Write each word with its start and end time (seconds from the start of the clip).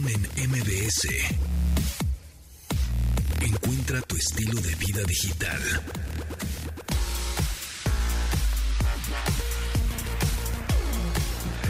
Conexión 0.00 0.28
en 0.36 0.50
MBS. 0.50 1.08
Encuentra 3.40 4.00
tu 4.02 4.16
estilo 4.16 4.60
de 4.60 4.74
vida 4.76 5.02
digital. 5.04 5.60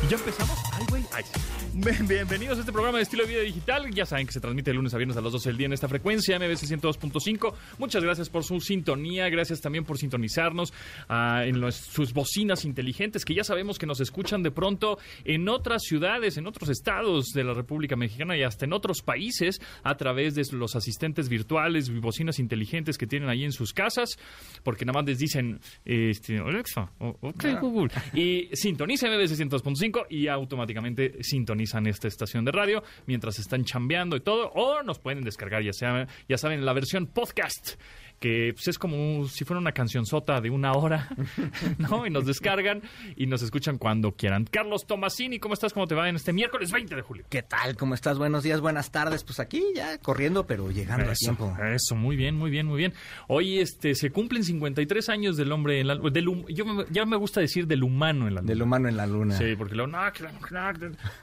¿Ya 0.08 0.16
empezamos? 0.16 0.58
Ay, 0.72 0.86
güey. 0.88 1.04
Ay, 1.12 1.24
sí. 1.24 1.59
Bien- 1.72 2.06
Bienvenidos 2.08 2.58
a 2.58 2.60
este 2.60 2.72
programa 2.72 2.98
de 2.98 3.04
estilo 3.04 3.22
de 3.24 3.28
vida 3.30 3.42
digital. 3.42 3.88
Ya 3.94 4.04
saben 4.04 4.26
que 4.26 4.32
se 4.32 4.40
transmite 4.40 4.70
de 4.70 4.74
lunes 4.74 4.92
a 4.92 4.96
viernes 4.98 5.16
a 5.16 5.20
las 5.20 5.32
12 5.32 5.50
del 5.50 5.56
día 5.56 5.66
en 5.66 5.72
esta 5.72 5.88
frecuencia, 5.88 6.36
MBC 6.38 6.66
102.5. 6.66 7.54
Muchas 7.78 8.02
gracias 8.02 8.28
por 8.28 8.44
su 8.44 8.60
sintonía. 8.60 9.28
Gracias 9.28 9.60
también 9.60 9.84
por 9.84 9.96
sintonizarnos 9.96 10.72
ah, 11.08 11.44
en 11.46 11.60
los- 11.60 11.76
sus 11.76 12.12
bocinas 12.12 12.64
inteligentes, 12.64 13.24
que 13.24 13.34
ya 13.34 13.44
sabemos 13.44 13.78
que 13.78 13.86
nos 13.86 14.00
escuchan 14.00 14.42
de 14.42 14.50
pronto 14.50 14.98
en 15.24 15.48
otras 15.48 15.82
ciudades, 15.84 16.36
en 16.36 16.46
otros 16.46 16.68
estados 16.70 17.26
de 17.34 17.44
la 17.44 17.54
República 17.54 17.94
Mexicana 17.96 18.36
y 18.36 18.42
hasta 18.42 18.64
en 18.64 18.72
otros 18.72 19.00
países 19.02 19.60
a 19.84 19.96
través 19.96 20.34
de 20.34 20.42
los 20.52 20.74
asistentes 20.76 21.28
virtuales 21.28 21.88
y 21.88 21.92
bocinas 21.98 22.38
inteligentes 22.40 22.98
que 22.98 23.06
tienen 23.06 23.28
ahí 23.28 23.44
en 23.44 23.52
sus 23.52 23.72
casas, 23.72 24.18
porque 24.64 24.84
nada 24.84 24.98
más 25.00 25.08
les 25.08 25.18
dicen, 25.18 25.60
este, 25.84 26.38
Alexa, 26.38 26.90
ok, 26.98 27.44
Google, 27.60 27.90
y 28.12 28.48
sintoniza 28.54 29.06
MBC 29.08 29.36
102.5 29.36 30.06
y 30.10 30.26
automáticamente 30.26 31.22
sintonizan 31.60 31.86
esta 31.86 32.08
estación 32.08 32.44
de 32.44 32.52
radio 32.52 32.82
mientras 33.06 33.38
están 33.38 33.64
chambeando 33.64 34.16
y 34.16 34.20
todo, 34.20 34.50
o 34.54 34.82
nos 34.82 34.98
pueden 34.98 35.22
descargar, 35.22 35.62
ya, 35.62 35.72
sea, 35.72 36.06
ya 36.28 36.38
saben, 36.38 36.64
la 36.64 36.72
versión 36.72 37.06
podcast 37.06 37.74
que 38.20 38.52
pues, 38.54 38.68
es 38.68 38.78
como 38.78 39.26
si 39.28 39.44
fuera 39.46 39.58
una 39.58 39.72
cancionzota 39.72 40.40
de 40.42 40.50
una 40.50 40.72
hora, 40.74 41.08
¿no? 41.78 42.06
Y 42.06 42.10
nos 42.10 42.26
descargan 42.26 42.82
y 43.16 43.26
nos 43.26 43.40
escuchan 43.42 43.78
cuando 43.78 44.12
quieran. 44.12 44.44
Carlos 44.44 44.86
Tomasini, 44.86 45.38
¿cómo 45.38 45.54
estás? 45.54 45.72
¿Cómo 45.72 45.86
te 45.86 45.94
va 45.94 46.06
en 46.08 46.16
este 46.16 46.32
miércoles 46.34 46.70
20 46.70 46.94
de 46.94 47.00
julio? 47.02 47.24
¿Qué 47.30 47.42
tal? 47.42 47.76
¿Cómo 47.76 47.94
estás? 47.94 48.18
Buenos 48.18 48.42
días, 48.42 48.60
buenas 48.60 48.90
tardes. 48.90 49.24
Pues 49.24 49.40
aquí 49.40 49.62
ya 49.74 49.96
corriendo, 49.98 50.46
pero 50.46 50.70
llegando 50.70 51.10
a 51.10 51.14
tiempo. 51.14 51.56
eso, 51.74 51.96
muy 51.96 52.14
bien, 52.14 52.36
muy 52.36 52.50
bien, 52.50 52.66
muy 52.66 52.76
bien. 52.76 52.92
Hoy 53.26 53.58
este 53.58 53.94
se 53.94 54.10
cumplen 54.10 54.44
53 54.44 55.08
años 55.08 55.38
del 55.38 55.50
hombre 55.50 55.80
en 55.80 55.86
la 55.88 55.96
del 55.96 56.26
yo 56.48 56.66
me- 56.66 56.84
ya 56.90 57.06
me 57.06 57.16
gusta 57.16 57.40
decir 57.40 57.66
del 57.66 57.82
humano 57.82 58.28
en 58.28 58.34
la 58.34 58.40
luna. 58.42 58.52
Del 58.52 58.62
humano 58.62 58.88
en 58.88 58.96
la 58.98 59.06
luna. 59.06 59.38
Sí, 59.38 59.56
porque 59.56 59.74
no, 59.74 59.86
que- 60.12 60.26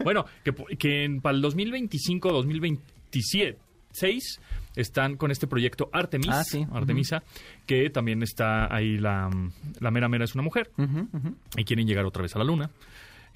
bueno, 0.03 0.25
que, 0.44 0.52
que 0.78 1.03
en- 1.03 1.22
para 1.22 1.36
el 1.36 1.44
2025, 1.44 2.31
2027, 2.31 3.59
6, 3.92 4.40
están 4.78 5.17
con 5.17 5.31
este 5.31 5.47
proyecto 5.47 5.89
Artemis, 5.92 6.30
Ah, 6.31 6.44
sí. 6.44 6.66
Artemisa, 6.72 7.23
que 7.66 7.89
también 7.89 8.23
está 8.23 8.73
ahí 8.73 8.97
la, 8.97 9.30
la 9.80 9.92
mera 9.92 10.08
mera 10.08 10.23
es 10.25 10.34
una 10.36 10.44
mujer 10.44 10.72
y 11.58 11.64
quieren 11.66 11.86
llegar 11.88 12.06
otra 12.06 12.22
vez 12.22 12.36
a 12.36 12.39
la 12.39 12.45
luna. 12.45 12.69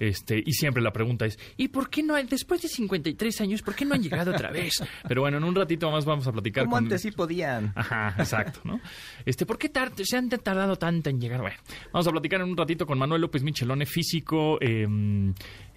Este, 0.02 0.42
y 0.44 0.52
siempre 0.52 0.82
la 0.82 0.92
pregunta 0.92 1.26
es, 1.26 1.38
¿y 1.56 1.68
por 1.68 1.88
qué 1.88 2.02
no, 2.02 2.16
después 2.24 2.60
de 2.60 2.66
53 2.68 3.40
años, 3.40 3.62
por 3.62 3.76
qué 3.76 3.84
no 3.84 3.94
han 3.94 4.02
llegado 4.02 4.32
otra 4.32 4.50
vez? 4.50 4.82
Pero 5.06 5.20
bueno, 5.20 5.36
en 5.38 5.44
un 5.44 5.54
ratito 5.54 5.90
más 5.92 6.04
vamos 6.04 6.26
a 6.26 6.32
platicar 6.32 6.64
Como 6.64 6.74
con... 6.76 6.84
antes 6.86 7.02
sí 7.02 7.12
podían. 7.12 7.72
Ajá, 7.76 8.14
exacto, 8.18 8.60
¿no? 8.64 8.80
Este, 9.24 9.46
¿por 9.46 9.58
qué 9.58 9.68
tar- 9.68 9.92
se 10.02 10.16
han 10.16 10.28
tardado 10.28 10.74
tanto 10.74 11.08
en 11.08 11.20
llegar? 11.20 11.40
Bueno, 11.40 11.56
vamos 11.92 12.08
a 12.08 12.10
platicar 12.10 12.40
en 12.40 12.48
un 12.48 12.56
ratito 12.56 12.84
con 12.84 12.98
Manuel 12.98 13.20
López 13.20 13.44
Michelone, 13.44 13.86
físico, 13.86 14.58
eh, 14.60 14.88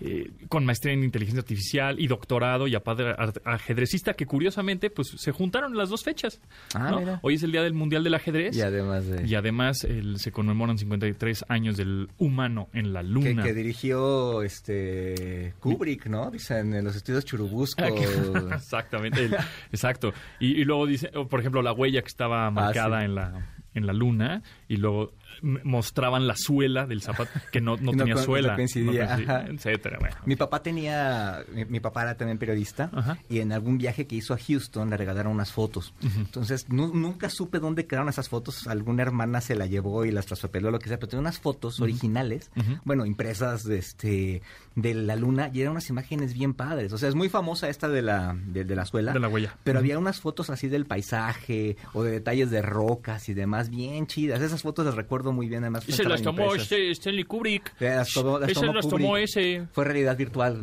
eh, 0.01 0.31
con 0.49 0.65
maestría 0.65 0.93
en 0.93 1.03
inteligencia 1.03 1.41
artificial 1.41 1.99
y 1.99 2.07
doctorado 2.07 2.67
y 2.67 2.73
apadre- 2.73 3.13
ar- 3.17 3.41
ajedrecista, 3.45 4.13
que 4.15 4.25
curiosamente, 4.25 4.89
pues, 4.89 5.09
se 5.17 5.31
juntaron 5.33 5.77
las 5.77 5.89
dos 5.89 6.03
fechas. 6.03 6.41
Ah, 6.73 6.89
¿no? 6.91 6.99
mira. 6.99 7.19
Hoy 7.21 7.35
es 7.35 7.43
el 7.43 7.51
Día 7.51 7.61
del 7.61 7.73
Mundial 7.73 8.03
del 8.03 8.15
Ajedrez. 8.15 8.55
Y 8.57 8.61
además 8.61 9.05
de... 9.05 9.27
Y 9.27 9.35
además 9.35 9.83
el- 9.83 10.17
se 10.17 10.31
conmemoran 10.31 10.79
53 10.79 11.45
años 11.47 11.77
del 11.77 12.09
humano 12.17 12.69
en 12.73 12.91
la 12.91 13.01
que, 13.01 13.07
luna. 13.07 13.43
que 13.43 13.53
dirigió 13.53 14.14
este 14.43 15.53
Kubrick, 15.59 16.07
¿no? 16.07 16.31
Dicen 16.31 16.73
en 16.73 16.83
los 16.85 16.95
estudios 16.95 17.25
Churubusco. 17.25 17.83
Exactamente, 18.53 19.25
el- 19.25 19.35
exacto. 19.71 20.13
Y, 20.39 20.61
y 20.61 20.65
luego 20.65 20.85
dice, 20.85 21.09
por 21.09 21.39
ejemplo, 21.39 21.61
la 21.61 21.73
huella 21.73 22.01
que 22.01 22.07
estaba 22.07 22.49
marcada 22.51 22.97
Ah, 22.97 23.01
sí. 23.01 23.05
en 23.05 23.15
la 23.15 23.47
en 23.73 23.85
la 23.87 23.91
luna 23.91 24.41
y 24.69 24.77
luego 24.77 25.11
mostraban 25.41 26.27
la 26.27 26.35
suela 26.35 26.85
del 26.85 27.01
zapato 27.01 27.31
que 27.51 27.61
no, 27.61 27.77
no 27.77 27.91
tenía 27.97 28.15
no 28.15 28.21
suela, 28.21 28.55
coincidía, 28.55 29.15
etcétera. 29.49 29.97
Bueno. 29.99 30.15
Mi 30.25 30.35
papá 30.35 30.61
tenía, 30.63 31.43
mi, 31.53 31.65
mi 31.65 31.79
papá 31.79 32.03
era 32.03 32.15
también 32.15 32.37
periodista 32.37 32.89
Ajá. 32.93 33.17
y 33.29 33.39
en 33.39 33.51
algún 33.51 33.77
viaje 33.77 34.07
que 34.07 34.15
hizo 34.15 34.33
a 34.33 34.37
Houston 34.37 34.89
le 34.89 34.97
regalaron 34.97 35.33
unas 35.33 35.51
fotos. 35.51 35.93
Entonces 36.17 36.67
nu- 36.69 36.93
nunca 36.93 37.29
supe 37.29 37.59
dónde 37.59 37.85
quedaron 37.85 38.09
esas 38.09 38.29
fotos. 38.29 38.67
Alguna 38.67 39.03
hermana 39.03 39.41
se 39.41 39.55
la 39.55 39.65
llevó 39.65 40.05
y 40.05 40.11
las 40.11 40.25
traspapeló, 40.25 40.71
lo 40.71 40.79
que 40.79 40.87
sea, 40.89 40.97
pero 40.97 41.09
tenía 41.09 41.21
unas 41.21 41.39
fotos 41.39 41.79
originales, 41.79 42.51
bueno, 42.83 43.05
impresas 43.05 43.63
de, 43.63 43.77
este, 43.77 44.41
de 44.75 44.93
la 44.93 45.15
luna 45.15 45.49
y 45.53 45.61
eran 45.61 45.71
unas 45.73 45.89
imágenes 45.89 46.33
bien 46.33 46.53
padres. 46.53 46.93
O 46.93 46.97
sea, 46.97 47.09
es 47.09 47.15
muy 47.15 47.29
famosa 47.29 47.69
esta 47.69 47.87
de 47.89 48.01
la, 48.01 48.35
de, 48.47 48.63
de 48.63 48.75
la 48.75 48.85
suela. 48.85 49.13
De 49.13 49.19
la 49.19 49.27
huella. 49.27 49.55
Pero 49.63 49.79
había 49.79 49.97
unas 49.99 50.19
fotos 50.19 50.49
así 50.49 50.67
del 50.67 50.85
paisaje 50.85 51.77
o 51.93 52.03
de 52.03 52.11
detalles 52.11 52.49
de 52.49 52.61
rocas 52.61 53.29
y 53.29 53.33
demás 53.33 53.69
bien 53.69 54.07
chidas. 54.07 54.41
Esas 54.41 54.61
fotos 54.61 54.85
las 54.85 54.95
recuerdo 54.95 55.24
muy 55.33 55.47
bien, 55.47 55.63
además. 55.63 55.83
Y 55.87 55.91
se 55.91 56.03
las 56.03 56.21
tomó 56.21 56.53
este 56.55 56.91
Stanley 56.91 57.23
Kubrick. 57.23 57.73
Eh, 57.79 57.95
Las 57.95 58.13
tomó, 58.13 58.39
las 58.39 58.49
Ese 58.49 58.59
tomó 58.61 58.73
las 58.73 58.85
Kubrick. 58.85 59.01
tomó 59.05 59.17
ese. 59.17 59.67
Fue 59.71 59.83
realidad 59.85 60.17
virtual, 60.17 60.61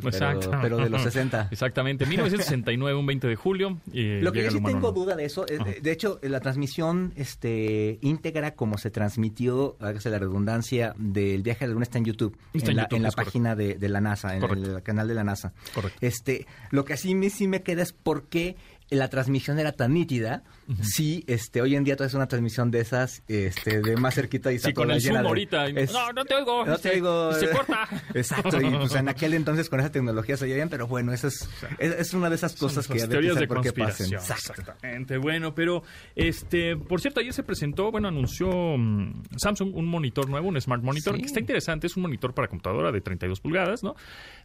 pero, 0.60 0.76
de 0.78 0.90
los 0.90 1.02
60. 1.04 1.48
Exactamente, 1.50 2.06
1969, 2.06 2.98
un 2.98 3.06
20 3.06 3.26
de 3.28 3.36
julio. 3.36 3.78
eh, 3.92 4.20
Lo 4.22 4.32
que 4.32 4.42
yo 4.44 4.50
sí 4.50 4.60
tengo 4.62 4.92
duda 4.92 5.14
de 5.16 5.24
eso, 5.24 5.44
eh, 5.48 5.58
Ajá. 5.60 5.70
de, 5.80 5.92
hecho, 5.92 6.18
la 6.22 6.40
transmisión 6.40 7.12
este, 7.16 7.98
íntegra 8.02 8.54
como 8.54 8.78
se 8.78 8.90
transmitió, 8.90 9.76
hágase 9.80 10.10
la 10.10 10.18
redundancia, 10.18 10.94
del 10.98 11.42
viaje 11.42 11.64
a 11.64 11.68
la 11.68 11.74
luna 11.74 11.84
está 11.84 11.98
en 11.98 12.04
YouTube, 12.04 12.36
Está 12.54 12.66
en, 12.66 12.70
en 12.72 12.76
la, 12.76 12.82
YouTube, 12.84 12.96
en 12.96 13.02
la 13.02 13.08
es 13.08 13.14
correcto. 13.14 13.30
página 13.30 13.54
de, 13.56 13.74
de 13.74 13.88
la 13.88 14.00
NASA, 14.00 14.34
en 14.34 14.40
Correcto. 14.40 14.76
el 14.76 14.82
canal 14.82 15.08
de 15.08 15.14
la 15.14 15.24
NASA. 15.24 15.52
Correcto. 15.74 15.98
Este, 16.00 16.46
lo 16.70 16.84
que 16.84 16.92
así 16.94 17.14
me, 17.14 17.30
sí 17.30 17.46
me 17.48 17.62
queda 17.62 17.82
es 17.82 17.92
por 17.92 18.24
qué 18.28 18.56
la 18.96 19.08
transmisión 19.08 19.58
era 19.58 19.72
tan 19.72 19.94
nítida, 19.94 20.42
si 20.82 21.24
este, 21.26 21.60
hoy 21.60 21.74
en 21.76 21.84
día 21.84 21.96
tú 21.96 22.04
haces 22.04 22.14
una 22.14 22.28
transmisión 22.28 22.70
de 22.70 22.80
esas, 22.80 23.22
este, 23.28 23.80
de 23.80 23.96
más 23.96 24.14
cerquita 24.14 24.52
y 24.52 24.56
está 24.56 24.68
Sí, 24.68 24.74
con 24.74 24.90
el 24.90 25.00
zoom 25.00 25.20
de- 25.22 25.28
ahorita. 25.28 25.66
es- 25.68 25.92
no, 25.92 26.12
no 26.12 26.24
te 26.24 26.34
oigo. 26.34 26.64
no 26.64 26.76
te 26.76 26.82
se- 26.82 26.90
oigo. 26.94 27.32
Se 27.38 27.50
corta. 27.50 27.88
Exacto, 28.14 28.60
y 28.60 28.70
pues 28.70 28.94
en 28.94 29.08
aquel 29.08 29.34
entonces 29.34 29.68
con 29.68 29.80
esa 29.80 29.90
tecnología 29.90 30.36
se 30.36 30.44
oía 30.44 30.54
bien, 30.56 30.68
pero 30.68 30.86
bueno, 30.86 31.12
esa 31.12 31.28
es, 31.28 31.48
es, 31.78 31.92
es 31.92 32.14
una 32.14 32.28
de 32.28 32.36
esas 32.36 32.54
cosas 32.56 32.86
que 32.86 32.94
esas 32.98 33.08
a 33.08 33.08
ver, 33.08 33.20
teorías 33.20 33.36
de 33.36 33.46
por 33.46 33.60
qué 33.62 33.72
pasen. 33.72 34.12
Exacto. 34.12 34.52
Exactamente. 34.60 35.16
Bueno, 35.18 35.54
pero 35.54 35.82
este, 36.14 36.76
por 36.76 37.00
cierto, 37.00 37.20
ayer 37.20 37.32
se 37.32 37.42
presentó, 37.42 37.90
bueno, 37.90 38.08
anunció 38.08 38.48
mm, 38.78 39.22
Samsung 39.36 39.74
un 39.74 39.86
monitor 39.86 40.28
nuevo, 40.28 40.48
un 40.48 40.60
smart 40.60 40.82
monitor, 40.82 41.14
Sí. 41.16 41.20
que 41.20 41.26
está 41.26 41.40
interesante, 41.40 41.86
es 41.86 41.96
un 41.96 42.02
monitor 42.02 42.34
para 42.34 42.48
computadora 42.48 42.92
de 42.92 43.00
32 43.00 43.40
pulgadas, 43.40 43.82
¿no? 43.82 43.94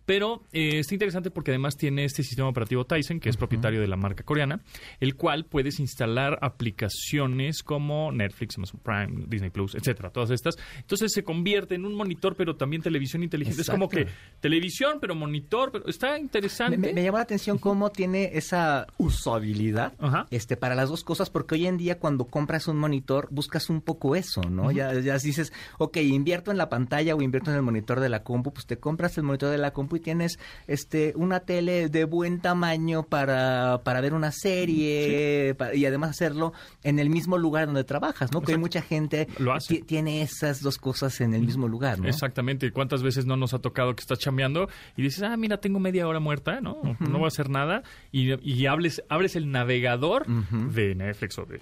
Pero 0.07 0.41
eh, 0.53 0.79
está 0.79 0.95
interesante 0.95 1.29
porque 1.29 1.51
además 1.51 1.75
tiene 1.78 2.03
este 2.06 2.23
sistema 2.23 2.47
operativo 2.50 2.85
Tyson, 2.85 3.19
que 3.19 3.29
es 3.29 3.38
propietario 3.38 3.79
de 3.81 3.88
la 3.88 3.97
marca 3.97 4.23
coreana, 4.23 4.62
el 5.00 5.16
cual 5.16 5.45
puedes 5.45 5.79
instalar 5.79 6.40
aplicaciones 6.41 7.62
como 7.62 8.12
Netflix, 8.12 8.57
Amazon 8.57 8.79
Prime, 8.81 9.25
Disney 9.28 9.50
Plus, 9.50 9.75
etcétera, 9.75 10.09
todas 10.09 10.31
estas. 10.31 10.57
Entonces 10.79 11.12
se 11.12 11.23
convierte 11.23 11.75
en 11.75 11.85
un 11.85 11.94
monitor, 11.94 12.35
pero 12.38 12.56
también 12.56 12.81
televisión 12.81 13.22
inteligente. 13.22 13.62
Es 13.62 13.69
como 13.69 13.90
que 13.90 14.07
televisión, 14.40 15.00
pero 15.01 15.13
monitor, 15.13 15.72
pero 15.73 15.88
está 15.88 16.18
interesante. 16.18 16.78
Me, 16.78 16.88
me- 16.88 16.94
me 16.94 17.03
llamó 17.03 17.18
la 17.18 17.24
atención 17.24 17.57
cómo 17.57 17.89
tiene 17.91 18.31
esa 18.34 18.88
usabilidad 18.97 19.94
Ajá. 20.00 20.25
este, 20.31 20.56
para 20.56 20.74
las 20.74 20.88
dos 20.89 21.03
cosas, 21.03 21.29
porque 21.29 21.56
hoy 21.56 21.68
en 21.68 21.75
día 21.78 22.00
cuando 22.00 22.25
compras 22.25 22.68
un 22.69 22.78
monitor 22.78 23.28
buscas 23.29 23.69
un 23.69 23.81
poco 23.81 24.16
eso, 24.16 24.41
¿no? 24.50 24.72
ya, 24.72 24.94
ya 25.00 25.18
dices, 25.18 25.51
ok, 25.79 25.97
invierto 25.97 26.50
en 26.51 26.57
la 26.57 26.69
pantalla 26.69 27.13
o 27.13 27.22
invierto 27.22 27.51
en 27.51 27.57
el 27.57 27.62
monitor 27.63 28.00
de 28.00 28.07
la 28.09 28.24
compu, 28.24 28.53
pues 28.53 28.66
te 28.66 28.78
compras 28.78 29.18
el 29.18 29.24
monitor 29.25 29.50
de 29.51 29.57
la 29.57 29.72
compu 29.74 29.96
y 29.97 29.99
tienes 29.99 30.39
este, 30.67 31.13
una 31.15 31.41
tele 31.41 31.89
de 31.89 32.05
buen 32.05 32.39
tamaño 32.39 33.03
para, 33.03 33.81
para 33.83 34.01
ver 34.01 34.13
una 34.13 34.31
serie 34.31 35.55
y 35.73 35.85
además 35.85 36.11
hacerlo 36.11 36.53
en 36.83 36.99
el 36.99 37.09
mismo 37.09 37.37
lugar 37.37 37.65
donde 37.67 37.83
trabajas, 37.83 38.31
¿no? 38.31 38.41
Que 38.41 38.53
hay 38.53 38.57
mucha 38.57 38.81
gente 38.81 39.27
Lo 39.37 39.53
hace. 39.53 39.75
ti- 39.75 39.81
tiene 39.81 40.21
esas 40.21 40.61
dos 40.61 40.77
cosas 40.77 41.19
en 41.21 41.33
el 41.33 41.41
mismo 41.43 41.67
lugar, 41.67 41.99
¿no? 41.99 42.07
Exactamente. 42.07 42.71
¿Cuántas 42.71 43.03
veces 43.03 43.25
no 43.25 43.35
nos 43.37 43.53
ha 43.53 43.59
tocado 43.59 43.95
que 43.95 44.01
estás 44.01 44.19
chambeando 44.19 44.69
y 44.95 45.01
dices, 45.01 45.23
ah, 45.23 45.35
mira, 45.37 45.57
tengo 45.57 45.79
media 45.79 46.07
hora 46.07 46.19
muerta, 46.19 46.61
¿no? 46.61 46.81
No 47.00 47.17
voy 47.17 47.25
a 47.25 47.27
hacer 47.27 47.50
nada. 47.50 47.83
Y, 48.11 48.33
y 48.50 48.65
hables, 48.65 49.03
abres 49.09 49.35
el 49.35 49.51
navegador 49.51 50.25
de 50.27 50.95
Netflix 50.95 51.38
o 51.39 51.45
de 51.45 51.59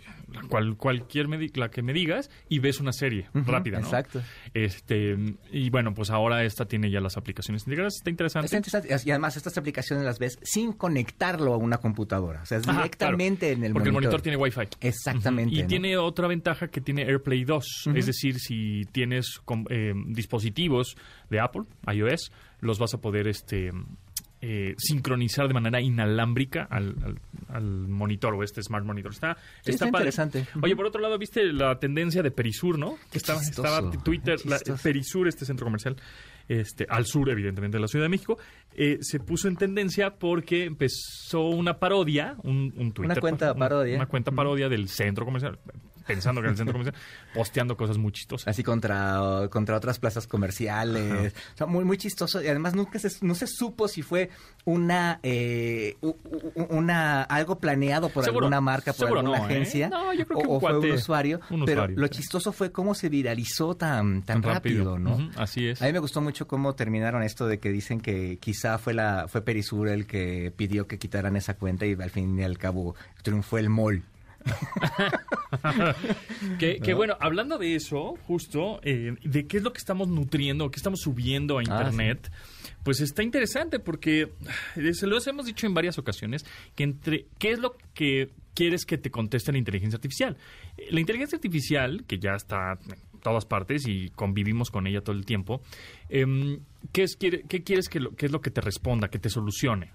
cual, 0.49 0.75
cualquier 0.77 1.25
la 1.55 1.69
que 1.69 1.81
me 1.81 1.93
digas 1.93 2.29
y 2.49 2.59
ves 2.59 2.79
una 2.79 2.93
serie 2.93 3.29
Ujú, 3.33 3.49
rápida, 3.51 3.79
¿no? 3.79 3.85
exacto. 3.87 4.21
Este, 4.53 5.17
y 5.51 5.69
bueno, 5.69 5.93
pues 5.93 6.09
ahora 6.09 6.43
esta 6.43 6.65
tiene 6.65 6.89
ya 6.89 6.99
las 6.99 7.17
aplicaciones 7.17 7.63
integradas. 7.63 7.95
Está 7.95 8.09
interesante. 8.09 8.24
Está 8.27 8.57
interesante. 8.57 8.89
Y 9.05 9.11
además 9.11 9.37
estas 9.37 9.57
aplicaciones 9.57 10.05
las 10.05 10.19
ves 10.19 10.37
sin 10.43 10.73
conectarlo 10.73 11.53
a 11.53 11.57
una 11.57 11.77
computadora. 11.77 12.41
O 12.41 12.45
sea, 12.45 12.57
es 12.59 12.67
Ajá, 12.67 12.79
directamente 12.83 13.47
claro, 13.47 13.57
en 13.57 13.63
el 13.65 13.73
Porque 13.73 13.91
monitor. 13.91 14.03
el 14.03 14.07
monitor 14.07 14.21
tiene 14.21 14.37
Wi-Fi. 14.37 14.87
Exactamente. 14.87 15.55
Y 15.55 15.61
¿no? 15.63 15.67
tiene 15.67 15.97
otra 15.97 16.27
ventaja 16.27 16.67
que 16.67 16.81
tiene 16.81 17.03
AirPlay 17.03 17.43
2. 17.43 17.89
Es 17.95 18.05
decir, 18.05 18.39
si 18.39 18.83
tienes 18.91 19.41
eh, 19.69 19.93
dispositivos 20.07 20.95
de 21.29 21.39
Apple, 21.39 21.63
iOS, 21.93 22.31
los 22.61 22.79
vas 22.79 22.93
a 22.93 22.97
poder 23.01 23.27
este 23.27 23.71
eh, 24.41 24.75
sincronizar 24.77 25.47
de 25.47 25.53
manera 25.55 25.81
inalámbrica 25.81 26.67
al, 26.69 26.95
al- 27.03 27.19
al 27.55 27.63
monitor 27.87 28.33
o 28.35 28.43
este 28.43 28.61
smart 28.61 28.85
monitor. 28.85 29.11
Está, 29.11 29.37
Sí, 29.63 29.71
está 29.71 29.85
padre. 29.85 30.09
interesante. 30.09 30.45
Oye, 30.61 30.75
por 30.75 30.85
otro 30.85 31.01
lado, 31.01 31.17
¿viste 31.17 31.43
la 31.51 31.79
tendencia 31.79 32.21
de 32.21 32.29
Perisur, 32.31 32.77
no? 32.77 32.97
Que 33.11 33.17
estaba, 33.17 33.41
estaba 33.41 33.91
Twitter, 34.03 34.37
la-. 34.45 34.59
Perisur, 34.83 35.27
este 35.27 35.45
centro 35.45 35.65
comercial, 35.65 35.95
este, 36.47 36.85
al 36.89 37.05
sur, 37.05 37.29
evidentemente, 37.29 37.77
de 37.77 37.81
la 37.81 37.87
Ciudad 37.87 38.05
de 38.05 38.09
México, 38.09 38.37
eh, 38.75 38.97
se 39.01 39.19
puso 39.19 39.47
en 39.47 39.55
tendencia 39.55 40.15
porque 40.15 40.65
empezó 40.65 41.41
una 41.49 41.79
parodia, 41.79 42.35
un, 42.43 42.73
un 42.77 42.91
Twitter. 42.91 43.11
Una 43.13 43.15
cuenta 43.21 43.53
un- 43.53 43.59
parodia. 43.59 43.95
Una 43.95 44.05
cuenta 44.07 44.31
parodia 44.31 44.69
del 44.69 44.87
centro 44.89 45.25
comercial, 45.25 45.57
pensando 46.05 46.41
que 46.41 46.45
era 46.45 46.51
el 46.51 46.57
centro 46.57 46.73
comercial, 46.73 46.95
posteando 47.33 47.77
cosas 47.77 47.97
muy 47.97 48.11
chistosas. 48.11 48.47
Así 48.47 48.63
contra, 48.63 49.47
contra 49.49 49.77
otras 49.77 49.99
plazas 49.99 50.27
comerciales. 50.27 51.33
O 51.53 51.57
sea, 51.57 51.67
muy, 51.67 51.83
muy 51.83 51.97
chistoso. 51.97 52.41
Y 52.41 52.47
además 52.47 52.75
nunca 52.75 52.99
se, 52.99 53.09
no 53.25 53.35
se 53.35 53.47
supo 53.47 53.87
si 53.87 54.01
fue 54.01 54.29
una, 54.65 55.19
eh, 55.23 55.97
una 56.69 57.23
algo 57.23 57.59
planeado 57.59 58.09
por 58.09 58.23
Seguro, 58.23 58.45
alguna 58.45 58.61
marca, 58.61 58.93
por 58.93 59.07
alguna 59.07 59.23
no, 59.23 59.35
¿eh? 59.35 59.39
agencia. 59.45 59.89
No, 59.89 60.13
yo 60.13 60.25
creo 60.25 60.39
o, 60.39 60.41
que 60.41 60.47
un 60.47 60.55
o 60.55 60.59
fue 60.59 60.79
un 60.79 60.91
usuario. 60.91 61.39
un 61.49 61.65
pero 61.65 61.81
usuario, 61.81 61.99
lo 61.99 62.07
sí. 62.07 62.13
chistoso 62.13 62.51
fue 62.51 62.71
cómo 62.71 62.95
se 62.95 63.09
viralizó 63.09 63.75
tan, 63.75 64.23
tan, 64.23 64.41
rápido, 64.41 64.97
¿no? 64.97 65.29
Así 65.35 65.67
es. 65.67 65.81
A 65.81 65.85
mí 65.85 65.93
me 65.93 65.99
gustó 65.99 66.21
mucho 66.21 66.47
cómo 66.47 66.75
terminaron 66.75 67.23
esto 67.23 67.47
de 67.47 67.59
que 67.59 67.71
dicen 67.71 67.99
que 68.01 68.37
quizá 68.37 68.77
fue 68.77 68.93
la 68.93 69.27
fue 69.27 69.41
Perisur 69.41 69.87
el 69.87 70.05
que 70.05 70.53
pidió 70.55 70.87
que 70.87 70.97
quitaran 70.97 71.35
esa 71.35 71.55
cuenta 71.55 71.85
y 71.85 71.93
al 71.93 72.09
fin 72.09 72.37
y 72.39 72.43
al 72.43 72.57
cabo 72.57 72.95
triunfó 73.21 73.57
el 73.57 73.69
mall. 73.69 74.03
que, 76.59 76.79
que 76.79 76.93
bueno, 76.93 77.15
hablando 77.19 77.57
de 77.57 77.75
eso, 77.75 78.15
justo, 78.27 78.79
eh, 78.83 79.15
de 79.23 79.47
qué 79.47 79.57
es 79.57 79.63
lo 79.63 79.73
que 79.73 79.79
estamos 79.79 80.07
nutriendo, 80.07 80.69
qué 80.69 80.77
estamos 80.77 81.01
subiendo 81.01 81.57
a 81.57 81.63
Internet, 81.63 82.31
pues 82.83 83.01
está 83.01 83.23
interesante 83.23 83.79
porque 83.79 84.31
eh, 84.75 84.93
se 84.93 85.07
lo 85.07 85.17
hemos 85.25 85.45
dicho 85.45 85.65
en 85.65 85.73
varias 85.73 85.97
ocasiones, 85.97 86.45
que 86.75 86.83
entre 86.83 87.25
qué 87.39 87.51
es 87.51 87.59
lo 87.59 87.75
que 87.93 88.29
quieres 88.53 88.85
que 88.85 88.97
te 88.97 89.11
conteste 89.11 89.51
la 89.51 89.57
inteligencia 89.57 89.97
artificial. 89.97 90.37
Eh, 90.77 90.87
La 90.91 90.99
inteligencia 90.99 91.37
artificial, 91.37 92.03
que 92.07 92.19
ya 92.19 92.35
está 92.35 92.77
en 92.87 93.21
todas 93.21 93.45
partes 93.45 93.87
y 93.87 94.09
convivimos 94.09 94.69
con 94.69 94.87
ella 94.87 95.01
todo 95.01 95.15
el 95.15 95.25
tiempo, 95.25 95.61
em, 96.09 96.59
¿qué, 96.91 97.03
es, 97.03 97.15
qué 97.17 97.63
quieres 97.63 97.89
que, 97.89 97.99
lo, 97.99 98.15
qué 98.15 98.27
es 98.27 98.31
lo 98.31 98.41
que 98.41 98.51
te 98.51 98.61
responda, 98.61 99.09
que 99.09 99.19
te 99.19 99.29
solucione? 99.29 99.91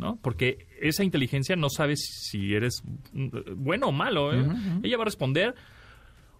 ¿No? 0.00 0.18
Porque 0.20 0.66
esa 0.80 1.04
inteligencia 1.04 1.54
no 1.54 1.68
sabe 1.68 1.94
si 1.96 2.54
eres 2.54 2.82
mm, 3.12 3.28
bueno 3.56 3.88
o 3.88 3.92
malo. 3.92 4.32
¿eh? 4.32 4.44
Ella 4.82 4.96
va 4.96 5.02
a 5.02 5.04
responder 5.04 5.54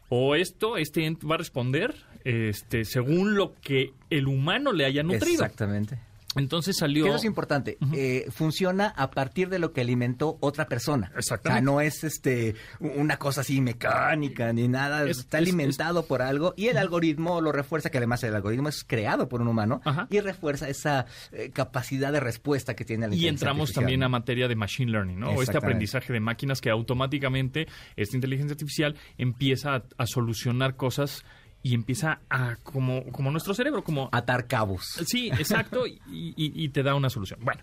o 0.08 0.34
esto, 0.34 0.76
este 0.76 1.06
ente 1.06 1.26
va 1.26 1.36
a 1.36 1.38
responder 1.38 1.94
este, 2.24 2.84
según 2.84 3.36
lo 3.36 3.54
que 3.54 3.92
el 4.10 4.26
humano 4.26 4.72
le 4.72 4.84
haya 4.84 5.02
nutrido. 5.02 5.44
Exactamente. 5.44 6.00
Entonces 6.36 6.76
salió... 6.76 7.06
Eso 7.06 7.16
es 7.16 7.24
importante. 7.24 7.76
Eh, 7.92 8.26
funciona 8.30 8.86
a 8.96 9.10
partir 9.10 9.48
de 9.48 9.58
lo 9.58 9.72
que 9.72 9.80
alimentó 9.80 10.38
otra 10.40 10.66
persona. 10.68 11.10
Exactamente. 11.16 11.48
O 11.50 11.52
sea, 11.52 11.60
no 11.74 11.80
es 11.80 12.04
este 12.04 12.54
una 12.78 13.16
cosa 13.16 13.40
así 13.40 13.60
mecánica 13.60 14.52
ni 14.52 14.68
nada. 14.68 15.08
Es- 15.08 15.18
Está 15.18 15.38
es- 15.38 15.48
alimentado 15.48 16.04
por 16.06 16.22
algo 16.22 16.54
y 16.56 16.68
el 16.68 16.78
algoritmo 16.78 17.40
lo 17.40 17.50
refuerza, 17.50 17.90
que 17.90 17.98
además 17.98 18.22
el 18.22 18.34
algoritmo 18.36 18.68
es 18.68 18.84
creado 18.84 19.28
por 19.28 19.40
un 19.42 19.48
humano 19.48 19.80
Ajá. 19.84 20.06
y 20.08 20.20
refuerza 20.20 20.68
esa 20.68 21.06
eh, 21.32 21.50
capacidad 21.52 22.12
de 22.12 22.20
respuesta 22.20 22.74
que 22.76 22.84
tiene 22.84 23.08
la 23.08 23.14
Y 23.16 23.26
entramos 23.26 23.62
artificial. 23.70 23.82
también 23.82 24.02
a 24.04 24.08
materia 24.08 24.46
de 24.46 24.54
machine 24.54 24.92
learning, 24.92 25.18
¿no? 25.18 25.30
O 25.30 25.42
este 25.42 25.58
aprendizaje 25.58 26.12
de 26.12 26.20
máquinas 26.20 26.60
que 26.60 26.70
automáticamente 26.70 27.66
esta 27.96 28.16
inteligencia 28.16 28.52
artificial 28.52 28.94
empieza 29.18 29.74
a, 29.74 29.82
a 29.98 30.06
solucionar 30.06 30.76
cosas 30.76 31.24
y 31.62 31.74
empieza 31.74 32.20
a, 32.30 32.56
como, 32.62 33.04
como 33.12 33.30
nuestro 33.30 33.52
cerebro, 33.54 33.82
como 33.84 34.08
atar 34.12 34.46
cabos. 34.46 34.84
Sí, 35.06 35.28
exacto, 35.28 35.86
y, 35.86 36.00
y- 36.10 36.34
y 36.36 36.68
te 36.70 36.82
da 36.82 36.94
una 36.94 37.10
solución. 37.10 37.40
Bueno, 37.42 37.62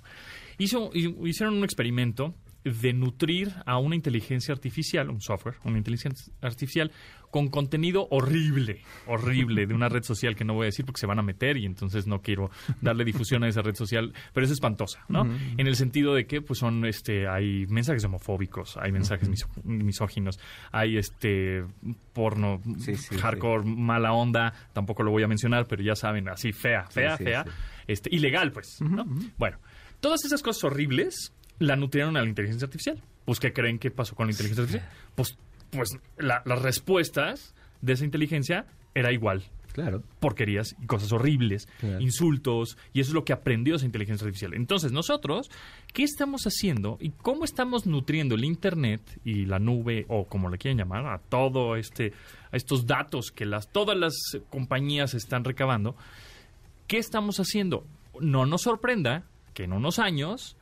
hizo, 0.58 0.92
hi- 0.94 1.16
hicieron 1.26 1.56
un 1.56 1.64
experimento 1.64 2.36
de 2.74 2.94
nutrir 2.94 3.54
a 3.66 3.78
una 3.78 3.96
inteligencia 3.96 4.54
artificial, 4.54 5.10
un 5.10 5.22
software, 5.22 5.56
una 5.64 5.78
inteligencia 5.78 6.34
artificial, 6.42 6.92
con 7.32 7.50
contenido 7.50 8.08
horrible, 8.10 8.82
horrible, 9.06 9.68
de 9.68 9.74
una 9.74 9.90
red 9.90 10.04
social 10.04 10.36
que 10.36 10.46
no 10.46 10.54
voy 10.54 10.64
a 10.64 10.66
decir 10.68 10.86
porque 10.86 11.00
se 11.00 11.08
van 11.08 11.20
a 11.20 11.22
meter 11.22 11.58
y 11.58 11.66
entonces 11.66 12.08
no 12.08 12.22
quiero 12.22 12.50
darle 12.82 13.04
difusión 13.04 13.44
a 13.44 13.50
esa 13.50 13.62
red 13.62 13.76
social, 13.76 14.14
pero 14.34 14.46
es 14.46 14.52
espantosa, 14.52 15.04
¿no? 15.10 15.28
En 15.58 15.68
el 15.68 15.76
sentido 15.76 16.14
de 16.14 16.26
que 16.26 16.42
pues 16.42 16.60
son, 16.60 16.86
este, 16.86 17.28
hay 17.28 17.66
mensajes 17.68 18.04
homofóbicos, 18.06 18.78
hay 18.78 18.92
mensajes 18.92 19.30
misóginos, 19.64 20.40
hay 20.72 20.98
este 20.98 21.64
porno 22.14 22.62
Sí, 22.80 22.96
sí, 22.96 23.18
hardcore, 23.18 23.64
mala 23.66 24.14
onda, 24.14 24.54
tampoco 24.74 25.04
lo 25.04 25.12
voy 25.12 25.24
a 25.24 25.28
mencionar, 25.28 25.68
pero 25.68 25.84
ya 25.84 25.96
saben, 25.96 26.30
así 26.30 26.54
fea, 26.54 26.88
fea, 26.88 27.18
fea, 27.18 27.46
este, 27.88 28.14
ilegal, 28.14 28.52
pues, 28.52 28.80
¿no? 28.82 29.06
Bueno, 29.38 29.58
todas 30.00 30.24
esas 30.26 30.42
cosas 30.42 30.64
horribles 30.66 31.34
la 31.60 31.76
nutrieron 31.76 32.18
a 32.18 32.22
la 32.22 32.28
inteligencia 32.30 32.66
artificial. 32.66 33.02
Pues, 33.26 33.40
¿qué 33.40 33.52
creen 33.54 33.80
que 33.80 33.92
pasó 33.92 34.16
con 34.16 34.28
la 34.28 34.32
inteligencia 34.32 34.64
artificial? 34.64 34.90
Pues, 35.16 35.38
pues 35.72 35.98
la- 36.18 36.42
las 36.46 36.62
respuestas 36.62 37.54
de 37.82 37.94
esa 37.94 38.06
inteligencia 38.06 38.66
era 38.96 39.12
igual. 39.12 39.44
Claro. 39.74 40.02
Porquerías 40.20 40.76
y 40.82 40.88
cosas 40.88 41.12
horribles, 41.12 41.68
Claro. 41.80 42.02
insultos, 42.02 42.80
y 42.94 43.00
eso 43.02 43.12
es 43.12 43.14
lo 43.14 43.24
que 43.24 43.32
aprendió 43.34 43.76
esa 43.76 43.86
inteligencia 43.86 44.26
artificial. 44.26 44.56
Entonces, 44.56 44.92
nosotros, 44.92 45.52
¿qué 45.94 46.02
estamos 46.04 46.46
haciendo 46.48 46.98
y 47.00 47.12
cómo 47.12 47.46
estamos 47.46 47.86
nutriendo 47.86 48.34
el 48.34 48.44
Internet 48.44 49.02
y 49.24 49.46
la 49.46 49.60
nube, 49.60 50.06
o 50.10 50.26
como 50.26 50.50
le 50.50 50.58
quieran 50.58 50.80
llamar, 50.80 51.06
a 51.06 51.20
todo 51.20 51.76
este, 51.76 52.12
a 52.52 52.58
estos 52.58 52.88
datos 52.88 53.30
que 53.32 53.46
las, 53.46 53.68
todas 53.72 53.96
las 53.96 54.16
compañías 54.50 55.14
están 55.14 55.44
recabando? 55.44 55.96
¿qué 56.88 56.98
estamos 56.98 57.40
haciendo? 57.40 57.86
No 58.20 58.46
nos 58.48 58.64
sorprenda 58.64 59.26
que 59.54 59.66
en 59.66 59.74
unos 59.74 60.00
años 60.00 60.57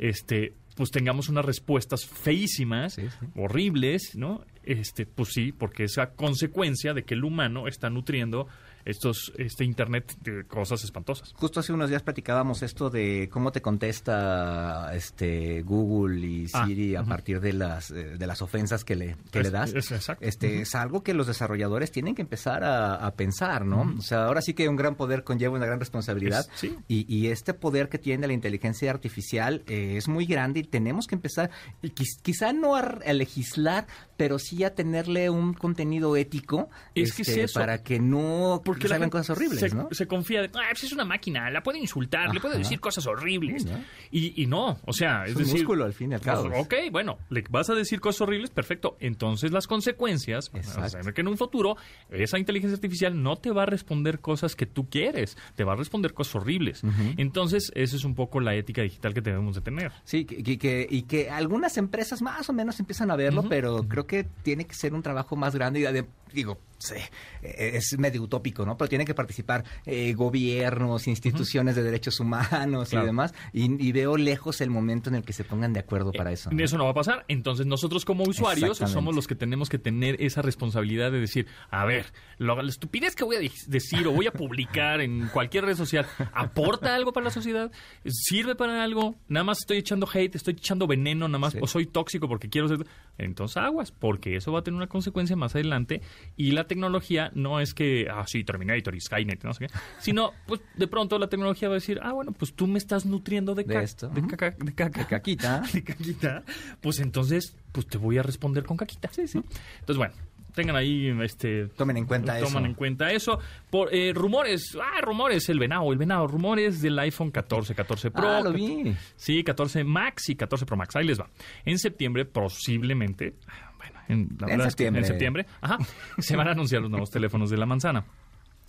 este 0.00 0.54
pues 0.76 0.90
tengamos 0.90 1.28
unas 1.28 1.44
respuestas 1.44 2.06
feísimas, 2.06 2.94
Sí, 2.94 3.02
sí. 3.02 3.26
horribles, 3.36 4.12
¿no? 4.16 4.44
Este, 4.62 5.04
pues 5.04 5.30
sí, 5.34 5.52
porque 5.52 5.84
es 5.84 5.98
a 5.98 6.12
consecuencia 6.14 6.94
de 6.94 7.02
que 7.04 7.12
el 7.14 7.24
humano 7.24 7.68
está 7.68 7.90
nutriendo 7.90 8.46
estos 8.84 9.32
este 9.38 9.64
internet 9.64 10.16
de 10.22 10.44
cosas 10.44 10.82
espantosas. 10.84 11.32
Justo 11.36 11.60
hace 11.60 11.72
unos 11.72 11.88
días 11.90 12.02
platicábamos 12.02 12.62
esto 12.62 12.90
de 12.90 13.28
cómo 13.32 13.52
te 13.52 13.60
contesta 13.62 14.90
este 14.94 15.62
Google 15.62 16.26
y 16.26 16.46
Ah, 16.52 16.66
Siri 16.66 16.96
a 16.96 17.02
partir 17.04 17.40
de 17.40 17.52
las 17.52 17.90
eh, 17.90 18.16
de 18.18 18.26
las 18.26 18.42
ofensas 18.42 18.84
que 18.84 18.96
le 18.96 19.16
que 19.30 19.40
Es- 19.40 19.44
le 19.44 19.50
das. 19.50 19.72
es 19.74 19.90
exacto. 19.92 20.24
Este 20.24 20.62
es 20.62 20.74
algo 20.74 21.02
que 21.02 21.14
los 21.14 21.26
desarrolladores 21.26 21.90
tienen 21.92 22.14
que 22.14 22.22
empezar 22.22 22.64
a, 22.64 22.94
a 22.94 23.14
pensar, 23.14 23.64
¿no? 23.64 23.94
O 23.98 24.02
sea, 24.02 24.24
ahora 24.24 24.42
sí 24.42 24.54
que 24.54 24.68
un 24.68 24.76
gran 24.76 24.94
poder 24.96 25.24
conlleva 25.24 25.56
una 25.56 25.66
gran 25.66 25.78
responsabilidad. 25.80 26.46
Es- 26.54 26.60
sí. 26.60 26.76
Y, 26.88 27.06
y 27.14 27.28
este 27.28 27.54
poder 27.54 27.88
que 27.88 27.98
tiene 27.98 28.26
la 28.26 28.32
inteligencia 28.32 28.90
artificial 28.90 29.62
eh, 29.66 29.94
es 29.96 30.08
muy 30.08 30.26
grande 30.26 30.60
y 30.60 30.64
tenemos 30.64 31.06
que 31.06 31.14
empezar, 31.14 31.50
y 31.82 31.90
quiz- 31.90 32.20
quizá 32.22 32.52
no 32.52 32.76
a, 32.76 32.80
a 32.80 33.12
legislar, 33.12 33.86
pero 34.16 34.38
sí 34.38 34.64
a 34.64 34.74
tenerle 34.74 35.30
un 35.30 35.54
contenido 35.54 36.16
ético 36.16 36.68
Es 36.94 37.12
que 37.14 37.22
es 37.22 37.28
este, 37.28 37.42
eso. 37.44 37.60
para 37.60 37.82
que 37.82 38.00
no 38.00 38.62
Porque 38.72 38.88
la 38.88 38.96
gente 38.98 39.10
cosas 39.10 39.30
horribles, 39.36 39.60
se, 39.60 39.74
¿no? 39.74 39.88
se 39.90 40.06
confía 40.06 40.42
de, 40.42 40.48
ah, 40.54 40.68
pues 40.70 40.84
es 40.84 40.92
una 40.92 41.04
máquina, 41.04 41.50
la 41.50 41.62
puede 41.62 41.78
insultar, 41.78 42.32
le 42.34 42.40
puede 42.40 42.58
decir 42.58 42.80
cosas 42.80 43.06
horribles. 43.06 43.66
Y, 44.10 44.42
y 44.42 44.46
no, 44.46 44.78
o 44.86 44.92
sea, 44.92 45.24
es, 45.24 45.30
Es 45.30 45.36
un 45.36 45.42
decir, 45.42 45.56
músculo, 45.58 45.84
al 45.84 45.92
fin 45.92 46.12
y 46.12 46.14
al 46.14 46.20
cabo. 46.20 46.48
pues, 46.48 46.60
ok, 46.64 46.74
bueno, 46.92 47.18
le 47.30 47.44
vas 47.50 47.70
a 47.70 47.74
decir 47.74 48.00
cosas 48.00 48.22
horribles, 48.22 48.50
perfecto. 48.50 48.96
Entonces 49.00 49.52
las 49.52 49.66
consecuencias, 49.66 50.50
o 50.54 50.88
sea, 50.88 51.12
que 51.12 51.20
en 51.20 51.28
un 51.28 51.36
futuro 51.36 51.76
esa 52.10 52.38
inteligencia 52.38 52.74
artificial 52.74 53.22
no 53.22 53.36
te 53.36 53.50
va 53.50 53.62
a 53.62 53.66
responder 53.66 54.20
cosas 54.20 54.56
que 54.56 54.66
tú 54.66 54.88
quieres, 54.88 55.36
te 55.54 55.64
va 55.64 55.72
a 55.72 55.76
responder 55.76 56.14
cosas 56.14 56.36
horribles. 56.36 56.82
Entonces, 57.16 57.70
eso 57.74 57.96
es 57.96 58.04
un 58.04 58.14
poco 58.14 58.40
la 58.40 58.54
ética 58.54 58.82
digital 58.82 59.14
que 59.14 59.20
debemos 59.20 59.54
de 59.54 59.60
tener. 59.60 59.92
Sí, 60.04 60.24
que, 60.24 60.42
que- 60.42 60.58
que- 60.58 60.86
y 60.90 61.02
que 61.02 61.30
algunas 61.30 61.76
empresas 61.76 62.22
más 62.22 62.48
o 62.48 62.52
menos 62.52 62.78
empiezan 62.80 63.10
a 63.10 63.16
verlo, 63.16 63.44
pero 63.48 63.82
creo 63.88 64.06
que 64.06 64.24
tiene 64.42 64.64
que 64.66 64.74
ser 64.74 64.94
un 64.94 65.02
trabajo 65.02 65.36
más 65.36 65.54
grande 65.54 65.80
y 65.80 65.82
de- 65.82 66.06
digo, 66.32 66.58
sí, 66.78 66.94
es 67.42 67.96
medio 67.98 68.22
utópico, 68.22 68.59
¿no? 68.66 68.76
Pero 68.76 68.88
tiene 68.88 69.04
que 69.04 69.14
participar 69.14 69.64
eh, 69.86 70.12
gobiernos, 70.14 71.06
instituciones 71.08 71.76
de 71.76 71.82
derechos 71.82 72.20
humanos 72.20 72.90
Claro. 72.90 73.04
y 73.04 73.06
demás, 73.06 73.34
y, 73.52 73.86
y 73.88 73.92
veo 73.92 74.16
lejos 74.16 74.60
el 74.60 74.70
momento 74.70 75.08
en 75.10 75.16
el 75.16 75.22
que 75.24 75.32
se 75.32 75.44
pongan 75.44 75.72
de 75.72 75.80
acuerdo 75.80 76.12
para 76.12 76.32
eso. 76.32 76.50
¿no? 76.50 76.62
Eso 76.62 76.76
no 76.78 76.84
va 76.84 76.90
a 76.90 76.94
pasar. 76.94 77.24
Entonces, 77.28 77.66
nosotros 77.66 78.04
como 78.04 78.24
usuarios 78.24 78.78
somos 78.78 79.14
los 79.14 79.26
que 79.26 79.34
tenemos 79.34 79.68
que 79.68 79.78
tener 79.78 80.16
esa 80.22 80.42
responsabilidad 80.42 81.10
de 81.12 81.20
decir, 81.20 81.46
a 81.70 81.84
ver, 81.84 82.06
lo- 82.38 82.60
la 82.62 82.68
estupidez 82.68 83.14
que 83.14 83.24
voy 83.24 83.36
a 83.36 83.40
de- 83.40 83.50
decir 83.66 84.06
o 84.06 84.12
voy 84.12 84.26
a 84.26 84.32
publicar 84.32 85.00
en 85.00 85.28
cualquier 85.28 85.64
red 85.64 85.76
social, 85.76 86.06
¿aporta 86.32 86.94
algo 86.94 87.12
para 87.12 87.24
la 87.24 87.30
sociedad? 87.30 87.70
¿Sirve 88.06 88.54
para 88.54 88.82
algo? 88.82 89.16
Nada 89.28 89.44
más 89.44 89.58
estoy 89.60 89.78
echando 89.78 90.08
hate, 90.12 90.34
estoy 90.36 90.54
echando 90.54 90.86
veneno, 90.86 91.28
nada 91.28 91.38
más, 91.38 91.52
Sí. 91.52 91.58
o 91.60 91.66
soy 91.66 91.86
tóxico 91.86 92.28
porque 92.28 92.48
quiero 92.48 92.68
ser... 92.68 92.86
Entonces, 93.18 93.56
aguas, 93.58 93.92
porque 93.92 94.36
eso 94.36 94.50
va 94.52 94.60
a 94.60 94.62
tener 94.62 94.76
una 94.76 94.86
consecuencia 94.86 95.36
más 95.36 95.54
adelante 95.54 96.00
y 96.36 96.52
la 96.52 96.66
tecnología 96.66 97.30
no 97.34 97.60
es 97.60 97.74
que, 97.74 98.06
ah, 98.10 98.24
sí, 98.26 98.44
Terminator 98.50 98.94
y 98.94 99.00
Skynet, 99.00 99.44
no 99.44 99.52
sé 99.54 99.66
qué, 99.66 99.72
sino, 99.98 100.32
pues, 100.46 100.60
de 100.76 100.86
pronto 100.86 101.18
la 101.18 101.28
tecnología 101.28 101.68
va 101.68 101.74
a 101.74 101.78
decir, 101.78 102.00
ah, 102.02 102.12
bueno, 102.12 102.32
pues 102.32 102.52
tú 102.54 102.66
me 102.66 102.78
estás 102.78 103.06
nutriendo 103.06 103.54
de, 103.54 103.64
De 103.64 103.82
esto. 103.82 104.08
de 104.08 104.20
Ujú. 104.20 104.28
caca, 104.30 104.50
de 104.58 104.74
caca 104.74 105.00
De 105.00 105.06
caquita. 105.06 105.62
de 105.72 105.82
caquita, 105.84 106.42
pues 106.80 107.00
entonces, 107.00 107.56
pues 107.72 107.86
te 107.86 107.98
voy 107.98 108.18
a 108.18 108.22
responder 108.22 108.64
con 108.64 108.76
caquita. 108.76 109.08
Sí, 109.12 109.26
sí. 109.28 109.38
Entonces, 109.80 109.96
bueno, 109.96 110.14
tengan 110.54 110.74
ahí, 110.76 111.08
este... 111.22 111.66
Tomen 111.68 111.96
en 111.96 112.06
cuenta 112.06 112.38
eso. 112.38 112.58
en 112.58 112.74
cuenta 112.74 113.12
eso. 113.12 113.38
Por 113.70 113.94
eh, 113.94 114.12
rumores, 114.12 114.76
ah, 114.82 115.00
rumores, 115.00 115.48
el 115.48 115.58
venado, 115.60 115.92
el 115.92 115.98
venado, 115.98 116.26
rumores 116.26 116.82
del 116.82 116.98
iPhone 116.98 117.30
14, 117.30 117.74
14 117.74 118.10
Pro. 118.10 118.28
Ah, 118.28 118.40
lo 118.40 118.52
vi. 118.52 118.94
Sí, 119.16 119.44
14 119.44 119.84
Max 119.84 120.28
y 120.28 120.34
14 120.36 120.66
Pro 120.66 120.76
Max. 120.76 120.96
Ahí 120.96 121.06
les 121.06 121.20
va. 121.20 121.30
En 121.64 121.78
septiembre, 121.78 122.24
posiblemente, 122.24 123.34
bueno, 123.78 124.00
en, 124.08 124.28
la 124.40 124.46
En 124.48 124.58
verdad 124.58 124.66
es 124.66 124.74
que 124.76 124.84
septiembre. 124.84 125.00
en 125.02 125.06
septiembre, 125.06 125.46
ajá, 125.60 125.78
se 126.18 126.36
van 126.36 126.48
a 126.48 126.50
anunciar 126.50 126.82
los 126.82 126.90
nuevos 126.90 127.10
teléfonos 127.10 127.48
de 127.48 127.56
la 127.56 127.66
manzana. 127.66 128.04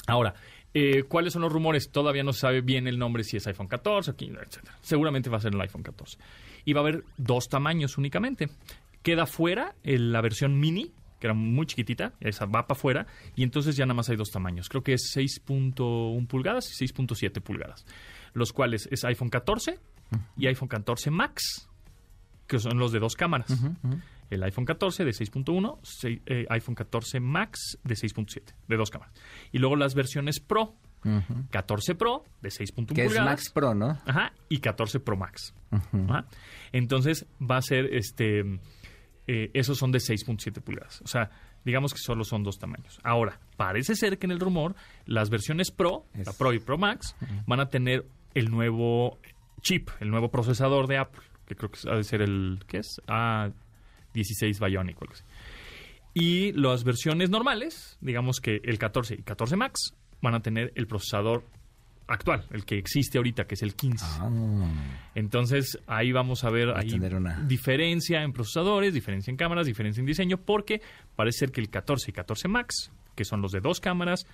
Ahora, 0.07 0.33
Eh, 0.73 1.03
¿Cuáles 1.03 1.33
son 1.33 1.41
los 1.41 1.51
rumores? 1.51 1.91
Todavía 1.91 2.23
no 2.23 2.31
se 2.31 2.39
sabe 2.39 2.61
bien 2.61 2.87
el 2.87 2.97
nombre, 2.97 3.25
si 3.25 3.35
es 3.35 3.45
iPhone 3.45 3.67
14 3.67 4.11
o 4.11 4.15
15, 4.15 4.39
etc. 4.41 4.59
Seguramente 4.79 5.29
va 5.29 5.35
a 5.35 5.41
ser 5.41 5.53
el 5.53 5.59
iPhone 5.59 5.83
14. 5.83 6.17
Y 6.63 6.71
va 6.71 6.79
a 6.79 6.83
haber 6.83 7.03
dos 7.17 7.49
tamaños 7.49 7.97
únicamente. 7.97 8.47
Queda 9.03 9.25
fuera 9.25 9.75
el- 9.83 10.13
la 10.13 10.21
versión 10.21 10.57
mini, 10.61 10.93
que 11.19 11.27
era 11.27 11.33
muy 11.33 11.65
chiquitita, 11.65 12.13
esa 12.21 12.45
va 12.45 12.67
para 12.67 12.79
afuera, 12.79 13.05
y 13.35 13.43
entonces 13.43 13.75
ya 13.75 13.85
nada 13.85 13.95
más 13.95 14.07
hay 14.07 14.15
dos 14.15 14.29
tamaños. 14.31 14.69
Creo 14.69 14.81
que 14.81 14.93
es 14.93 15.11
6.1 15.13 16.25
pulgadas 16.25 16.69
y 16.71 16.85
6.7 16.87 17.41
pulgadas, 17.41 17.85
los 18.33 18.53
cuales 18.53 18.87
es 18.91 19.03
iPhone 19.03 19.29
14 19.29 19.77
y 20.37 20.47
iPhone 20.47 20.69
14 20.69 21.11
Max, 21.11 21.67
que 22.47 22.59
son 22.59 22.77
los 22.79 22.93
de 22.93 22.99
dos 22.99 23.15
cámaras. 23.15 23.51
El 24.31 24.41
iPhone 24.43 24.65
14 24.65 25.05
de 25.05 25.11
6.1, 25.11 25.79
sei- 25.83 26.21
eh, 26.25 26.45
iPhone 26.49 26.73
14 26.73 27.19
Max 27.19 27.77
de 27.83 27.93
6.7, 27.95 28.55
de 28.67 28.77
dos 28.77 28.89
cámaras. 28.89 29.13
Y 29.51 29.59
luego 29.59 29.75
las 29.75 29.93
versiones 29.93 30.39
Pro, 30.39 30.75
14 31.51 31.95
Pro 31.95 32.23
de 32.41 32.49
6.1 32.49 32.93
Que 32.95 33.01
es 33.03 33.07
pulgadas. 33.09 33.29
Max 33.29 33.49
Pro, 33.51 33.73
¿no? 33.73 33.99
Ajá, 34.05 34.33
y 34.49 34.59
14 34.59 34.99
Pro 34.99 35.17
Max. 35.17 35.53
Ajá. 35.71 36.25
Entonces 36.71 37.25
va 37.39 37.57
a 37.57 37.61
ser 37.61 37.93
este. 37.93 38.39
eh, 39.27 39.51
esos 39.53 39.77
son 39.77 39.91
de 39.91 39.99
6.7 39.99 40.61
pulgadas. 40.61 41.01
O 41.01 41.07
sea, 41.07 41.29
digamos 41.65 41.93
que 41.93 41.99
solo 41.99 42.23
son 42.23 42.43
dos 42.43 42.57
tamaños. 42.59 42.99
Ahora, 43.03 43.39
parece 43.57 43.95
ser 43.95 44.17
que 44.17 44.25
en 44.27 44.31
el 44.31 44.39
rumor, 44.39 44.75
las 45.05 45.29
versiones 45.29 45.71
Pro, 45.71 46.05
Es- 46.13 46.25
la 46.27 46.33
Pro 46.33 46.53
y 46.53 46.59
Pro 46.59 46.77
Max, 46.77 47.15
van 47.47 47.59
a 47.59 47.69
tener 47.69 48.05
el 48.33 48.49
nuevo 48.49 49.19
chip, 49.61 49.89
el 49.99 50.09
nuevo 50.09 50.31
procesador 50.31 50.87
de 50.87 50.97
Apple, 50.97 51.21
que 51.45 51.55
creo 51.55 51.69
que 51.71 51.79
ha 51.89 51.95
de 51.95 52.03
ser 52.03 52.21
el. 52.21 52.59
¿Qué 52.67 52.77
es? 52.77 53.01
A16 54.13 54.59
Bionic 54.65 54.97
o 54.97 55.03
algo 55.03 55.13
así. 55.13 55.23
Y 56.13 56.51
las 56.53 56.83
versiones 56.83 57.29
normales, 57.29 57.97
digamos 58.01 58.39
que 58.41 58.59
el 58.63 58.77
14 58.77 59.15
y 59.15 59.21
14 59.23 59.55
Max, 59.55 59.93
van 60.21 60.35
a 60.35 60.41
tener 60.41 60.71
el 60.75 60.85
procesador 60.87 61.43
actual, 62.07 62.45
el 62.51 62.65
que 62.65 62.77
existe 62.77 63.17
ahorita, 63.17 63.45
que 63.45 63.55
es 63.55 63.61
el 63.61 63.73
15. 63.75 64.05
Ah, 64.19 64.29
Entonces 65.15 65.79
ahí 65.87 66.11
vamos 66.11 66.43
a 66.43 66.49
ver 66.49 66.69
Va 66.69 66.79
ahí 66.79 66.93
una- 66.93 67.39
diferencia 67.47 68.21
en 68.23 68.33
procesadores, 68.33 68.93
diferencia 68.93 69.31
en 69.31 69.37
cámaras, 69.37 69.65
diferencia 69.65 70.01
en 70.01 70.05
diseño, 70.05 70.37
porque 70.37 70.81
parece 71.15 71.39
ser 71.39 71.51
que 71.51 71.61
el 71.61 71.69
14 71.69 72.11
y 72.11 72.13
14 72.13 72.47
Max, 72.49 72.91
que 73.15 73.23
son 73.23 73.41
los 73.41 73.51
de 73.53 73.61
dos 73.61 73.79
cámaras, 73.79 74.25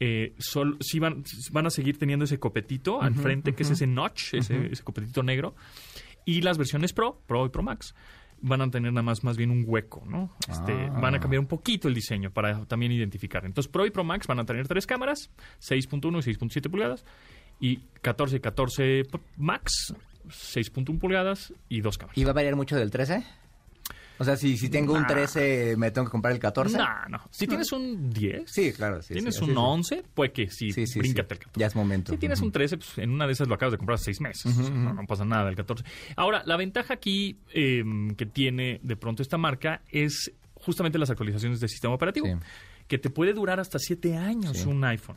eh, 0.00 0.34
sol- 0.38 0.76
sí 0.80 0.98
van, 0.98 1.24
van 1.52 1.66
a 1.66 1.70
seguir 1.70 1.98
teniendo 1.98 2.26
ese 2.26 2.38
copetito 2.38 3.00
al 3.00 3.14
frente, 3.14 3.54
que 3.54 3.62
es 3.62 3.70
ese 3.70 3.86
notch, 3.86 4.34
ese, 4.34 4.66
ese 4.70 4.82
copetito 4.82 5.22
negro. 5.22 5.54
Y 6.26 6.42
las 6.42 6.58
versiones 6.58 6.92
Pro, 6.92 7.22
Pro 7.26 7.46
y 7.46 7.48
Pro 7.48 7.62
Max, 7.62 7.94
van 8.42 8.60
a 8.62 8.70
tener 8.70 8.92
nada 8.92 9.02
más, 9.02 9.24
más 9.24 9.36
bien 9.36 9.50
un 9.50 9.64
hueco, 9.66 10.02
¿no? 10.06 10.30
Este, 10.48 10.72
Ah. 10.72 10.98
Van 11.00 11.14
a 11.14 11.20
cambiar 11.20 11.40
un 11.40 11.46
poquito 11.46 11.88
el 11.88 11.94
diseño 11.94 12.30
para 12.30 12.64
también 12.66 12.92
identificar. 12.92 13.44
Entonces, 13.44 13.70
Pro 13.70 13.86
y 13.86 13.90
Pro 13.90 14.04
Max 14.04 14.26
van 14.26 14.38
a 14.40 14.44
tener 14.44 14.68
tres 14.68 14.86
cámaras, 14.86 15.30
6.1 15.60 16.18
y 16.18 16.22
6.7 16.22 16.68
pulgadas, 16.70 17.04
y 17.60 17.78
14 18.02 18.36
y 18.36 18.40
14 18.40 19.02
P- 19.10 19.20
Max, 19.36 19.94
6.1 20.28 20.98
pulgadas 20.98 21.52
y 21.68 21.80
dos 21.80 21.98
cámaras. 21.98 22.18
¿Y 22.18 22.24
va 22.24 22.30
a 22.30 22.34
variar 22.34 22.56
mucho 22.56 22.76
del 22.76 22.90
13? 22.90 23.24
O 24.18 24.24
sea, 24.24 24.36
si, 24.36 24.56
si 24.56 24.68
tengo 24.68 24.94
un 24.94 25.02
Nah. 25.02 25.06
13, 25.08 25.76
¿me 25.76 25.90
tengo 25.90 26.06
que 26.06 26.10
comprar 26.10 26.32
el 26.32 26.38
14? 26.40 26.76
No, 26.78 26.86
no. 27.08 27.20
Si 27.30 27.46
tienes 27.46 27.70
un 27.72 28.10
10, 28.10 28.50
Sí, 28.50 28.72
claro. 28.72 29.02
Sí, 29.02 29.14
tienes 29.14 29.36
sí, 29.36 29.44
un 29.44 29.50
así 29.50 29.52
es. 29.52 29.58
11, 29.58 30.04
pues 30.14 30.32
que 30.32 30.50
sí, 30.50 30.70
bríncate 30.98 31.34
el 31.34 31.40
14. 31.40 31.50
Ya 31.60 31.66
es 31.66 31.74
momento. 31.76 32.12
Si 32.12 32.18
tienes 32.18 32.40
un 32.40 32.52
13, 32.52 32.78
pues 32.78 32.98
en 32.98 33.10
una 33.10 33.26
de 33.26 33.32
esas 33.32 33.48
lo 33.48 33.54
acabas 33.54 33.72
de 33.72 33.78
comprar 33.78 33.96
hace 33.96 34.06
seis 34.06 34.20
meses. 34.20 34.56
no, 34.70 34.94
no 34.94 35.06
pasa 35.06 35.24
nada, 35.24 35.48
el 35.50 35.56
14. 35.56 35.84
Ahora, 36.16 36.42
la 36.46 36.56
ventaja 36.56 36.94
aquí 36.94 37.38
eh, 37.52 37.84
que 38.16 38.26
tiene 38.26 38.80
de 38.82 38.96
pronto 38.96 39.22
esta 39.22 39.38
marca 39.38 39.82
es 39.90 40.32
justamente 40.54 40.98
las 40.98 41.10
actualizaciones 41.10 41.60
del 41.60 41.68
sistema 41.68 41.94
operativo. 41.94 42.26
Que 42.88 42.98
te 42.98 43.10
puede 43.10 43.32
durar 43.32 43.58
hasta 43.58 43.78
siete 43.80 44.16
años 44.16 44.64
un 44.64 44.84
iPhone. 44.84 45.16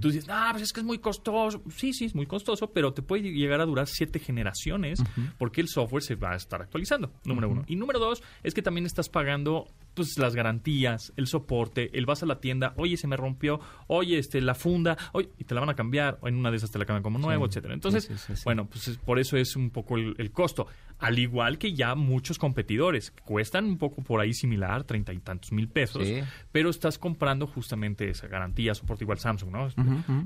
Tú 0.00 0.10
dices, 0.10 0.26
ah, 0.28 0.48
pues 0.52 0.64
es 0.64 0.72
que 0.72 0.80
es 0.80 0.86
muy 0.86 0.98
costoso. 0.98 1.62
Sí, 1.76 1.92
sí, 1.92 2.04
es 2.06 2.14
muy 2.14 2.26
costoso, 2.26 2.72
pero 2.72 2.92
te 2.92 3.02
puede 3.02 3.22
llegar 3.32 3.60
a 3.60 3.64
durar 3.66 3.86
siete 3.86 4.18
generaciones 4.18 5.02
porque 5.38 5.60
el 5.60 5.68
software 5.68 6.02
se 6.02 6.14
va 6.16 6.32
a 6.32 6.36
estar 6.36 6.60
actualizando, 6.62 7.12
número 7.24 7.48
uno. 7.48 7.64
Y 7.66 7.76
número 7.76 7.98
dos, 7.98 8.22
es 8.42 8.54
que 8.54 8.62
también 8.62 8.86
estás 8.86 9.08
pagando 9.08 9.68
pues 9.94 10.16
las 10.18 10.34
garantías, 10.34 11.12
el 11.16 11.26
soporte, 11.26 11.90
el 11.98 12.06
vas 12.06 12.22
a 12.22 12.26
la 12.26 12.40
tienda, 12.40 12.72
oye, 12.76 12.96
se 12.96 13.06
me 13.06 13.16
rompió, 13.16 13.60
oye, 13.88 14.16
este, 14.18 14.40
la 14.40 14.54
funda, 14.54 14.96
oye, 15.12 15.28
y 15.38 15.44
te 15.44 15.54
la 15.54 15.60
van 15.60 15.68
a 15.68 15.74
cambiar, 15.74 16.18
o 16.22 16.28
en 16.28 16.36
una 16.36 16.50
de 16.50 16.56
esas 16.56 16.70
te 16.70 16.78
la 16.78 16.86
cambian 16.86 17.02
como 17.02 17.18
nuevo, 17.18 17.44
etcétera. 17.46 17.74
Entonces, 17.74 18.04
Sí, 18.06 18.14
sí, 18.16 18.24
sí, 18.28 18.36
sí. 18.36 18.42
bueno, 18.46 18.66
pues 18.66 18.88
es- 18.88 18.96
por 18.96 19.18
eso 19.18 19.36
es 19.36 19.54
un 19.54 19.68
poco 19.70 19.96
el, 19.98 20.14
el 20.16 20.30
costo. 20.32 20.66
Al 20.98 21.18
igual 21.18 21.58
que 21.58 21.74
ya 21.74 21.94
muchos 21.94 22.38
competidores, 22.38 23.10
que 23.10 23.22
cuestan 23.22 23.66
un 23.66 23.76
poco 23.76 24.02
por 24.02 24.20
ahí 24.20 24.32
similar, 24.32 24.84
treinta 24.84 25.12
y 25.12 25.18
tantos 25.18 25.52
mil 25.52 25.68
pesos, 25.68 26.08
pero 26.52 26.70
estás 26.70 26.96
comprando 26.98 27.46
justamente 27.46 28.08
esa 28.08 28.28
garantía, 28.28 28.74
soporte 28.74 29.04
igual 29.04 29.18
Samsung, 29.18 29.50
¿no? 29.52 29.68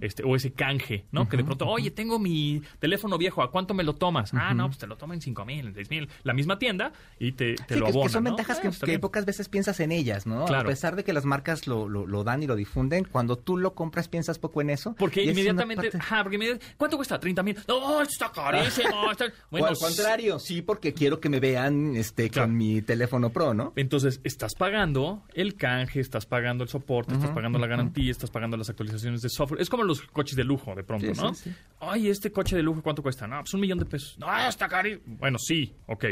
Este, 0.00 0.22
o 0.24 0.34
ese 0.36 0.52
canje, 0.52 1.04
¿no? 1.12 1.28
que 1.28 1.36
de 1.36 1.44
pronto, 1.44 1.66
oye, 1.68 1.90
tengo 1.90 2.18
mi 2.18 2.62
teléfono 2.78 3.18
viejo, 3.18 3.42
¿a 3.42 3.50
cuánto 3.50 3.74
me 3.74 3.84
lo 3.84 3.94
tomas? 3.94 4.32
Ah, 4.32 4.54
no, 4.54 4.66
pues 4.66 4.78
te 4.78 4.86
lo 4.86 4.96
tomo 4.96 5.12
en 5.12 5.20
cinco 5.20 5.44
mil, 5.44 5.66
en 5.68 5.74
seis 5.74 5.90
mil, 5.90 6.08
la 6.22 6.32
misma 6.32 6.58
tienda 6.58 6.92
y 7.18 7.32
te, 7.32 7.54
te 7.56 7.74
Sí, 7.74 7.80
lo 7.80 7.86
que, 7.86 8.08
son 8.08 8.24
¿no? 8.24 8.30
ventajas 8.30 8.60
Ah, 8.64 8.70
que, 8.86 8.98
pocas 8.98 9.24
veces 9.26 9.48
piensas 9.48 9.80
en 9.80 9.92
ellas, 9.92 10.26
¿no? 10.26 10.44
Claro. 10.46 10.68
A 10.68 10.70
pesar 10.70 10.96
de 10.96 11.04
que 11.04 11.12
las 11.12 11.24
marcas 11.24 11.66
lo, 11.66 11.88
lo, 11.88 12.06
lo 12.06 12.24
dan 12.24 12.42
y 12.42 12.46
lo 12.46 12.54
difunden, 12.56 13.04
cuando 13.04 13.36
tú 13.36 13.56
lo 13.58 13.74
compras 13.74 14.08
piensas 14.08 14.38
poco 14.38 14.60
en 14.60 14.70
eso. 14.70 14.94
Porque 14.98 15.22
inmediatamente, 15.24 15.90
parte- 15.90 15.98
ajá, 15.98 16.22
porque 16.22 16.36
inmediatamente, 16.36 16.74
¿cuánto 16.76 16.96
cuesta? 16.96 17.18
30 17.18 17.42
mil. 17.42 17.56
No, 17.68 18.00
está 18.02 18.30
carísimo. 18.32 19.10
está- 19.10 19.26
o 19.26 19.30
Bueno, 19.50 19.66
al 19.66 19.76
contrario, 19.76 20.38
sí, 20.38 20.62
porque 20.62 20.94
quiero 20.94 21.20
que 21.20 21.28
me 21.28 21.40
vean 21.40 21.96
este 21.96 22.30
Claro. 22.30 22.48
con 22.48 22.56
mi 22.56 22.82
teléfono 22.82 23.30
Pro, 23.30 23.54
¿no? 23.54 23.72
Entonces, 23.76 24.20
estás 24.24 24.54
pagando 24.54 25.22
el 25.34 25.54
canje, 25.56 26.00
estás 26.00 26.26
pagando 26.26 26.64
el 26.64 26.68
soporte, 26.70 27.14
estás 27.14 27.30
pagando 27.30 27.58
la 27.58 27.66
garantía, 27.66 28.10
estás 28.10 28.30
pagando 28.30 28.56
las 28.56 28.68
actualizaciones 28.70 29.15
de 29.22 29.28
software. 29.28 29.60
Es 29.60 29.68
como 29.68 29.82
los 29.84 30.02
coches 30.02 30.36
de 30.36 30.44
lujo, 30.44 30.74
de 30.74 30.84
pronto, 30.84 31.12
Sí, 31.14 31.20
¿no? 31.20 31.34
sí, 31.34 31.50
sí. 31.50 31.56
Ay, 31.80 32.08
este 32.08 32.30
coche 32.32 32.56
de 32.56 32.62
lujo, 32.62 32.82
¿cuánto 32.82 33.02
cuesta? 33.02 33.26
No, 33.26 33.40
pues 33.40 33.52
un 33.54 33.60
millón 33.60 33.78
de 33.78 33.84
pesos. 33.86 34.16
No, 34.18 34.26
está 34.48 34.68
caro. 34.68 34.88
Bueno, 35.06 35.38
sí, 35.38 35.74
ok. 35.86 36.04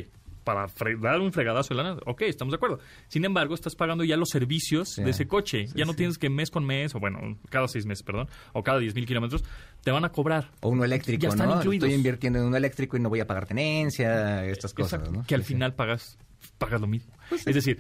Para 0.45 0.67
dar 1.01 1.21
un 1.21 1.33
fregadazo 1.33 1.73
de 1.75 1.83
lana, 1.83 1.99
ok, 2.05 2.21
estamos 2.23 2.53
de 2.53 2.57
acuerdo. 2.57 2.79
Sin 3.09 3.25
embargo, 3.25 3.55
estás 3.55 3.75
pagando 3.75 4.05
ya 4.05 4.19
los 4.19 4.29
servicios 4.29 4.97
de 4.97 5.09
ese 5.09 5.27
coche. 5.27 5.69
ya 5.75 5.87
no 5.87 5.95
tienes 5.95 6.19
que 6.19 6.29
mes 6.29 6.51
con 6.51 6.67
mes, 6.67 6.95
o 6.95 7.01
bueno, 7.01 7.39
cada 7.49 7.67
seis 7.67 7.87
meses, 7.87 8.03
perdón, 8.03 8.29
o 8.53 8.63
cada 8.63 8.79
diez 8.79 8.95
mil 8.95 9.07
kilómetros, 9.07 9.43
te 9.83 9.91
van 9.91 10.05
a 10.05 10.11
cobrar. 10.13 10.51
O 10.61 10.69
uno 10.69 10.85
eléctrico, 10.85 11.23
Ya 11.23 11.31
están 11.31 11.49
¿no? 11.49 11.57
incluidos. 11.57 11.85
Estoy 11.89 11.97
invirtiendo 11.97 12.41
en 12.41 12.45
uno 12.45 12.59
eléctrico 12.59 12.99
y 12.99 13.01
no 13.01 13.09
voy 13.09 13.21
a 13.21 13.27
pagar 13.27 13.47
tenencia, 13.47 14.45
estas 14.45 14.75
cosas, 14.75 15.01
Exacto, 15.01 15.13
¿no? 15.19 15.27
Que 15.27 15.35
al 15.35 15.45
final 15.45 15.73
pagas, 15.75 16.19
pagas 16.59 16.79
lo 16.79 16.89
mismo. 16.89 17.15
es 17.31 17.45
decir, 17.47 17.79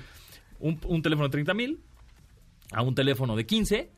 un, 0.58 0.80
un 0.86 1.02
teléfono 1.02 1.28
de 1.28 1.32
30 1.32 1.52
mil 1.52 1.80
a 2.72 2.80
un 2.80 2.94
teléfono 2.94 3.36
de 3.36 3.44
15, 3.44 3.90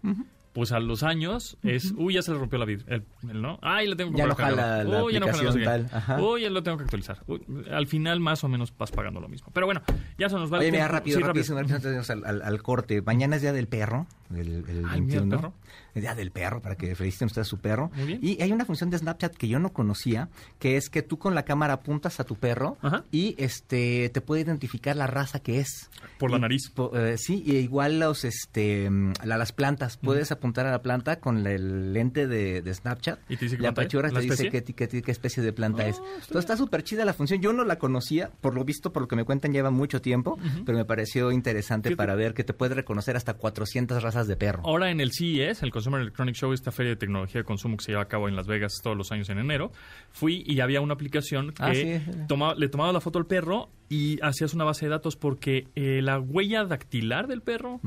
pues 0.56 0.72
a 0.72 0.80
los 0.80 1.02
años 1.02 1.58
es, 1.62 1.92
uy, 1.98 2.14
ya 2.14 2.22
se 2.22 2.32
le 2.32 2.38
rompió 2.38 2.58
la 2.58 2.64
vid, 2.64 2.80
el, 2.86 3.04
el, 3.30 3.42
¿no? 3.42 3.58
Ay, 3.60 3.86
le 3.86 3.94
tengo 3.94 4.10
que 4.12 4.16
Ya 4.16 4.26
comprar 4.26 4.50
no 4.52 4.56
jala 4.56 4.84
la 4.84 5.04
Uy, 5.04 5.12
ya 5.12 5.20
no 5.20 5.26
jala 5.26 5.42
no 5.42 5.52
sé 5.52 5.58
qué. 5.58 5.64
aplicación 5.66 5.88
tal, 5.90 5.96
ajá. 5.98 6.22
Uy, 6.22 6.40
ya 6.40 6.48
lo 6.50 6.62
tengo 6.62 6.78
que 6.78 6.84
actualizar. 6.84 7.18
Uy, 7.26 7.42
al 7.70 7.86
final 7.86 8.20
más 8.20 8.42
o 8.42 8.48
menos 8.48 8.72
vas 8.78 8.90
pagando 8.90 9.20
lo 9.20 9.28
mismo. 9.28 9.48
Pero 9.52 9.66
bueno, 9.66 9.82
ya 10.16 10.30
se 10.30 10.36
nos 10.36 10.50
va 10.50 10.58
Oye, 10.60 10.72
mira, 10.72 10.88
rápido, 10.88 11.18
Sí, 11.18 11.22
rápido, 11.22 11.58
antes 11.58 11.82
de 11.82 11.90
irnos 11.90 12.08
al, 12.08 12.24
al- 12.24 12.40
al 12.42 12.62
corte. 12.62 13.02
Mañana 13.02 13.36
es 13.36 13.42
Día 13.42 13.52
del 13.52 13.68
Perro, 13.68 14.06
el, 14.34 14.64
el 14.68 14.84
Ay, 14.88 15.00
¿Día 15.02 15.20
del 15.20 15.28
21. 15.28 15.36
Perro? 15.36 15.54
Es 15.94 16.02
Día 16.02 16.14
del 16.14 16.30
Perro, 16.30 16.60
para 16.60 16.74
que 16.76 16.94
feliciten 16.94 17.26
ustedes 17.26 17.46
a 17.46 17.50
su 17.50 17.58
perro. 17.58 17.90
Muy 17.94 18.04
bien. 18.06 18.18
Y 18.22 18.42
hay 18.42 18.52
una 18.52 18.64
función 18.64 18.90
de 18.90 18.98
Snapchat 18.98 19.34
que 19.34 19.48
yo 19.48 19.58
no 19.58 19.72
conocía, 19.72 20.28
que 20.58 20.76
es 20.76 20.90
que 20.90 21.02
tú 21.02 21.18
con 21.18 21.34
la 21.34 21.44
cámara 21.44 21.74
apuntas 21.74 22.20
a 22.20 22.24
tu 22.24 22.34
perro 22.36 22.76
Ajá. 22.82 23.04
y 23.10 23.34
este 23.38 24.10
te 24.10 24.20
puede 24.20 24.42
identificar 24.42 24.94
la 24.96 25.06
raza 25.06 25.40
que 25.40 25.60
es. 25.60 25.88
Por 26.18 26.30
la 26.30 26.36
Y 26.36 26.40
nariz. 26.40 26.70
po- 26.70 26.96
eh, 26.96 27.16
sí, 27.18 27.42
y 27.46 27.56
igual 27.56 27.98
los 27.98 28.24
este 28.24 28.90
mm, 28.90 29.12
la- 29.24 29.38
las 29.38 29.52
plantas. 29.52 29.96
Puedes 29.96 30.30
apuntar 30.32 30.66
a 30.66 30.70
la 30.70 30.82
planta 30.82 31.20
con 31.20 31.46
el 31.46 31.92
lente 31.92 32.26
de, 32.26 32.62
de 32.62 32.74
Snapchat. 32.74 33.18
¿Y 33.30 33.36
te 33.36 33.46
dice 33.46 33.58
la 33.58 33.68
¿La 33.68 33.74
te 33.74 33.82
dice 34.20 34.46
especie? 34.46 35.02
qué, 35.02 35.10
especie 35.12 35.42
de 35.42 35.52
planta 35.52 35.82
Ah, 35.84 35.88
es. 35.88 35.96
Entonces 35.98 36.36
está 36.36 36.56
súper 36.56 36.82
chida 36.84 37.04
la 37.04 37.12
función. 37.14 37.40
Yo 37.40 37.52
no 37.52 37.64
la 37.64 37.78
conocía, 37.78 38.30
por 38.40 38.54
lo 38.54 38.64
visto, 38.64 38.92
por 38.92 39.02
lo 39.02 39.08
que 39.08 39.16
me 39.16 39.24
cuentan, 39.24 39.52
lleva 39.52 39.70
mucho 39.70 40.00
tiempo, 40.00 40.38
pero 40.64 40.76
me 40.78 40.84
pareció 40.84 41.32
interesante 41.32 41.94
para 41.96 42.14
ver 42.14 42.34
que 42.34 42.44
te 42.44 42.52
puede 42.54 42.74
reconocer 42.74 43.16
hasta 43.16 43.34
400 43.34 44.02
razas 44.02 44.15
de 44.24 44.36
perro. 44.36 44.62
Ahora 44.64 44.90
en 44.90 45.00
el 45.00 45.12
CES, 45.12 45.62
el 45.62 45.70
Consumer 45.70 46.00
Electronic 46.00 46.34
Show, 46.34 46.52
esta 46.52 46.72
feria 46.72 46.90
de 46.90 46.96
tecnología 46.96 47.40
de 47.40 47.44
consumo 47.44 47.76
que 47.76 47.84
se 47.84 47.92
lleva 47.92 48.02
a 48.02 48.08
cabo 48.08 48.28
en 48.28 48.36
Las 48.36 48.46
Vegas 48.46 48.72
todos 48.82 48.96
los 48.96 49.12
años 49.12 49.28
en 49.28 49.38
enero, 49.38 49.72
fui 50.10 50.42
y 50.46 50.60
había 50.60 50.80
una 50.80 50.94
aplicación 50.94 51.52
que 51.52 51.62
Ah, 51.62 51.74
sí. 51.74 52.00
toma- 52.28 52.54
le 52.54 52.68
tomaba 52.68 52.92
la 52.92 53.00
foto 53.00 53.18
al 53.18 53.26
perro 53.26 53.68
y 53.88 54.18
hacías 54.22 54.52
una 54.54 54.64
base 54.64 54.86
de 54.86 54.90
datos 54.90 55.16
porque 55.16 55.68
eh, 55.76 56.00
la 56.02 56.18
huella 56.18 56.64
dactilar 56.64 57.26
del 57.28 57.40
perro 57.42 57.80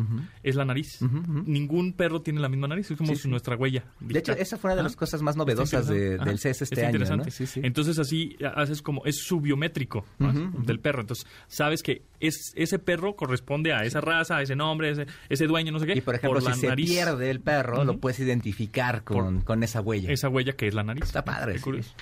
es 0.43 0.55
la 0.55 0.65
nariz. 0.65 0.99
Ningún 1.01 1.93
perro 1.93 2.21
tiene 2.21 2.39
la 2.39 2.49
misma 2.49 2.67
nariz, 2.67 2.89
es 2.91 2.97
como 2.97 3.13
Sí, 3.15 3.23
sí. 3.23 3.27
nuestra 3.29 3.55
huella. 3.55 3.83
De 3.99 4.19
hecho, 4.19 4.31
esa 4.33 4.57
fue 4.57 4.69
una 4.69 4.77
de 4.77 4.83
las 4.83 4.95
cosas 4.95 5.21
más 5.21 5.35
novedosas 5.35 5.87
de- 5.87 6.17
del. 6.17 6.39
CES 6.39 6.61
este 6.61 6.75
Está 6.75 6.87
año, 6.87 6.99
¿no? 6.99 7.03
interesante. 7.05 7.31
Sí, 7.31 7.45
sí. 7.47 7.59
Entonces 7.63 7.99
así 7.99 8.37
haces 8.55 8.81
como, 8.81 9.03
es 9.05 9.17
su 9.23 9.41
biométrico 9.41 10.05
¿no? 10.19 10.31
del 10.63 10.79
perro. 10.79 11.01
Entonces 11.01 11.25
sabes 11.47 11.83
que 11.83 12.03
es, 12.19 12.53
ese 12.55 12.79
perro 12.79 13.15
corresponde 13.15 13.73
a 13.73 13.83
esa 13.83 13.99
raza, 14.01 14.37
a 14.37 14.41
ese 14.41 14.55
nombre, 14.55 14.89
a 14.89 14.91
ese, 14.91 15.07
ese 15.27 15.47
dueño, 15.47 15.71
no 15.71 15.79
sé 15.79 15.85
qué. 15.87 15.93
Y 15.97 16.01
por 16.01 16.15
ejemplo, 16.15 16.39
la 16.39 16.53
si 16.53 16.61
se 16.61 16.67
nariz. 16.67 16.89
pierde 16.89 17.29
el 17.29 17.41
perro, 17.41 17.83
lo 17.83 17.97
puedes 17.97 18.19
identificar 18.19 19.03
con, 19.03 19.41
con 19.41 19.63
esa 19.63 19.81
huella. 19.81 20.11
esa 20.11 20.29
huella 20.29 20.53
que 20.53 20.67
es 20.67 20.73
la 20.73 20.83
nariz. 20.83 21.03
Está 21.03 21.25
padre, 21.25 21.53
Qué 21.53 21.57
sí. 21.59 21.63
curioso. 21.63 21.93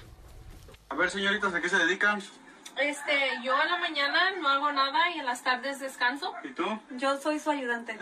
A 0.90 0.96
ver, 0.96 1.10
señoritas, 1.10 1.54
¿a 1.54 1.62
qué 1.62 1.68
se 1.70 1.78
dedican? 1.78 2.20
Este, 2.80 3.14
yo 3.44 3.54
en 3.62 3.70
la 3.70 3.78
mañana 3.78 4.32
no 4.40 4.50
hago 4.50 4.72
nada 4.72 5.10
y 5.16 5.20
en 5.20 5.26
las 5.26 5.44
tardes 5.44 5.80
descanso. 5.80 6.34
¿Y 6.44 6.50
tú? 6.50 6.64
Yo 6.92 7.20
soy 7.20 7.40
su 7.40 7.50
ayudante. 7.50 7.98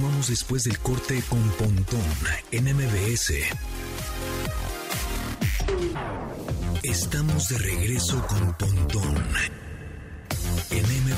Regresamos 0.00 0.28
después 0.28 0.64
del 0.64 0.78
corte 0.78 1.22
con 1.28 1.42
Pontón 1.52 2.02
en 2.50 2.64
MBS. 2.64 3.32
Estamos 6.82 7.48
de 7.48 7.58
regreso 7.58 8.26
con 8.26 8.54
Pontón 8.54 9.59
en. 10.70 11.10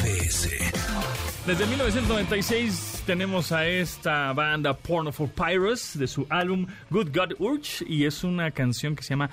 Desde 1.46 1.66
1996 1.66 3.02
tenemos 3.04 3.52
a 3.52 3.66
esta 3.66 4.32
banda 4.32 4.76
Porno 4.76 5.12
for 5.12 5.28
Pirates 5.28 5.98
de 5.98 6.06
su 6.06 6.26
álbum 6.30 6.66
Good 6.90 7.08
God 7.14 7.32
Urge 7.38 7.84
y 7.86 8.04
es 8.04 8.22
una 8.24 8.50
canción 8.52 8.94
que 8.94 9.02
se 9.02 9.10
llama 9.10 9.30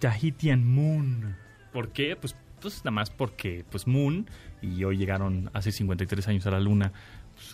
Tahitian 0.00 0.64
Moon. 0.64 1.36
¿Por 1.72 1.90
qué? 1.90 2.16
Pues, 2.16 2.34
pues 2.60 2.78
nada 2.78 2.90
más 2.90 3.10
porque 3.10 3.64
pues 3.70 3.86
Moon 3.86 4.28
y 4.60 4.82
hoy 4.84 4.96
llegaron 4.96 5.50
hace 5.52 5.70
53 5.70 6.28
años 6.28 6.46
a 6.46 6.50
la 6.50 6.60
luna 6.60 6.92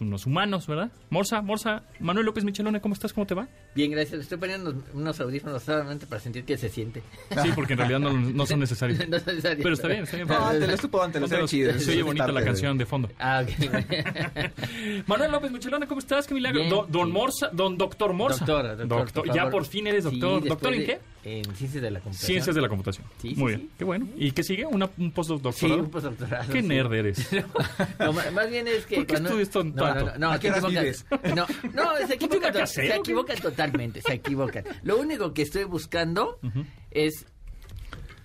unos 0.00 0.26
humanos, 0.26 0.66
¿verdad? 0.66 0.90
Morsa, 1.08 1.40
Morsa, 1.40 1.82
Manuel 2.00 2.26
López 2.26 2.44
Michelona, 2.44 2.80
¿cómo 2.80 2.92
estás? 2.94 3.12
¿Cómo 3.12 3.26
te 3.26 3.34
va? 3.34 3.48
Bien, 3.74 3.90
gracias. 3.90 4.20
Estoy 4.20 4.36
poniendo 4.38 4.70
unos, 4.70 4.84
unos 4.92 5.20
audífonos 5.20 5.62
solamente 5.62 6.06
para 6.06 6.20
sentir 6.20 6.44
que 6.44 6.56
se 6.58 6.68
siente. 6.68 7.02
Sí, 7.42 7.50
porque 7.54 7.72
en 7.72 7.78
realidad 7.78 8.00
no, 8.00 8.12
no 8.12 8.46
son 8.46 8.60
necesarios. 8.60 8.98
No 9.08 9.16
es 9.16 9.26
necesario. 9.26 9.62
Pero 9.62 9.74
está 9.74 9.88
bien, 9.88 10.02
está 10.04 10.16
bien. 10.16 10.28
No, 10.28 10.46
ántelo, 10.46 10.72
es 10.74 10.80
tu 10.80 10.90
póntelo, 10.90 11.26
se 11.26 11.36
ve 11.36 11.44
chido. 11.46 11.78
Se 11.78 11.90
oye 11.92 12.02
bonita 12.02 12.28
la 12.28 12.44
canción 12.44 12.76
de 12.78 12.86
fondo. 12.86 13.08
Ah, 13.18 13.42
ok. 13.44 15.04
Manuel 15.06 15.32
López 15.32 15.50
Michelona, 15.50 15.86
¿cómo 15.86 15.98
estás? 16.00 16.26
Qué 16.26 16.34
milagro. 16.34 16.60
Bien, 16.60 16.70
Don, 16.70 16.90
don. 16.90 17.10
Morsa, 17.10 17.48
don 17.52 17.76
Doctor 17.78 18.12
Morsa. 18.12 18.44
Doctor, 18.44 18.86
doctor, 18.86 19.26
por 19.26 19.34
ya 19.34 19.50
por 19.50 19.64
fin 19.64 19.86
eres 19.86 20.04
Sí, 20.04 20.18
doctor. 20.18 20.48
¿Doctor 20.48 20.74
en 20.74 20.80
de- 20.80 20.86
qué? 20.86 20.98
En 21.22 21.44
ciencias 21.54 21.82
de 21.82 21.90
la 21.90 22.00
computación. 22.00 22.26
Ciencias 22.28 22.56
de 22.56 22.62
la 22.62 22.68
computación. 22.70 23.06
Sí, 23.20 23.34
sí, 23.34 23.36
Muy 23.36 23.52
sí. 23.52 23.58
bien, 23.58 23.70
qué 23.76 23.84
bueno. 23.84 24.08
¿Y 24.16 24.30
qué 24.32 24.42
sigue? 24.42 24.64
Una, 24.64 24.86
un 24.86 25.08
Sí, 25.08 25.10
postdoctorado. 25.10 25.80
un 25.82 25.90
postdoctorado. 25.90 26.50
Qué 26.50 26.62
sí. 26.62 26.68
nerd 26.68 26.92
eres. 26.94 27.28
No, 27.98 28.12
más 28.32 28.50
bien 28.50 28.66
es 28.68 28.86
que... 28.86 28.96
¿Por 28.96 29.06
qué 29.06 29.14
estudias 29.16 29.50
tan- 29.50 29.74
no, 29.80 30.18
no, 30.18 30.38
se 30.38 30.48
equivocan. 30.48 31.34
No, 31.34 31.46
no, 31.72 32.06
se 32.06 32.14
equivocan, 32.14 32.66
se 32.66 32.94
equivocan 32.96 33.38
totalmente, 33.38 34.02
se 34.02 34.14
equivocan. 34.14 34.64
Lo 34.82 34.98
único 34.98 35.32
que 35.32 35.42
estoy 35.42 35.64
buscando 35.64 36.38
es, 36.90 37.26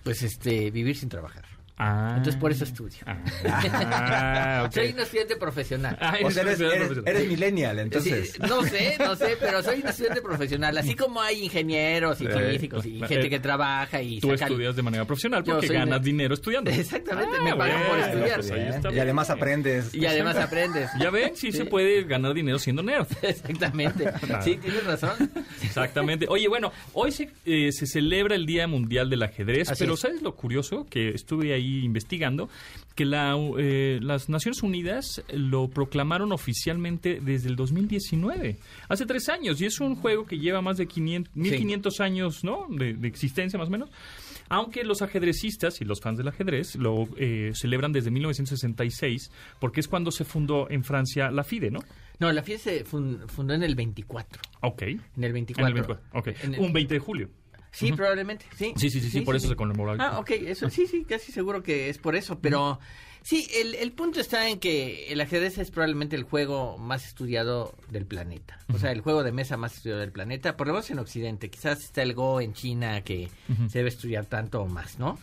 pues, 0.04 0.22
este, 0.22 0.70
vivir 0.70 0.96
sin 0.96 1.08
trabajar. 1.08 1.45
Ah. 1.78 2.14
Entonces, 2.16 2.36
por 2.40 2.50
eso 2.52 2.64
estudio. 2.64 2.98
Ah, 3.06 4.64
ok. 4.66 4.72
Soy 4.74 4.92
un 4.92 5.00
estudiante 5.00 5.36
profesional. 5.36 5.96
Ah, 6.00 6.16
O 6.24 6.30
sea, 6.30 6.42
eres, 6.42 7.28
millennial, 7.28 7.78
entonces. 7.78 8.32
Sí, 8.32 8.38
no 8.40 8.62
sé, 8.62 8.96
no 8.98 9.16
sé, 9.16 9.36
pero 9.38 9.62
soy 9.62 9.80
un 9.80 9.88
estudiante 9.88 10.22
profesional. 10.22 10.76
Así 10.78 10.94
como 10.94 11.20
hay 11.20 11.44
ingenieros 11.44 12.20
y 12.20 12.26
Eh, 12.26 12.50
físicos 12.52 12.86
y 12.86 13.02
eh, 13.02 13.06
gente 13.08 13.30
que 13.30 13.40
trabaja 13.40 14.00
y 14.02 14.20
Tú 14.20 14.28
sacan- 14.28 14.48
estudias 14.48 14.76
de 14.76 14.82
manera 14.82 15.04
profesional 15.04 15.44
porque 15.44 15.68
ganas 15.68 16.00
de- 16.00 16.06
dinero 16.06 16.34
estudiando. 16.34 16.70
Exactamente, 16.70 17.36
Ah, 17.40 17.44
me 17.44 17.54
pagan 17.54 17.82
por 17.88 17.98
estudiar. 17.98 18.40
pues 18.40 18.94
Y 18.94 18.98
además 19.00 19.30
aprendes. 19.30 19.94
Y 19.94 20.06
además 20.06 20.36
aprendes. 20.36 20.90
Ya 20.98 21.10
ven, 21.10 21.36
sí, 21.36 21.52
Sí. 21.52 21.58
se 21.58 21.64
puede 21.66 22.04
ganar 22.04 22.34
dinero 22.34 22.58
siendo 22.58 22.82
nerd. 22.82 23.06
Exactamente. 23.22 24.12
Sí, 24.42 24.56
tienes 24.56 24.84
razón. 24.84 25.30
Exactamente. 25.62 26.26
Oye, 26.28 26.48
bueno, 26.48 26.72
hoy 26.92 27.12
se, 27.12 27.30
eh, 27.44 27.70
se 27.72 27.86
celebra 27.86 28.34
el 28.34 28.46
Día 28.46 28.66
Mundial 28.66 29.10
del 29.10 29.22
Ajedrez, 29.22 29.70
Así 29.70 29.84
pero 29.84 29.94
es. 29.94 30.00
¿sabes 30.00 30.22
lo 30.22 30.34
curioso? 30.36 30.86
Que 30.88 31.10
estuve 31.10 31.52
ahí 31.54 31.65
investigando, 31.84 32.48
que 32.94 33.04
la, 33.04 33.36
eh, 33.58 33.98
las 34.02 34.28
Naciones 34.28 34.62
Unidas 34.62 35.22
lo 35.32 35.68
proclamaron 35.68 36.32
oficialmente 36.32 37.20
desde 37.20 37.48
el 37.48 37.56
2019, 37.56 38.56
hace 38.88 39.06
tres 39.06 39.28
años, 39.28 39.60
y 39.60 39.66
es 39.66 39.80
un 39.80 39.96
juego 39.96 40.26
que 40.26 40.38
lleva 40.38 40.62
más 40.62 40.76
de 40.78 40.86
500, 40.86 41.34
1500 41.36 42.00
años 42.00 42.44
¿no? 42.44 42.66
de, 42.70 42.94
de 42.94 43.08
existencia 43.08 43.58
más 43.58 43.68
o 43.68 43.72
menos. 43.72 43.90
Aunque 44.48 44.84
los 44.84 45.02
ajedrecistas 45.02 45.80
y 45.80 45.84
los 45.84 46.00
fans 46.00 46.18
del 46.18 46.28
ajedrez 46.28 46.76
lo 46.76 47.08
eh, 47.16 47.50
celebran 47.54 47.90
desde 47.92 48.12
1966, 48.12 49.30
porque 49.58 49.80
es 49.80 49.88
cuando 49.88 50.12
se 50.12 50.24
fundó 50.24 50.70
en 50.70 50.84
Francia 50.84 51.30
la 51.32 51.42
FIDE, 51.42 51.70
¿no? 51.72 51.80
No, 52.20 52.32
la 52.32 52.42
fiesta 52.42 52.70
se 52.70 52.84
fun- 52.84 53.20
fundó 53.28 53.54
en 53.54 53.62
el 53.64 53.74
24. 53.74 54.40
Ok. 54.62 54.82
En 54.82 55.00
el 55.18 55.24
En 55.24 55.32
24. 55.32 55.66
el 55.66 55.74
24, 55.74 56.04
ok. 56.18 56.28
En 56.44 56.54
el- 56.54 56.60
Un 56.60 56.72
20 56.72 56.94
de 56.94 57.00
julio. 57.00 57.28
Sí, 57.76 57.92
probablemente, 57.92 58.46
sí. 58.56 58.72
Sí, 58.76 58.90
sí, 58.90 59.00
sí, 59.00 59.10
sí, 59.10 59.20
por 59.20 59.36
eso 59.36 59.48
se 59.48 59.56
conmemora. 59.56 59.94
Ah, 59.98 60.18
ok, 60.18 60.30
eso 60.30 60.70
sí, 60.70 60.86
sí, 60.86 61.04
casi 61.04 61.32
seguro 61.32 61.62
que 61.62 61.88
es 61.88 61.98
por 61.98 62.16
eso, 62.16 62.38
pero 62.40 62.78
sí, 63.22 63.46
el, 63.54 63.74
el 63.74 63.92
punto 63.92 64.20
está 64.20 64.48
en 64.48 64.58
que 64.58 65.12
el 65.12 65.20
ajedrez 65.20 65.58
es 65.58 65.70
probablemente 65.70 66.16
el 66.16 66.22
juego 66.24 66.78
más 66.78 67.06
estudiado 67.06 67.74
del 67.90 68.06
planeta, 68.06 68.58
o 68.72 68.78
sea, 68.78 68.92
el 68.92 69.00
juego 69.00 69.22
de 69.22 69.32
mesa 69.32 69.56
más 69.56 69.76
estudiado 69.76 70.00
del 70.00 70.12
planeta, 70.12 70.56
por 70.56 70.66
lo 70.68 70.72
menos 70.74 70.90
en 70.90 70.98
Occidente, 70.98 71.50
quizás 71.50 71.80
está 71.84 72.02
el 72.02 72.14
Go 72.14 72.40
en 72.40 72.54
China 72.54 73.02
que 73.02 73.28
se 73.68 73.78
debe 73.78 73.88
estudiar 73.90 74.26
tanto 74.26 74.62
o 74.62 74.66
más, 74.66 74.98
¿no? 74.98 75.18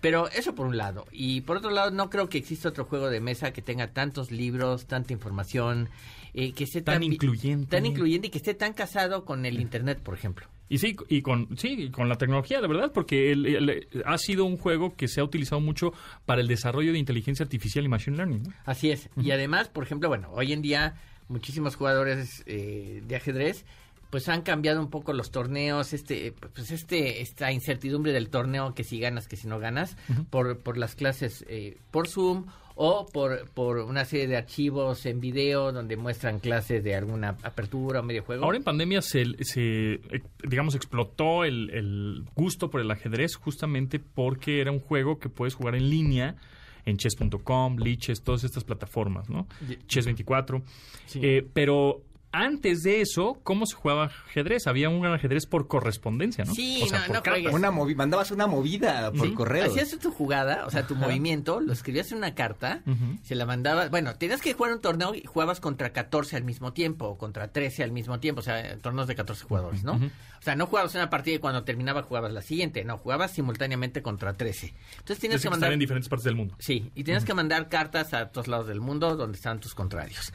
Pero 0.00 0.28
eso 0.30 0.56
por 0.56 0.66
un 0.66 0.76
lado. 0.76 1.06
Y 1.12 1.42
por 1.42 1.58
otro 1.58 1.70
lado, 1.70 1.92
no 1.92 2.10
creo 2.10 2.28
que 2.28 2.36
exista 2.36 2.68
otro 2.68 2.86
juego 2.86 3.08
de 3.08 3.20
mesa 3.20 3.52
que 3.52 3.62
tenga 3.62 3.92
tantos 3.92 4.32
libros, 4.32 4.86
tanta 4.86 5.12
información, 5.12 5.88
eh, 6.34 6.52
que 6.54 6.64
esté 6.64 6.82
Tan 6.82 6.98
bi- 6.98 7.06
incluyente. 7.14 7.70
Tan 7.70 7.86
incluyente 7.86 8.26
y 8.26 8.30
que 8.30 8.38
esté 8.38 8.54
tan 8.54 8.72
casado 8.72 9.24
con 9.24 9.46
el 9.46 9.60
Internet, 9.60 10.00
por 10.02 10.14
ejemplo. 10.14 10.48
Y 10.72 10.78
sí, 10.78 10.96
y 11.08 11.20
con, 11.22 11.56
sí, 11.58 11.90
con 11.90 12.08
la 12.08 12.16
tecnología, 12.16 12.60
de 12.62 12.66
verdad, 12.68 12.92
porque 12.94 13.30
el- 13.30 13.46
el- 13.46 13.86
ha 14.06 14.16
sido 14.16 14.44
un 14.46 14.56
juego 14.56 14.96
que 14.96 15.06
se 15.06 15.20
ha 15.20 15.24
utilizado 15.24 15.60
mucho 15.60 15.92
para 16.24 16.40
el 16.40 16.48
desarrollo 16.48 16.92
de 16.92 16.98
inteligencia 16.98 17.44
artificial 17.44 17.84
y 17.84 17.88
machine 17.88 18.16
learning. 18.16 18.42
¿no? 18.44 18.52
Así 18.64 18.90
es. 18.90 19.10
Y 19.20 19.32
además, 19.32 19.68
por 19.68 19.84
ejemplo, 19.84 20.08
bueno, 20.08 20.30
hoy 20.32 20.52
en 20.52 20.62
día 20.62 20.94
muchísimos 21.28 21.76
jugadores 21.76 22.42
eh, 22.46 23.02
de 23.06 23.16
ajedrez 23.16 23.64
pues 24.10 24.28
han 24.28 24.42
cambiado 24.42 24.78
un 24.82 24.90
poco 24.90 25.14
los 25.14 25.30
torneos, 25.30 25.94
este, 25.94 26.32
pues 26.54 26.70
este, 26.70 27.22
esta 27.22 27.50
incertidumbre 27.50 28.12
del 28.12 28.28
torneo 28.28 28.74
que 28.74 28.84
si 28.84 28.98
ganas, 29.00 29.26
que 29.26 29.36
si 29.36 29.48
no 29.48 29.58
ganas, 29.58 29.96
por, 30.28 30.58
por 30.58 30.76
las 30.76 30.94
clases 30.94 31.46
eh, 31.48 31.78
por 31.90 32.08
Zoom 32.08 32.44
o 32.74 33.06
por, 33.12 33.48
por 33.50 33.78
una 33.78 34.04
serie 34.04 34.26
de 34.26 34.36
archivos 34.36 35.04
en 35.06 35.20
video 35.20 35.72
donde 35.72 35.96
muestran 35.96 36.38
clases 36.40 36.82
de 36.82 36.94
alguna 36.94 37.36
apertura 37.42 38.00
o 38.00 38.02
medio 38.02 38.22
juego. 38.22 38.44
Ahora 38.44 38.56
en 38.58 38.64
pandemia 38.64 39.02
se, 39.02 39.24
se, 39.44 40.00
digamos, 40.48 40.74
explotó 40.74 41.44
el, 41.44 41.70
el 41.70 42.24
gusto 42.34 42.70
por 42.70 42.80
el 42.80 42.90
ajedrez 42.90 43.36
justamente 43.36 43.98
porque 44.00 44.60
era 44.60 44.70
un 44.72 44.80
juego 44.80 45.18
que 45.18 45.28
puedes 45.28 45.54
jugar 45.54 45.74
en 45.74 45.90
línea 45.90 46.36
en 46.84 46.96
chess.com, 46.96 47.76
Lichess, 47.78 48.22
todas 48.22 48.42
estas 48.42 48.64
plataformas, 48.64 49.30
¿no? 49.30 49.46
Ye- 49.68 49.78
Chess24. 49.86 50.62
Sí. 51.06 51.20
Eh, 51.22 51.46
pero 51.52 52.02
antes 52.32 52.82
de 52.82 53.00
eso, 53.02 53.38
¿cómo 53.42 53.66
se 53.66 53.74
jugaba 53.74 54.06
ajedrez? 54.06 54.66
Había 54.66 54.88
un 54.88 55.04
ajedrez 55.06 55.46
por 55.46 55.68
correspondencia, 55.68 56.44
¿no? 56.44 56.54
Sí, 56.54 56.80
O 56.82 56.86
sea, 56.86 57.00
no, 57.00 57.06
por 57.06 57.14
no 57.16 57.22
juegues. 57.22 57.52
Una 57.54 57.70
movi 57.70 57.94
mandabas 57.94 58.30
una 58.30 58.46
movida 58.46 59.12
por 59.12 59.26
Sí. 59.28 59.34
correo. 59.34 59.66
Hacías 59.66 59.96
tu 59.98 60.10
jugada, 60.10 60.66
o 60.66 60.70
sea, 60.70 60.86
tu 60.86 60.94
movimiento, 60.96 61.60
lo 61.60 61.72
escribías 61.72 62.10
en 62.12 62.18
una 62.18 62.34
carta, 62.34 62.82
se 63.22 63.34
la 63.34 63.46
mandabas. 63.46 63.90
Bueno, 63.90 64.14
tenías 64.16 64.40
que 64.40 64.54
jugar 64.54 64.72
un 64.72 64.80
torneo 64.80 65.14
y 65.14 65.22
jugabas 65.24 65.60
contra 65.60 65.92
14 65.92 66.36
al 66.36 66.44
mismo 66.44 66.72
tiempo, 66.72 67.06
o 67.06 67.18
contra 67.18 67.48
13 67.52 67.82
al 67.84 67.92
mismo 67.92 68.18
tiempo, 68.20 68.40
o 68.40 68.42
sea, 68.42 68.76
torneos 68.78 69.06
de 69.06 69.14
14 69.14 69.44
jugadores, 69.44 69.84
¿no? 69.84 69.92
O 69.94 70.44
sea, 70.44 70.56
no 70.56 70.66
jugabas 70.66 70.94
una 70.96 71.08
partida 71.08 71.36
y 71.36 71.38
cuando 71.38 71.62
terminaba 71.62 72.02
jugabas 72.02 72.32
la 72.32 72.42
siguiente, 72.42 72.84
no, 72.84 72.98
jugabas 72.98 73.30
simultáneamente 73.32 74.02
contra 74.02 74.32
13. 74.34 74.74
Entonces 74.98 75.18
tienes 75.20 75.40
que 75.40 75.44
que 75.44 75.50
mandar. 75.50 75.72
en 75.72 75.78
diferentes 75.78 76.08
partes 76.08 76.24
del 76.24 76.34
mundo. 76.34 76.56
Sí, 76.58 76.90
y 76.94 77.04
tienes 77.04 77.24
que 77.24 77.34
mandar 77.34 77.68
cartas 77.68 78.12
a 78.14 78.30
todos 78.30 78.48
lados 78.48 78.66
del 78.66 78.80
mundo 78.80 79.16
donde 79.16 79.36
estaban 79.36 79.60
tus 79.60 79.74
contrarios. 79.74 80.32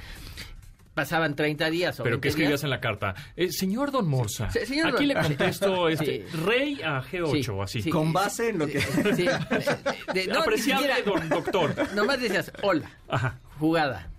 Pasaban 0.97 1.35
30 1.35 1.69
días 1.69 1.99
o 1.99 2.03
¿Pero 2.03 2.15
20 2.15 2.21
qué 2.23 2.27
escribías 2.29 2.49
días. 2.53 2.63
en 2.63 2.69
la 2.71 2.79
carta? 2.79 3.13
Eh, 3.35 3.51
señor 3.51 3.91
Don 3.91 4.07
Morsa, 4.07 4.49
Sí, 4.49 4.65
señor 4.65 4.87
aquí 4.87 5.05
Don- 5.05 5.07
le 5.09 5.13
contesto 5.13 5.89
este, 5.89 6.25
Sí. 6.27 6.37
rey 6.43 6.81
a 6.83 7.03
G8, 7.03 7.43
Sí, 7.43 7.51
así. 7.61 7.81
sí. 7.83 7.89
Con 7.91 8.11
base 8.11 8.49
en 8.49 8.57
lo 8.57 8.65
que... 8.65 8.81
Sí, 8.81 9.27
de- 9.27 10.13
de- 10.13 10.27
no, 10.27 10.39
Apreciable 10.39 10.87
siquiera- 10.95 11.19
don 11.19 11.29
doctor. 11.29 11.75
Nomás 11.95 12.19
decías, 12.19 12.51
hola, 12.63 12.89
Ajá. 13.07 13.37
jugada. 13.59 14.09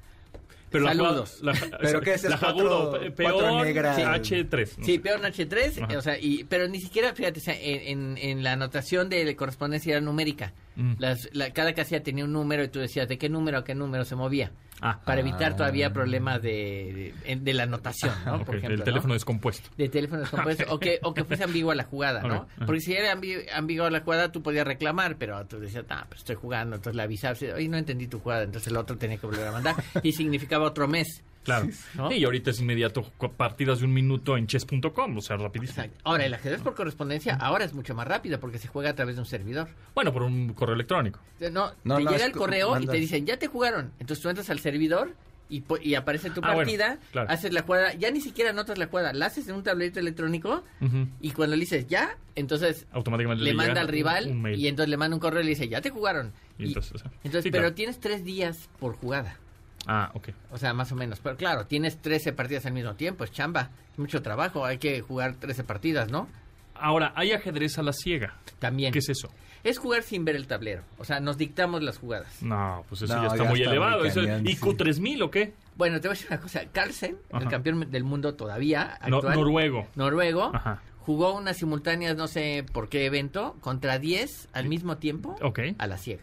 Pero 0.70 0.84
la 0.84 0.90
Saludos. 0.90 1.38
la- 1.42 1.52
¿Pero 1.80 2.00
qué 2.00 2.12
es? 2.14 2.20
Cuatro- 2.22 2.38
jagudo, 2.46 2.92
pe- 2.92 3.12
cuatro 3.24 3.38
peón, 3.40 3.62
negras. 3.64 3.96
sí, 3.96 4.02
H3. 4.02 4.78
¿no? 4.78 4.84
Sí, 4.84 4.98
peor 5.00 5.18
en 5.24 5.32
H3, 5.32 5.82
Ajá. 5.82 5.98
o 5.98 6.02
sea, 6.02 6.16
y, 6.16 6.44
pero 6.44 6.68
ni 6.68 6.80
siquiera, 6.80 7.12
fíjate, 7.12 7.40
o 7.40 7.42
sea, 7.42 7.54
en, 7.60 8.14
en- 8.14 8.18
en 8.18 8.42
la 8.44 8.52
anotación 8.52 9.08
de 9.08 9.34
correspondencia 9.34 9.92
era 9.92 10.00
numérica. 10.00 10.52
Mm. 10.76 10.92
Las, 11.00 11.28
la- 11.32 11.50
cada 11.52 11.72
casilla 11.74 12.04
tenía 12.04 12.24
un 12.24 12.32
número 12.32 12.62
y 12.62 12.68
tú 12.68 12.78
decías 12.78 13.08
de 13.08 13.18
qué 13.18 13.28
número 13.28 13.58
a 13.58 13.64
qué 13.64 13.74
número 13.74 14.04
se 14.04 14.14
movía. 14.14 14.52
Ah. 14.80 15.00
para 15.04 15.20
evitar 15.20 15.52
Ah. 15.52 15.56
todavía 15.56 15.92
problemas 15.92 16.40
de, 16.40 17.12
de, 17.26 17.36
de 17.36 17.54
la 17.54 17.64
anotación, 17.64 18.14
¿no? 18.24 18.36
Ok, 18.36 18.44
Por 18.46 18.56
ejemplo, 18.56 18.74
el 18.74 18.78
¿no? 18.80 18.84
teléfono 18.84 19.14
descompuesto. 19.14 19.70
de 19.76 19.88
teléfono 19.88 20.20
descompuesto 20.20 20.64
o 20.68 20.78
que 20.78 21.00
o 21.02 21.12
que 21.14 21.24
fuese 21.24 21.44
ambigua 21.44 21.74
la 21.74 21.84
jugada, 21.84 22.22
¿no? 22.22 22.46
Porque 22.64 22.80
si 22.80 22.94
era 22.94 23.14
ambi- 23.16 23.44
ambigua 23.54 23.90
la 23.90 24.00
jugada 24.00 24.30
tú 24.30 24.42
podías 24.42 24.66
reclamar, 24.66 25.16
pero 25.18 25.44
tú 25.46 25.58
decías, 25.58 25.84
"Ah, 25.88 26.04
pues 26.08 26.20
estoy 26.20 26.36
jugando", 26.36 26.76
entonces 26.76 26.96
le 26.96 27.02
avisabas, 27.02 27.42
"Oye, 27.42 27.68
no 27.68 27.76
entendí 27.76 28.06
tu 28.06 28.20
jugada", 28.20 28.42
entonces 28.44 28.68
el 28.70 28.76
otro 28.76 28.96
tenía 28.96 29.16
que 29.16 29.26
volver 29.26 29.46
a 29.48 29.52
mandar 29.52 29.74
y 30.02 30.12
significaba 30.12 30.66
otro 30.66 30.86
mes. 30.86 31.22
Claro. 31.48 31.68
¿No? 31.94 32.12
Y 32.12 32.24
ahorita 32.24 32.50
es 32.50 32.61
inmediato 32.61 33.02
partidas 33.37 33.80
de 33.80 33.87
un 33.87 33.92
minuto 33.94 34.37
en 34.37 34.46
chess.com, 34.46 35.16
o 35.16 35.20
sea, 35.20 35.37
rapidísimo. 35.37 35.82
Exacto. 35.82 36.00
Ahora, 36.04 36.26
el 36.26 36.34
ajedrez 36.34 36.61
por 36.62 36.74
correspondencia 36.74 37.34
ahora 37.37 37.64
es 37.64 37.72
mucho 37.74 37.94
más 37.94 38.06
rápido 38.06 38.38
porque 38.40 38.58
se 38.58 38.68
juega 38.68 38.90
a 38.90 38.94
través 38.94 39.16
de 39.16 39.20
un 39.22 39.26
servidor. 39.26 39.68
Bueno, 39.94 40.12
por 40.12 40.22
un 40.22 40.52
correo 40.54 40.74
electrónico. 40.74 41.20
No, 41.40 41.72
No, 41.84 41.96
te 41.98 42.04
no, 42.04 42.11
llega 42.11 42.24
el 42.26 42.32
co- 42.32 42.40
correo 42.40 42.78
y 42.80 42.87
te 42.87 42.96
dicen, 42.96 43.26
ya 43.26 43.38
te 43.38 43.46
jugaron. 43.46 43.92
Entonces 43.98 44.22
tú 44.22 44.28
entras 44.28 44.48
al 44.50 44.58
servidor 44.61 45.14
y, 45.50 45.62
y 45.82 45.94
aparece 45.94 46.28
tu 46.28 46.40
Ah, 46.42 46.48
bueno, 46.52 46.58
partida, 46.58 46.98
claro. 47.11 47.30
haces 47.30 47.52
la 47.54 47.62
jugada, 47.62 47.94
ya 47.94 48.11
ni 48.11 48.20
siquiera 48.20 48.50
anotas 48.50 48.76
la 48.76 48.87
jugada, 48.87 49.14
la 49.14 49.26
haces 49.26 49.48
en 49.48 49.54
un 49.54 49.62
tablerito 49.62 49.98
electrónico 49.98 50.62
y 51.22 51.30
cuando 51.30 51.56
le 51.56 51.61
dices 51.61 51.87
ya, 51.87 52.18
entonces 52.34 52.87
Automáticamente 52.92 53.42
le 53.44 53.50
le 53.52 53.56
manda 53.56 53.80
al 53.80 53.88
rival 53.88 54.28
un 54.30 54.54
y 54.54 54.66
entonces 54.68 54.90
le 54.90 54.98
manda 54.98 55.16
un 55.16 55.20
correo 55.20 55.40
y 55.40 55.44
le 55.44 55.50
dice, 55.50 55.66
ya 55.66 55.80
te 55.80 55.88
jugaron. 55.88 56.32
Y 56.58 56.64
entonces, 56.66 56.92
o 56.92 56.98
sea, 56.98 57.11
entonces, 57.24 57.44
sí, 57.44 57.50
pero 57.50 57.62
claro. 57.62 57.74
tienes 57.74 57.98
tres 57.98 58.24
días 58.24 58.68
por 58.78 58.94
jugada. 58.96 59.38
Ah, 59.86 60.10
ok. 60.14 60.28
O 60.52 60.58
sea, 60.58 60.74
más 60.74 60.92
o 60.92 60.96
menos. 60.96 61.18
Pero 61.20 61.36
claro, 61.36 61.66
tienes 61.66 61.98
13 61.98 62.32
partidas 62.32 62.66
al 62.66 62.72
mismo 62.72 62.94
tiempo, 62.94 63.24
es 63.24 63.30
chamba. 63.32 63.70
Es 63.92 63.98
mucho 63.98 64.20
trabajo, 64.22 64.64
hay 64.64 64.78
que 64.78 65.00
jugar 65.00 65.36
13 65.36 65.64
partidas, 65.64 66.10
¿no? 66.10 66.28
Ahora, 66.74 67.12
hay 67.16 67.32
ajedrez 67.32 67.78
a 67.78 67.82
la 67.82 67.92
ciega. 67.92 68.34
También. 68.58 68.92
¿Qué 68.92 68.98
es 69.00 69.08
eso? 69.08 69.28
Es 69.64 69.78
jugar 69.78 70.02
sin 70.02 70.24
ver 70.24 70.36
el 70.36 70.46
tablero. 70.46 70.82
O 70.98 71.04
sea, 71.04 71.18
nos 71.20 71.36
dictamos 71.36 71.82
las 71.82 71.98
jugadas. 71.98 72.42
No, 72.42 72.84
pues 72.88 73.02
eso 73.02 73.14
No, 73.16 73.22
ya 73.22 73.26
está 73.28 73.42
ya 73.44 73.50
muy 73.50 73.58
está 73.60 73.70
elevado. 73.72 73.98
muy 74.00 74.08
Eso- 74.08 74.20
cañón, 74.20 74.46
¿Y 74.46 74.54
sí. 74.54 74.60
Q3000 74.60 75.22
o 75.22 75.30
qué? 75.30 75.52
Bueno, 75.76 76.00
te 76.00 76.08
voy 76.08 76.12
a 76.12 76.14
decir 76.14 76.28
una 76.30 76.40
cosa. 76.40 76.62
Carlsen, 76.72 77.16
el 77.30 77.36
Ajá. 77.36 77.48
campeón 77.48 77.90
del 77.90 78.04
mundo 78.04 78.34
todavía, 78.34 78.98
No- 79.08 79.20
noruego. 79.20 79.88
noruego, 79.96 80.50
Ajá. 80.54 80.80
jugó 81.00 81.34
unas 81.34 81.56
simultáneas, 81.56 82.16
no 82.16 82.28
sé 82.28 82.64
por 82.72 82.88
qué 82.88 83.06
evento, 83.06 83.56
contra 83.60 83.98
10 83.98 84.48
al 84.52 84.68
mismo 84.68 84.98
tiempo 84.98 85.36
Ok. 85.42 85.60
a 85.78 85.86
la 85.88 85.98
ciega. 85.98 86.22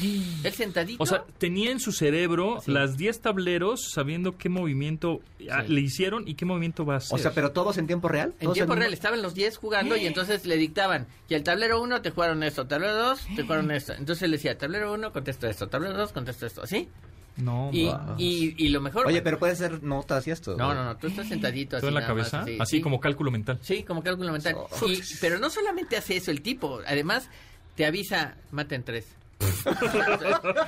Él 0.44 0.52
sentadito. 0.52 1.02
O 1.02 1.06
sea, 1.06 1.24
tenía 1.38 1.70
en 1.70 1.80
su 1.80 1.92
cerebro 1.92 2.62
las 2.66 2.96
10 2.96 3.20
tableros 3.20 3.90
sabiendo 3.92 4.36
qué 4.38 4.48
movimiento 4.48 5.20
ah, 5.50 5.62
Sí. 5.66 5.72
le 5.72 5.80
hicieron 5.80 6.26
y 6.26 6.34
qué 6.34 6.44
movimiento 6.44 6.84
va 6.84 6.94
a 6.94 6.96
hacer. 6.98 7.14
O 7.14 7.18
sea, 7.18 7.32
pero 7.32 7.52
todos 7.52 7.78
en 7.78 7.86
tiempo 7.86 8.08
real. 8.08 8.32
En 8.38 8.44
¿Todos 8.46 8.54
tiempo 8.54 8.72
al 8.72 8.78
real, 8.80 8.92
estaban 8.92 9.22
los 9.22 9.34
10 9.34 9.56
jugando 9.58 9.96
y 9.96 10.06
entonces 10.06 10.46
le 10.46 10.56
dictaban, 10.56 11.06
y 11.28 11.34
el 11.34 11.42
tablero 11.42 11.80
1 11.82 12.02
te 12.02 12.10
jugaron 12.10 12.42
esto, 12.42 12.66
tablero 12.66 12.94
2 12.96 13.20
te 13.36 13.42
jugaron 13.42 13.70
esto. 13.70 13.92
Entonces 13.92 14.22
él 14.22 14.30
decía, 14.32 14.56
tablero 14.58 14.92
1 14.92 15.12
contesta 15.12 15.48
esto, 15.50 15.68
tablero 15.68 15.96
2 15.96 16.12
contesta 16.12 16.46
esto, 16.46 16.66
¿sí? 16.66 16.88
No, 17.36 17.70
Y, 17.72 17.86
y, 18.18 18.54
y 18.58 18.68
lo 18.68 18.82
mejor... 18.82 19.06
Oye, 19.06 19.14
bueno, 19.14 19.24
pero 19.24 19.38
puede 19.38 19.56
ser 19.56 19.82
notas 19.82 20.26
y 20.26 20.30
esto. 20.30 20.54
No, 20.56 20.74
no, 20.74 20.84
no, 20.84 20.96
tú 20.98 21.06
estás 21.06 21.28
sentadito 21.28 21.76
así 21.76 21.80
todo 21.80 21.88
en 21.88 21.94
la 21.94 22.00
nada 22.02 22.14
más, 22.14 22.30
cabeza, 22.30 22.42
así, 22.42 22.58
así 22.60 22.76
sí. 22.76 22.82
como 22.82 23.00
cálculo 23.00 23.30
mental. 23.30 23.58
Sí, 23.62 23.82
como 23.84 24.02
cálculo 24.02 24.32
mental. 24.32 24.56
Y- 24.86 25.00
pero 25.20 25.38
no 25.38 25.48
solamente 25.48 25.96
hace 25.96 26.16
eso 26.18 26.30
el 26.30 26.42
tipo, 26.42 26.80
además 26.86 27.30
te 27.74 27.86
avisa, 27.86 28.36
maten 28.50 28.82
tres. 28.82 29.06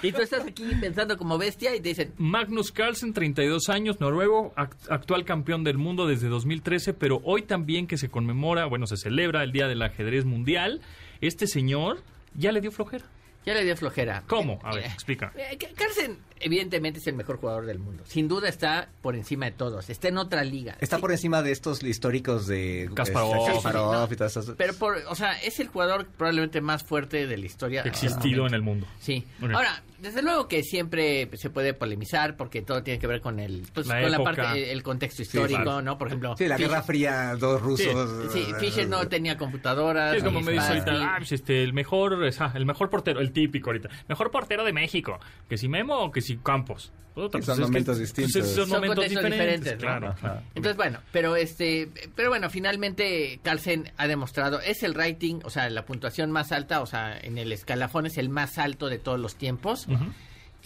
Y 0.02 0.12
tú 0.12 0.22
estás 0.22 0.44
aquí 0.46 0.64
pensando 0.80 1.16
como 1.16 1.38
bestia 1.38 1.74
y 1.74 1.80
te 1.80 1.88
dicen, 1.90 2.12
Magnus 2.18 2.72
Carlsen, 2.72 3.12
32 3.12 3.68
años, 3.68 4.00
noruego, 4.00 4.52
act- 4.56 4.88
actual 4.90 5.24
campeón 5.24 5.64
del 5.64 5.78
mundo 5.78 6.06
desde 6.06 6.28
2013, 6.28 6.94
pero 6.94 7.20
hoy 7.24 7.42
también 7.42 7.86
que 7.86 7.96
se 7.98 8.08
conmemora, 8.08 8.66
bueno, 8.66 8.86
se 8.86 8.96
celebra 8.96 9.42
el 9.42 9.52
Día 9.52 9.68
del 9.68 9.82
Ajedrez 9.82 10.24
Mundial, 10.24 10.80
este 11.20 11.46
señor 11.46 11.98
ya 12.34 12.52
le 12.52 12.60
dio 12.60 12.70
flojera. 12.72 13.04
Ya 13.46 13.54
le 13.54 13.64
dio 13.64 13.76
flojera. 13.76 14.22
¿Cómo? 14.26 14.58
A 14.62 14.74
ver, 14.74 14.84
Eh, 14.84 14.90
explica. 14.92 15.32
eh, 15.36 15.58
Carlsen, 15.76 16.18
evidentemente, 16.40 16.98
es 17.00 17.06
el 17.06 17.14
mejor 17.14 17.38
jugador 17.38 17.66
del 17.66 17.78
mundo. 17.78 18.04
Sin 18.06 18.28
duda 18.28 18.48
está 18.48 18.88
por 19.02 19.14
encima 19.16 19.46
de 19.46 19.52
todos. 19.52 19.90
Está 19.90 20.08
en 20.08 20.18
otra 20.18 20.44
liga. 20.44 20.76
Está 20.80 20.96
Sí, 20.96 21.00
por 21.00 21.12
encima 21.12 21.42
de 21.42 21.52
estos 21.52 21.82
históricos 21.82 22.46
de 22.46 22.90
Kasparov. 22.94 23.34
este, 23.36 23.52
Kasparov 23.52 24.08
Sí, 24.08 24.14
y 24.14 24.16
todas 24.16 24.36
esas. 24.36 24.54
Pero, 24.56 24.74
por, 24.74 24.96
o 25.08 25.14
sea, 25.14 25.32
es 25.42 25.60
el 25.60 25.68
jugador 25.68 26.06
probablemente 26.16 26.60
más 26.60 26.82
fuerte 26.82 27.26
de 27.26 27.36
la 27.36 27.46
historia. 27.46 27.82
Existido 27.82 28.46
en 28.46 28.54
el 28.54 28.62
mundo. 28.62 28.86
Sí. 29.00 29.24
Ahora, 29.42 29.82
desde 29.98 30.20
luego 30.22 30.48
que 30.48 30.62
siempre 30.62 31.30
se 31.34 31.48
puede 31.50 31.72
polemizar 31.72 32.36
porque 32.36 32.60
todo 32.60 32.82
tiene 32.82 32.98
que 32.98 33.06
ver 33.06 33.20
con 33.22 33.40
el 33.40 33.66
pues, 33.72 33.86
La 33.86 34.02
con 34.02 34.10
la 34.10 34.18
parte 34.22 34.70
el 34.72 34.82
contexto 34.82 35.22
histórico, 35.22 35.62
claro. 35.62 35.80
¿no? 35.82 35.96
Por 35.96 36.08
ejemplo, 36.08 36.34
Sí, 36.36 36.46
la 36.46 36.56
Fischer- 36.56 36.68
Guerra 36.68 36.82
Fría, 36.82 37.36
dos 37.36 37.62
rusos. 37.62 38.32
Sí, 38.32 38.46
Fischer 38.60 38.86
no 38.88 39.06
tenía 39.08 39.36
computadoras. 39.38 40.16
Es 40.16 40.22
como 40.22 40.40
me 40.40 40.52
dice 40.52 40.66
ahorita, 40.66 40.92
ah, 41.00 41.14
pues 41.18 41.32
este, 41.32 41.62
el 41.62 41.72
mejor, 41.72 42.18
ah, 42.38 42.52
el 42.54 42.66
mejor 42.66 42.90
portero, 42.90 43.20
el 43.20 43.32
típico 43.34 43.68
ahorita, 43.68 43.90
mejor 44.08 44.30
portero 44.30 44.64
de 44.64 44.72
México, 44.72 45.20
que 45.48 45.58
si 45.58 45.68
Memo 45.68 45.98
o 45.98 46.10
que 46.10 46.22
si 46.22 46.38
Campos. 46.38 46.90
Puta, 47.14 47.38
Sí, 47.38 47.44
son 47.44 47.52
es 47.52 47.58
que- 47.60 47.64
momentos 47.66 47.98
pues, 47.98 48.14
distintos. 48.16 48.48
son, 48.48 48.66
Son 48.68 48.80
momentos 48.80 49.08
diferentes, 49.08 49.38
diferentes, 49.60 49.72
¿no? 49.74 49.78
claro. 49.78 50.42
Entonces, 50.56 50.76
bueno, 50.76 50.98
pero 51.12 51.36
este, 51.36 51.88
pero 52.16 52.28
bueno, 52.30 52.50
finalmente 52.50 53.38
Carlsen 53.44 53.92
ha 53.98 54.08
demostrado, 54.08 54.58
es 54.60 54.82
el 54.82 54.94
rating, 54.94 55.40
o 55.44 55.50
sea, 55.50 55.70
la 55.70 55.84
puntuación 55.84 56.32
más 56.32 56.50
alta, 56.50 56.80
o 56.80 56.86
sea, 56.86 57.16
en 57.16 57.38
el 57.38 57.52
escalafón 57.52 58.06
es 58.06 58.18
el 58.18 58.30
más 58.30 58.58
alto 58.58 58.88
de 58.88 58.98
todos 58.98 59.20
los 59.20 59.36
tiempos. 59.36 59.86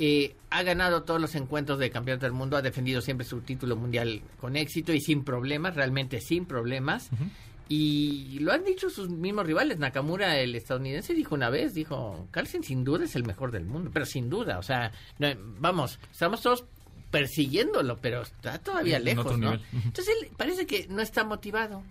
Eh, 0.01 0.37
ha 0.51 0.63
ganado 0.63 1.03
todos 1.03 1.21
los 1.21 1.35
encuentros 1.35 1.81
de 1.81 1.91
campeonato 1.91 2.25
del 2.25 2.33
mundo, 2.33 2.57
ha 2.57 2.63
defendido 2.63 3.01
siempre 3.01 3.27
su 3.27 3.41
título 3.41 3.75
mundial 3.75 4.23
con 4.41 4.55
éxito 4.57 4.93
y 4.93 5.01
sin 5.01 5.25
problemas, 5.25 5.75
realmente 5.75 6.21
sin 6.21 6.47
problemas. 6.47 7.11
Y 7.69 8.39
lo 8.41 8.53
han 8.53 8.65
dicho 8.65 8.89
sus 8.89 9.11
mismos 9.11 9.47
rivales. 9.47 9.79
Nakamura, 9.79 10.39
el 10.39 10.55
estadounidense, 10.55 11.15
dijo 11.15 11.35
una 11.35 11.51
vez, 11.51 11.75
dijo, 11.75 12.27
Carlsen 12.31 12.63
sin 12.63 12.83
duda 12.83 13.05
es 13.05 13.15
el 13.15 13.25
mejor 13.25 13.51
del 13.51 13.67
mundo, 13.67 13.91
pero 13.93 14.07
sin 14.07 14.31
duda, 14.31 14.59
o 14.59 14.63
sea, 14.63 14.93
no, 15.19 15.29
vamos, 15.59 15.99
estamos 16.11 16.41
todos 16.41 16.65
persiguiéndolo, 17.11 17.99
pero 17.99 18.23
está 18.23 18.59
todavía 18.59 18.99
lejos. 18.99 19.35
Entonces 19.35 20.15
él 20.21 20.31
parece 20.37 20.67
que 20.67 20.87
no 20.89 21.03
está 21.03 21.25
motivado. 21.25 21.83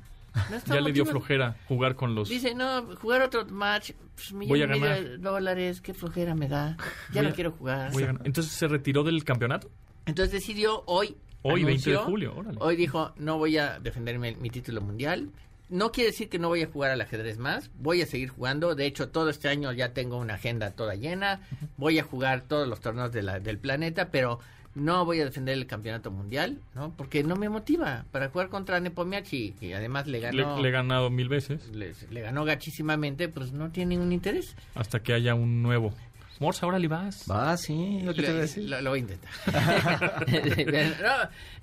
No 0.49 0.55
está 0.55 0.75
Ya 0.75 0.81
le 0.81 0.91
dio 0.91 1.05
flojera 1.05 1.57
jugar 1.67 1.95
con 1.95 2.13
los... 2.13 2.29
Dice, 2.29 2.53
no, 2.53 2.95
jugar 2.97 3.23
otro 3.23 3.45
match, 3.45 3.91
pues, 4.13 4.33
millón 4.33 4.49
Voy 4.49 4.61
a 4.61 4.67
ganar. 4.67 5.03
de 5.03 5.17
dólares, 5.17 5.81
qué 5.81 5.93
flojera 5.93 6.35
me 6.35 6.47
da. 6.47 6.77
Ya 7.11 7.23
no 7.23 7.33
quiero 7.33 7.51
jugar. 7.51 7.91
voy 7.91 8.03
a 8.03 8.07
ganar. 8.07 8.21
Entonces 8.25 8.53
se 8.53 8.67
retiró 8.67 9.03
del 9.03 9.23
campeonato. 9.23 9.69
Entonces 10.05 10.31
decidió 10.31 10.83
hoy. 10.85 11.17
Hoy, 11.43 11.63
20 11.63 11.89
de 11.89 11.95
anunció, 11.95 12.11
julio, 12.11 12.35
órale. 12.35 12.57
Hoy 12.59 12.75
dijo: 12.75 13.13
No 13.17 13.37
voy 13.37 13.57
a 13.57 13.79
defenderme 13.79 14.35
mi 14.35 14.49
título 14.49 14.81
mundial. 14.81 15.29
No 15.69 15.91
quiere 15.91 16.11
decir 16.11 16.29
que 16.29 16.39
no 16.39 16.47
voy 16.47 16.61
a 16.63 16.67
jugar 16.67 16.91
al 16.91 17.01
ajedrez 17.01 17.37
más. 17.37 17.69
Voy 17.79 18.01
a 18.01 18.05
seguir 18.05 18.29
jugando. 18.29 18.73
De 18.75 18.85
hecho, 18.85 19.09
todo 19.09 19.29
este 19.29 19.49
año 19.49 19.71
ya 19.73 19.93
tengo 19.93 20.17
una 20.17 20.35
agenda 20.35 20.71
toda 20.71 20.95
llena. 20.95 21.41
Voy 21.77 21.99
a 21.99 22.03
jugar 22.03 22.41
todos 22.41 22.67
los 22.67 22.79
torneos 22.79 23.11
de 23.11 23.21
la- 23.23 23.39
del 23.39 23.57
planeta, 23.57 24.09
pero 24.09 24.39
no 24.75 25.03
voy 25.05 25.19
a 25.19 25.25
defender 25.25 25.57
el 25.57 25.65
campeonato 25.67 26.11
mundial, 26.11 26.59
¿no? 26.75 26.93
Porque 26.95 27.23
no 27.23 27.35
me 27.35 27.49
motiva 27.49 28.05
para 28.11 28.29
jugar 28.29 28.49
contra 28.49 28.79
Nepomniachtchi, 28.79 29.53
que 29.59 29.75
además 29.75 30.05
le 30.07 30.19
ganó. 30.19 30.61
le 30.61 30.69
he 30.69 30.71
ganado 30.71 31.09
mil 31.09 31.27
veces 31.29 31.67
le, 31.73 31.93
le 32.11 32.21
ganó 32.21 32.45
gachísimamente, 32.45 33.27
pues 33.27 33.51
no 33.53 33.71
tiene 33.71 33.95
ningún 33.95 34.13
interés. 34.13 34.55
hasta 34.75 34.99
que 35.01 35.13
haya 35.13 35.33
un 35.35 35.63
nuevo. 35.63 35.93
Morse, 36.39 36.63
ahora 36.63 36.77
le 36.77 36.87
vas. 36.87 37.25
Va, 37.29 37.57
sí, 37.57 38.01
lo 38.03 38.13
que 38.13 38.21
te 38.21 38.27
voy 38.29 38.37
a 38.37 38.41
decir. 38.41 38.69
lo- 38.69 38.79
lo 38.81 38.91
voy 38.91 38.99
a 38.99 39.01
intentar. 39.01 39.31
No, 41.01 41.09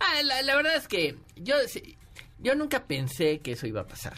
ah, 0.00 0.22
la, 0.24 0.42
la 0.42 0.56
verdad 0.56 0.74
es 0.76 0.88
que 0.88 1.16
yo, 1.36 1.54
sí, 1.68 1.96
yo 2.44 2.54
nunca 2.54 2.84
pensé 2.84 3.40
que 3.40 3.52
eso 3.52 3.66
iba 3.66 3.80
a 3.80 3.86
pasar. 3.86 4.14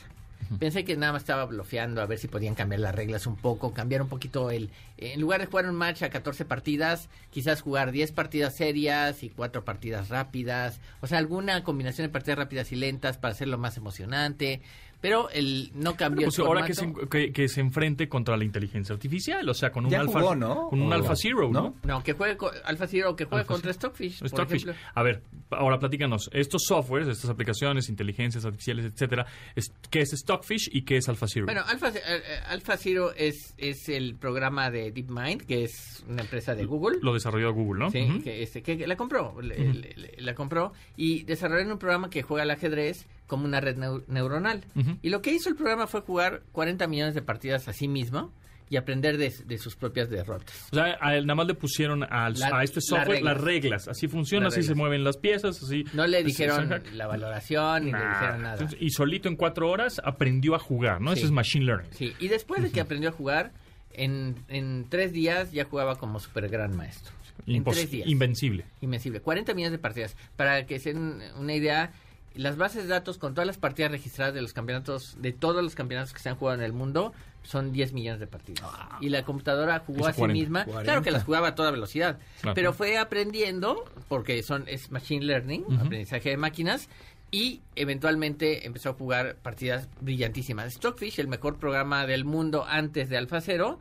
Pensé 0.58 0.84
que 0.84 0.96
nada 0.96 1.12
más 1.12 1.22
estaba 1.22 1.44
bloqueando 1.44 2.02
a 2.02 2.06
ver 2.06 2.18
si 2.18 2.28
podían 2.28 2.54
cambiar 2.54 2.80
las 2.80 2.94
reglas 2.94 3.26
un 3.26 3.36
poco, 3.36 3.72
cambiar 3.72 4.02
un 4.02 4.08
poquito 4.08 4.50
el... 4.50 4.70
En 4.98 5.20
lugar 5.20 5.40
de 5.40 5.46
jugar 5.46 5.68
un 5.68 5.74
match 5.74 6.02
a 6.02 6.10
14 6.10 6.44
partidas, 6.44 7.08
quizás 7.30 7.60
jugar 7.60 7.92
10 7.92 8.12
partidas 8.12 8.56
serias 8.56 9.22
y 9.22 9.28
4 9.30 9.64
partidas 9.64 10.08
rápidas. 10.08 10.80
O 11.02 11.06
sea, 11.06 11.18
alguna 11.18 11.62
combinación 11.64 12.06
de 12.06 12.12
partidas 12.12 12.38
rápidas 12.38 12.72
y 12.72 12.76
lentas 12.76 13.18
para 13.18 13.32
hacerlo 13.32 13.58
más 13.58 13.76
emocionante. 13.76 14.60
Pero 15.02 15.28
el 15.28 15.70
no 15.74 15.94
cambió 15.94 16.26
Pues 16.26 16.38
el 16.38 16.46
ahora 16.46 16.64
que 16.64 16.72
se, 16.72 16.90
que, 17.10 17.30
que 17.30 17.48
se 17.48 17.60
enfrente 17.60 18.08
contra 18.08 18.34
la 18.38 18.44
inteligencia 18.44 18.94
artificial, 18.94 19.46
o 19.46 19.52
sea, 19.52 19.70
con 19.70 19.84
un 19.84 19.90
Ya 19.90 20.00
alfa, 20.00 20.20
jugó, 20.20 20.34
¿no? 20.34 20.68
con 20.70 20.80
un 20.80 20.90
alfa 20.90 21.14
zero, 21.14 21.50
¿no? 21.52 21.60
¿no? 21.60 21.74
No, 21.84 22.02
que 22.02 22.14
juegue 22.14 22.38
co- 22.38 22.50
Alpha 22.64 22.86
Zero, 22.86 23.14
que 23.14 23.26
juegue 23.26 23.42
Alpha 23.42 23.52
contra 23.52 23.72
Zero. 23.74 23.80
Stockfish, 23.90 24.20
por 24.20 24.28
Stockfish. 24.30 24.62
ejemplo. 24.62 24.82
A 24.94 25.02
ver, 25.02 25.22
ahora 25.50 25.78
platícanos. 25.78 26.30
Estos 26.32 26.62
softwares, 26.66 27.08
estas 27.08 27.28
aplicaciones, 27.28 27.90
inteligencias 27.90 28.46
artificiales, 28.46 28.86
etcétera, 28.86 29.26
es- 29.54 29.70
¿qué 29.90 30.00
es 30.00 30.12
Stockfish 30.12 30.70
y 30.72 30.82
qué 30.82 30.96
es 30.96 31.08
Alpha 31.10 31.26
Zero? 31.28 31.44
Bueno, 31.44 31.60
Alpha, 31.66 31.90
eh, 31.90 32.00
eh, 32.06 32.22
Alpha 32.48 32.78
Zero 32.78 33.12
es, 33.14 33.54
es 33.58 33.90
el 33.90 34.14
programa 34.16 34.70
de 34.70 34.85
DeepMind, 34.92 35.42
que 35.42 35.64
es 35.64 36.04
una 36.08 36.22
empresa 36.22 36.54
de 36.54 36.64
Google. 36.64 36.98
Lo 37.02 37.12
desarrolló 37.14 37.52
Google, 37.52 37.84
¿no? 37.84 37.90
Sí, 37.90 38.02
Ujú. 38.02 38.22
que, 38.22 38.42
este, 38.42 38.62
que, 38.62 38.76
que 38.78 38.86
la 38.86 38.96
compró, 38.96 39.40
le- 39.40 39.56
le- 39.72 39.94
le- 39.96 40.14
la 40.18 40.34
compró 40.34 40.72
y 40.96 41.22
desarrollaron 41.24 41.72
un 41.72 41.78
programa 41.78 42.10
que 42.10 42.22
juega 42.22 42.42
al 42.42 42.50
ajedrez 42.50 43.06
como 43.26 43.44
una 43.44 43.60
red 43.60 43.76
neu- 43.76 44.04
neuronal. 44.08 44.64
Ujú. 44.74 44.96
Y 45.02 45.08
lo 45.10 45.20
que 45.22 45.32
hizo 45.32 45.48
el 45.48 45.56
programa 45.56 45.86
fue 45.86 46.00
jugar 46.00 46.42
40 46.52 46.86
millones 46.86 47.14
de 47.14 47.22
partidas 47.22 47.68
a 47.68 47.72
sí 47.72 47.88
mismo 47.88 48.32
y 48.68 48.76
aprender 48.76 49.16
de, 49.16 49.32
de 49.44 49.58
sus 49.58 49.76
propias 49.76 50.10
derrotas. 50.10 50.68
O 50.72 50.74
sea, 50.74 50.96
a 51.00 51.14
él 51.16 51.24
nada 51.24 51.36
más 51.36 51.46
le 51.46 51.54
pusieron 51.54 52.02
al- 52.02 52.34
La- 52.34 52.58
a 52.58 52.64
este 52.64 52.80
software 52.80 53.18
reglas. 53.18 53.34
las 53.34 53.44
reglas. 53.44 53.88
Así 53.88 54.08
funciona, 54.08 54.48
así 54.48 54.64
se 54.64 54.74
mueven 54.74 55.04
las 55.04 55.16
piezas, 55.18 55.62
así. 55.62 55.84
No 55.92 56.04
le 56.08 56.24
dijeron 56.24 56.68
la 56.92 57.06
valoración 57.06 57.84
ni 57.84 57.92
le 57.92 57.98
Nah. 57.98 58.12
dijeron 58.18 58.42
nada. 58.42 58.54
Entonces, 58.54 58.78
Y 58.80 58.90
solito 58.90 59.28
en 59.28 59.36
cuatro 59.36 59.70
horas 59.70 60.00
aprendió 60.04 60.56
a 60.56 60.58
jugar, 60.58 61.00
¿no? 61.00 61.12
Sí. 61.12 61.18
Eso 61.18 61.26
es 61.26 61.32
machine 61.32 61.64
learning. 61.64 61.92
Sí, 61.92 62.12
y 62.18 62.26
después 62.26 62.60
de 62.60 62.72
que 62.72 62.80
aprendió 62.80 63.10
a 63.10 63.12
jugar, 63.12 63.52
en, 63.96 64.36
en 64.48 64.86
tres 64.88 65.12
días 65.12 65.52
ya 65.52 65.64
jugaba 65.64 65.96
como 65.96 66.20
super 66.20 66.48
gran 66.48 66.76
maestro. 66.76 67.12
En 67.46 67.64
tres 67.64 67.90
días. 67.90 68.08
Invencible. 68.08 68.64
Invencible. 68.80 69.20
40 69.20 69.54
millones 69.54 69.72
de 69.72 69.78
partidas. 69.78 70.16
Para 70.36 70.66
que 70.66 70.78
se 70.78 70.92
den 70.92 71.22
una 71.38 71.54
idea, 71.54 71.92
las 72.34 72.56
bases 72.56 72.84
de 72.84 72.88
datos 72.88 73.18
con 73.18 73.34
todas 73.34 73.46
las 73.46 73.56
partidas 73.56 73.90
registradas 73.90 74.34
de 74.34 74.42
los 74.42 74.52
campeonatos, 74.52 75.16
de 75.20 75.32
todos 75.32 75.62
los 75.62 75.74
campeonatos 75.74 76.12
que 76.12 76.20
se 76.20 76.28
han 76.28 76.36
jugado 76.36 76.58
en 76.58 76.64
el 76.64 76.72
mundo, 76.72 77.12
son 77.42 77.72
10 77.72 77.92
millones 77.92 78.20
de 78.20 78.26
partidas. 78.26 78.68
y 79.00 79.08
la 79.08 79.24
computadora 79.24 79.78
jugó 79.78 80.06
a 80.06 80.12
sí 80.12 80.18
40. 80.18 80.32
misma. 80.40 80.64
40. 80.64 80.82
Claro 80.82 81.02
que 81.02 81.10
las 81.10 81.24
jugaba 81.24 81.48
a 81.48 81.54
toda 81.54 81.70
velocidad. 81.70 82.18
Claro. 82.40 82.54
Pero 82.54 82.72
fue 82.72 82.98
aprendiendo, 82.98 83.84
porque 84.08 84.42
son 84.42 84.64
es 84.66 84.90
machine 84.90 85.24
learning, 85.24 85.64
aprendizaje 85.80 86.30
de 86.30 86.36
máquinas. 86.36 86.88
Y 87.36 87.60
eventualmente 87.74 88.66
empezó 88.66 88.88
a 88.88 88.94
jugar 88.94 89.36
partidas 89.42 89.90
brillantísimas. 90.00 90.72
Stockfish, 90.72 91.18
el 91.20 91.28
mejor 91.28 91.58
programa 91.58 92.06
del 92.06 92.24
mundo 92.24 92.64
antes 92.66 93.10
de 93.10 93.18
Alpha 93.18 93.42
Zero, 93.42 93.78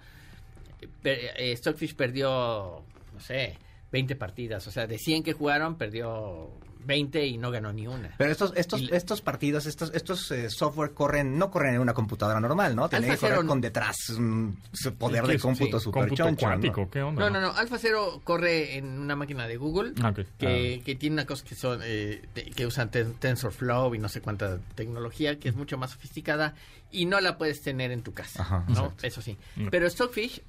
per- 1.01 1.19
eh, 1.37 1.55
Stockfish 1.55 1.95
perdió, 1.95 2.83
no 3.13 3.19
sé, 3.21 3.57
20 3.93 4.17
partidas. 4.17 4.67
O 4.67 4.71
sea, 4.71 4.87
de 4.87 4.97
100 4.97 5.23
que 5.23 5.31
jugaron, 5.31 5.77
perdió 5.77 6.49
20 6.85 7.25
y 7.25 7.37
no 7.37 7.51
ganó 7.51 7.73
ni 7.73 7.87
una. 7.87 8.13
Pero 8.17 8.31
estos 8.31 8.53
estos 8.55 8.81
Y- 8.81 8.89
estos 8.93 9.21
partidos, 9.21 9.65
estos 9.65 9.91
estos 9.93 10.31
eh, 10.31 10.49
software 10.49 10.91
corren 10.93 11.37
no 11.37 11.51
corren 11.51 11.75
en 11.75 11.81
una 11.81 11.93
computadora 11.93 12.39
normal, 12.39 12.75
¿no? 12.75 12.87
Tienen 12.89 13.07
que 13.07 13.11
Alpha 13.13 13.21
correr 13.27 13.37
Zero- 13.39 13.47
con 13.47 13.61
detrás 13.61 14.09
un 14.09 14.57
s- 14.73 14.91
poder 14.91 15.23
¿Qué 15.23 15.33
de 15.33 15.39
cómputo 15.39 15.79
Sí, 15.79 15.83
super 15.83 16.01
cómputo 16.03 16.23
choncho, 16.23 16.45
¿no? 16.45 16.51
cuántico, 16.51 16.89
¿qué 16.89 17.01
onda? 17.01 17.21
No, 17.21 17.29
no, 17.29 17.41
no. 17.41 17.57
Alfa 17.57 17.77
Cero 17.77 18.21
corre 18.23 18.77
en 18.77 18.99
una 18.99 19.15
máquina 19.15 19.47
de 19.47 19.57
Google 19.57 19.93
Ah, 20.01 20.13
que, 20.37 20.81
que 20.85 20.95
tiene 20.95 21.15
una 21.15 21.25
cosa 21.25 21.43
que 21.43 21.55
son 21.55 21.79
eh, 21.83 22.21
te- 22.33 22.45
que 22.51 22.65
usan 22.65 22.91
ten- 22.91 23.13
TensorFlow 23.15 23.95
y 23.95 23.99
no 23.99 24.09
sé 24.09 24.21
cuánta 24.21 24.59
tecnología 24.75 25.39
que 25.39 25.49
es 25.49 25.55
mucho 25.55 25.77
más 25.77 25.91
sofisticada 25.91 26.53
y 26.91 27.05
no 27.05 27.19
la 27.19 27.37
puedes 27.37 27.61
tener 27.61 27.91
en 27.91 28.03
tu 28.03 28.13
casa, 28.13 28.41
Ajá. 28.43 28.63
¿no? 28.67 28.73
Exacto. 28.73 29.07
Eso 29.07 29.21
sí. 29.21 29.37
Mm. 29.55 29.67
Pero 29.69 29.89
Stockfish 29.89 30.41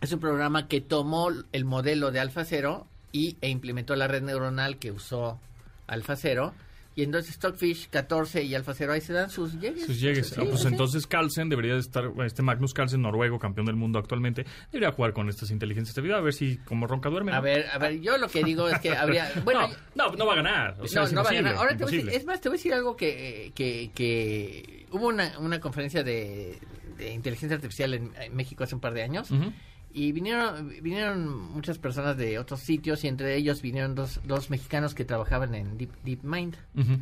es 0.00 0.12
un 0.12 0.18
programa 0.20 0.66
que 0.66 0.80
tomó 0.80 1.28
el 1.52 1.64
modelo 1.64 2.10
de 2.10 2.18
Alfa 2.20 2.44
Cero 2.44 2.86
y 3.12 3.36
e 3.40 3.48
implementó 3.50 3.94
la 3.94 4.08
red 4.08 4.22
neuronal 4.22 4.78
que 4.78 4.90
usó 4.90 5.38
Alfa 5.86 6.16
Cero 6.16 6.54
y 6.94 7.02
entonces 7.04 7.34
Stockfish 7.36 7.88
14 7.88 8.42
y 8.42 8.54
Alfa 8.54 8.74
Cero 8.74 8.92
ahí 8.92 9.00
se 9.00 9.14
dan 9.14 9.30
sus 9.30 9.58
llegues. 9.58 9.86
Sus 9.86 9.98
llegues. 9.98 10.26
Sí, 10.28 10.34
Ah, 10.38 10.44
pues 10.46 10.60
sí. 10.60 10.68
entonces 10.68 11.06
Carlsen 11.06 11.48
debería 11.48 11.72
de 11.72 11.80
estar, 11.80 12.04
este 12.26 12.42
Magnus 12.42 12.74
Carlsen, 12.74 13.00
noruego, 13.00 13.38
campeón 13.38 13.64
del 13.64 13.76
mundo 13.76 13.98
actualmente, 13.98 14.44
debería 14.70 14.92
jugar 14.92 15.14
con 15.14 15.30
estas 15.30 15.50
inteligencias 15.50 15.94
de 15.96 16.02
vida, 16.02 16.18
a 16.18 16.20
ver 16.20 16.34
si 16.34 16.58
como 16.58 16.86
ronca 16.86 17.08
duerme. 17.08 17.32
¿no? 17.32 17.38
A 17.38 17.40
ver, 17.40 17.64
a 17.72 17.78
ver, 17.78 17.98
yo 18.00 18.18
lo 18.18 18.28
que 18.28 18.44
digo 18.44 18.68
es 18.68 18.78
que 18.80 18.90
habría 18.96 19.32
bueno, 19.42 19.68
no, 19.94 20.10
no, 20.10 20.16
no 20.16 20.26
va 20.26 20.34
a 20.34 20.36
ganar. 20.36 20.76
O 20.82 20.86
sea, 20.86 21.06
no, 21.06 21.22
va 21.24 21.30
a 21.30 21.32
ganar. 21.32 21.54
Ahora 21.56 21.74
te 21.76 21.84
voy 21.84 21.94
a 21.94 21.96
decir, 21.96 22.12
es 22.14 22.26
más, 22.26 22.42
te 22.42 22.50
voy 22.50 22.56
a 22.56 22.58
decir 22.58 22.74
algo 22.74 22.94
que, 22.94 23.52
que, 23.54 23.90
que 23.94 24.86
hubo 24.90 25.08
una, 25.08 25.38
una 25.38 25.60
conferencia 25.60 26.02
de, 26.04 26.58
de 26.98 27.14
inteligencia 27.14 27.54
artificial 27.56 27.94
en, 27.94 28.12
en 28.20 28.36
México 28.36 28.64
hace 28.64 28.74
un 28.74 28.82
par 28.82 28.92
de 28.92 29.02
años 29.02 29.30
Ujú. 29.30 29.50
Y 29.94 30.12
vinieron 30.12 30.68
vinieron 30.82 31.28
muchas 31.52 31.78
personas 31.78 32.16
de 32.16 32.38
otros 32.38 32.60
sitios 32.60 33.04
y 33.04 33.08
entre 33.08 33.36
ellos 33.36 33.62
vinieron 33.62 33.94
dos, 33.94 34.20
dos 34.24 34.50
mexicanos 34.50 34.94
que 34.94 35.04
trabajaban 35.04 35.54
en 35.54 35.76
Deep, 35.78 35.90
DeepMind 36.04 36.56
Ujú. 36.76 36.98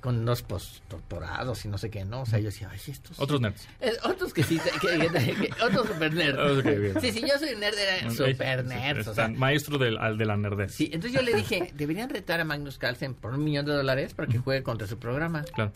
con 0.00 0.24
dos 0.26 0.42
postdoctorados 0.42 1.64
y 1.64 1.68
no 1.68 1.78
sé 1.78 1.90
qué, 1.90 2.04
¿no? 2.04 2.22
O 2.22 2.26
sea, 2.26 2.38
yo 2.38 2.46
decía, 2.46 2.68
ay, 2.70 2.78
estos... 2.86 3.18
Otros 3.18 3.40
nerds. 3.40 3.66
Eh, 3.80 3.92
otros 4.04 4.34
que 4.34 4.42
sí, 4.42 4.60
que, 4.80 4.88
que- 5.08 5.08
que- 5.08 5.62
otros 5.64 5.86
super 5.86 6.12
nerds. 6.12 7.00
Sí, 7.00 7.12
sí, 7.12 7.20
yo 7.22 7.38
soy 7.38 7.56
nerd, 7.56 7.78
era 7.78 8.10
super 8.10 8.64
nerd. 8.64 9.08
o 9.08 9.14
sea, 9.14 9.28
maestro 9.28 9.78
del, 9.78 9.96
al 9.96 10.18
de 10.18 10.26
la 10.26 10.36
nerdez. 10.36 10.74
Sí, 10.74 10.90
entonces 10.92 11.12
yo 11.18 11.22
le 11.24 11.34
dije, 11.34 11.72
deberían 11.74 12.10
retar 12.10 12.40
a 12.40 12.44
Magnus 12.44 12.76
Carlsen 12.78 13.14
por 13.14 13.32
un 13.32 13.42
millón 13.44 13.64
de 13.64 13.72
dólares 13.72 14.12
para 14.14 14.28
que 14.28 14.38
juegue 14.38 14.62
contra 14.62 14.86
su 14.86 14.98
programa. 14.98 15.42
Claro. 15.54 15.72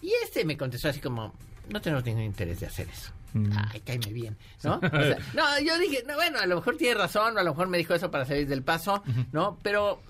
Y 0.00 0.12
este 0.24 0.44
me 0.44 0.56
contestó 0.56 0.88
así 0.88 1.00
como, 1.00 1.34
no 1.68 1.80
tenemos 1.80 2.04
ningún 2.04 2.22
interés 2.22 2.60
de 2.60 2.66
hacer 2.66 2.88
eso. 2.88 3.10
Mm. 3.32 3.50
Ay, 3.70 3.80
cáeme 3.80 4.12
bien, 4.12 4.36
¿no? 4.62 4.76
O 4.76 4.80
sea, 4.80 5.18
no, 5.34 5.60
yo 5.60 5.78
dije, 5.78 6.04
no, 6.06 6.14
bueno, 6.14 6.38
a 6.38 6.46
lo 6.46 6.56
mejor 6.56 6.76
tiene 6.76 6.94
razón, 6.94 7.36
o 7.36 7.40
a 7.40 7.42
lo 7.42 7.50
mejor 7.50 7.68
me 7.68 7.78
dijo 7.78 7.94
eso 7.94 8.10
para 8.10 8.24
salir 8.24 8.46
del 8.46 8.62
paso, 8.62 9.02
¿no? 9.32 9.58
Pero, 9.62 10.00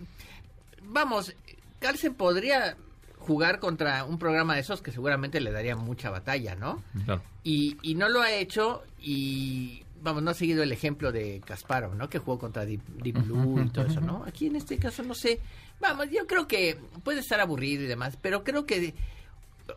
vamos, 0.82 1.35
Carlsen 1.78 2.14
podría 2.14 2.76
jugar 3.18 3.61
contra 3.61 4.04
un 4.04 4.18
programa 4.18 4.54
de 4.54 4.61
esos 4.61 4.82
que 4.82 4.90
seguramente 4.90 5.40
le 5.40 5.52
daría 5.52 5.76
mucha 5.76 6.11
batalla, 6.11 6.56
¿no? 6.56 6.82
Claro. 7.04 7.22
Y, 7.44 7.76
y 7.82 7.94
no 7.94 8.08
lo 8.08 8.20
ha 8.20 8.32
hecho 8.32 8.82
y, 9.00 9.82
vamos, 10.02 10.22
no 10.22 10.30
ha 10.30 10.35
seguido 10.35 10.62
el 10.62 10.72
ejemplo 10.72 11.12
de 11.12 11.40
Kasparov, 11.44 11.94
¿no? 11.94 12.08
Que 12.08 12.18
jugó 12.18 12.38
contra 12.38 12.66
Deep, 12.66 12.82
Deep 13.02 13.22
Blue 13.22 13.62
y 13.64 13.70
todo 13.70 13.87
eso, 13.87 14.00
¿no? 14.00 14.24
Aquí 14.26 14.46
en 14.46 14.56
este 14.56 14.78
caso 14.78 15.02
no 15.02 15.14
sé. 15.14 15.40
Vamos, 15.80 16.11
yo 16.11 16.26
creo 16.26 16.46
que 16.46 16.78
puede 17.02 17.20
estar 17.20 17.40
aburrido 17.40 17.85
y 17.85 17.87
demás, 17.87 18.18
pero 18.20 18.44
creo 18.44 18.66
que 18.66 18.94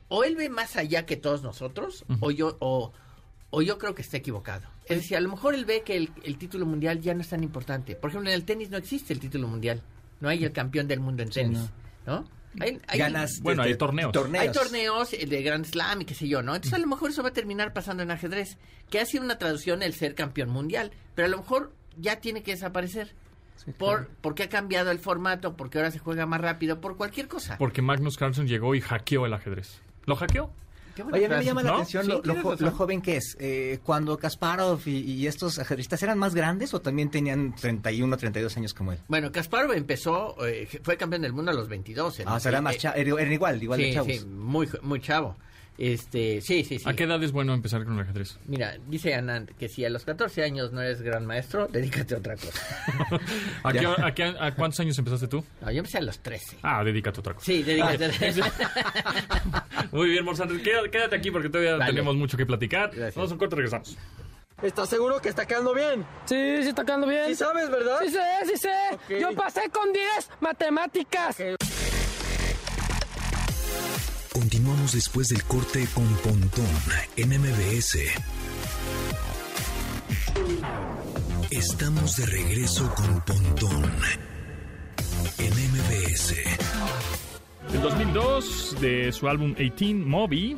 o 0.07 0.23
él 0.23 0.35
ve 0.35 0.49
más 0.49 0.75
allá 0.75 1.05
que 1.05 1.15
todos 1.15 1.43
nosotros 1.43 2.05
o 2.19 2.31
yo 2.31 2.57
o, 2.59 2.91
o 3.55 3.61
yo 3.61 3.77
creo 3.77 3.95
que 3.95 4.01
está 4.01 4.17
equivocado. 4.17 4.67
Es 4.85 4.97
decir, 4.97 5.17
a 5.17 5.19
lo 5.21 5.29
mejor 5.29 5.55
él 5.55 5.65
ve 5.65 5.81
que 5.83 5.95
el, 5.97 6.11
el 6.23 6.37
título 6.37 6.65
mundial 6.65 6.99
ya 7.01 7.13
no 7.13 7.21
es 7.21 7.29
tan 7.29 7.43
importante. 7.43 7.95
Por 7.95 8.09
ejemplo, 8.09 8.29
en 8.29 8.35
el 8.35 8.43
tenis 8.45 8.69
no 8.69 8.77
existe 8.77 9.13
el 9.13 9.19
título 9.19 9.47
mundial. 9.47 9.81
No 10.19 10.29
hay 10.29 10.43
el 10.43 10.51
campeón 10.51 10.87
del 10.87 10.99
mundo 10.99 11.23
en 11.23 11.29
tenis, 11.29 11.59
¿no? 12.05 12.25
Hay- 12.59 12.79
hay- 12.87 12.99
Ganas 12.99 13.39
Bueno, 13.41 13.63
este, 13.63 13.73
hay 13.73 13.77
torneos. 13.77 14.13
hay 14.39 14.51
torneos 14.51 15.13
eh, 15.13 15.25
de 15.25 15.43
Grand 15.43 15.65
Slam 15.65 16.01
y 16.01 16.05
qué 16.05 16.13
sé 16.15 16.27
yo, 16.27 16.41
¿no? 16.41 16.55
Entonces 16.55 16.73
a 16.73 16.79
lo 16.81 16.87
mejor 16.87 17.09
eso 17.09 17.21
va 17.23 17.29
a 17.29 17.33
terminar 17.33 17.73
pasando 17.73 18.01
en 18.03 18.11
ajedrez, 18.11 18.57
que 18.89 18.99
ha 18.99 19.05
sido 19.05 19.23
una 19.23 19.37
traducción 19.37 19.83
el 19.83 19.93
ser 19.93 20.15
campeón 20.15 20.49
mundial, 20.49 20.91
pero 21.15 21.25
a 21.25 21.29
lo 21.29 21.37
mejor 21.37 21.73
ya 21.97 22.19
tiene 22.21 22.43
que 22.43 22.51
desaparecer. 22.51 23.13
Por, 23.77 24.09
porque 24.21 24.43
ha 24.43 24.49
cambiado 24.49 24.91
el 24.91 24.99
formato, 24.99 25.55
porque 25.57 25.79
ahora 25.79 25.89
se 25.89 25.97
juega 25.99 26.25
más 26.25 26.39
rápido, 26.39 26.79
por 26.81 26.97
cualquier 26.97 27.27
cosa. 27.27 27.57
Porque 27.57 27.81
Magnus 27.81 28.15
Carlsen 28.17 28.47
llegó 28.47 28.75
y 28.75 28.81
hackeó 28.81 29.25
el 29.25 29.33
ajedrez. 29.33 29.81
¿Lo 30.05 30.15
hackeó? 30.15 30.51
Oye, 31.03 31.25
a 31.25 31.29
mí 31.29 31.35
me 31.35 31.43
llama 31.45 31.63
la 31.63 31.73
atención 31.73 32.03
Sí, 32.03 32.09
lo, 32.09 32.15
lo 32.17 32.21
tienes 32.21 32.43
jo- 32.43 32.51
razón. 32.51 32.65
lo 32.65 32.71
joven 32.73 33.01
que 33.01 33.17
es. 33.17 33.35
Eh, 33.39 33.79
cuando 33.83 34.17
Kasparov 34.17 34.79
y, 34.85 34.91
y 34.99 35.27
estos 35.27 35.59
ajedristas 35.59 36.01
eran 36.03 36.17
más 36.17 36.33
grandes 36.35 36.73
o 36.73 36.81
también 36.81 37.09
tenían 37.11 37.55
31, 37.55 38.17
32 38.17 38.57
años 38.57 38.73
como 38.73 38.91
él. 38.93 38.99
Bueno, 39.07 39.31
Kasparov 39.31 39.73
empezó, 39.73 40.35
eh, 40.45 40.67
fue 40.83 40.97
campeón 40.97 41.21
del 41.23 41.33
mundo 41.33 41.51
a 41.51 41.53
los 41.53 41.67
22. 41.67 42.19
en- 42.21 42.27
Ah, 42.27 42.35
o 42.35 42.39
sea, 42.39 42.61
más 42.61 42.75
eh, 42.75 42.79
cha- 42.79 42.93
eran 42.93 43.31
igual, 43.31 43.61
igual 43.61 43.79
de 43.79 43.93
chavos. 43.93 44.11
sí, 44.13 44.25
muy, 44.25 44.69
muy 44.81 44.99
chavo. 45.01 45.35
Este, 45.77 46.39
sí, 46.39 46.63
sí, 46.63 46.79
sí. 46.79 46.87
¿A 46.87 46.93
qué 46.93 47.03
edad 47.03 47.21
es 47.21 47.33
bueno 47.33 47.53
empezar 47.53 47.83
con 47.83 47.95
el 47.95 47.99
ajedrez? 48.01 48.37
Mira, 48.45 48.77
dice 48.87 49.13
Anand 49.13 49.51
que 49.57 49.67
si 49.67 49.83
a 49.83 49.89
los 49.89 50.05
14 50.05 50.43
años 50.43 50.71
no 50.71 50.81
eres 50.81 51.01
gran 51.01 51.25
maestro, 51.25 51.67
dedícate 51.67 52.15
a 52.15 52.17
otra 52.19 52.35
cosa. 52.37 52.61
¿A, 53.63 53.73
qué- 53.73 53.85
a 53.85 54.13
qué- 54.13 54.35
a 54.39 54.55
cuántos 54.55 54.79
años 54.79 54.97
empezaste 54.97 55.27
tú? 55.27 55.43
No, 55.61 55.71
yo 55.71 55.79
empecé 55.79 55.97
a 55.97 56.01
los 56.01 56.19
13. 56.19 56.57
Ah, 56.63 56.81
dedícate 56.83 57.17
a 57.17 57.21
otra 57.21 57.33
cosa. 57.33 57.45
Sí, 57.45 57.61
dedícate. 57.63 58.09
Muy 59.91 60.09
bien, 60.09 60.23
Morsante. 60.25 60.61
Quédate, 60.61 60.89
quédate 60.89 61.15
aquí 61.15 61.31
porque 61.31 61.49
todavía 61.49 61.75
Vale. 61.75 61.91
tenemos 61.91 62.15
mucho 62.15 62.37
que 62.37 62.45
platicar. 62.45 62.89
Gracias. 62.91 63.15
Vamos 63.15 63.31
a 63.31 63.33
un 63.33 63.39
corte 63.39 63.55
y 63.55 63.57
regresamos. 63.57 63.97
¿Estás 64.61 64.87
seguro 64.87 65.19
que 65.19 65.27
está 65.27 65.45
quedando 65.45 65.73
bien? 65.73 66.05
Sí, 66.25 66.63
sí 66.63 66.69
está 66.69 66.85
quedando 66.85 67.07
bien. 67.07 67.25
¿Sí 67.27 67.35
sabes, 67.35 67.69
verdad? 67.69 67.99
Sí 68.03 68.09
sé, 68.11 68.21
sí 68.45 68.57
sé. 68.57 69.19
Yo 69.19 69.33
pasé 69.35 69.69
con 69.69 69.91
10 69.91 70.29
matemáticas. 70.39 71.35
Después 74.93 75.29
del 75.29 75.43
corte 75.43 75.87
con 75.93 76.07
Pontón 76.17 76.65
en 77.17 77.29
MBS. 77.29 77.97
Estamos 81.49 82.15
de 82.17 82.25
regreso 82.27 82.93
con 82.95 83.21
Pontón 83.21 83.91
en 85.39 85.53
MBS. 85.71 86.35
Del 87.71 87.81
2002, 87.81 88.77
de 88.79 89.11
su 89.11 89.27
álbum 89.27 89.55
18, 89.55 90.05
Moby, 90.05 90.57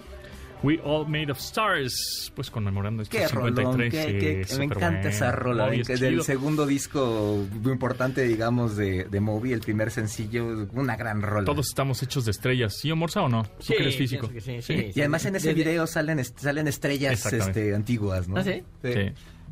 We 0.64 0.80
All 0.84 1.08
Made 1.08 1.32
of 1.32 1.38
Stars, 1.40 2.32
pues 2.36 2.50
conmemorando 2.50 3.04
estos 3.04 3.20
Qué 3.20 3.28
53. 3.28 3.66
rolón, 3.66 3.90
qué- 3.92 4.46
sí, 4.48 4.54
qué- 4.54 4.58
me 4.58 4.66
encanta 4.66 4.90
bueno. 4.90 5.10
esa 5.10 5.32
rola, 5.32 5.66
Moby 5.66 5.78
eh, 5.78 5.82
es 5.82 6.00
del 6.00 6.14
chido. 6.14 6.24
segundo 6.24 6.66
disco 6.66 7.46
muy 7.62 7.72
importante, 7.74 8.24
digamos, 8.24 8.76
de, 8.76 9.04
de 9.06 9.20
Moby, 9.20 9.54
el 9.54 9.60
primer 9.62 9.92
sencillo, 9.92 10.68
una 10.74 10.96
gran 10.96 11.22
rola. 11.22 11.46
Todos 11.46 11.68
estamos 11.68 12.02
hechos 12.02 12.26
de 12.26 12.32
estrellas. 12.32 12.76
¿Sí, 12.80 12.92
Morsa 12.94 13.22
o 13.22 13.30
no? 13.30 13.44
Tú 13.44 13.50
Sí, 13.60 13.74
que 13.76 13.84
eres 13.84 13.98
físico. 13.98 14.30
que 14.30 14.42
sí, 14.42 14.62
sí, 14.62 14.92
y 14.96 15.00
además 15.00 15.26
en 15.26 15.36
ese 15.36 15.50
Desde- 15.50 15.64
video 15.64 15.86
salen, 15.88 16.20
est- 16.20 16.40
salen 16.40 16.68
estrellas 16.68 17.26
este, 17.32 17.76
antiguas, 17.76 18.28
¿no? 18.28 18.38
¿Ah, 18.38 18.44
sí? 18.44 18.64
Sí. 18.84 18.94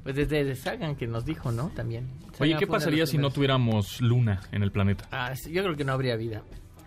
Pues 0.04 0.15
desde 0.15 0.44
de 0.44 0.56
Sagan 0.56 0.96
que 0.96 1.08
nos 1.08 1.26
dijo, 1.26 1.52
¿no? 1.52 1.70
También. 1.70 2.06
Oye, 2.06 2.32
Sagan 2.34 2.48
¿qué 2.48 2.54
uno 2.54 2.60
de 2.60 2.68
pasaría 2.68 3.06
si 3.08 3.18
no 3.18 3.32
tuviéramos 3.32 4.02
luna 4.02 4.41
en 4.52 4.62
el 4.63 4.72
planeta? 4.72 5.08
Ah, 5.12 5.36
sí, 5.36 5.52
yo 5.52 5.63
creo 5.63 5.76
que 5.76 5.84
no 5.84 5.94
habría 5.94 6.15
vida. 6.15 6.44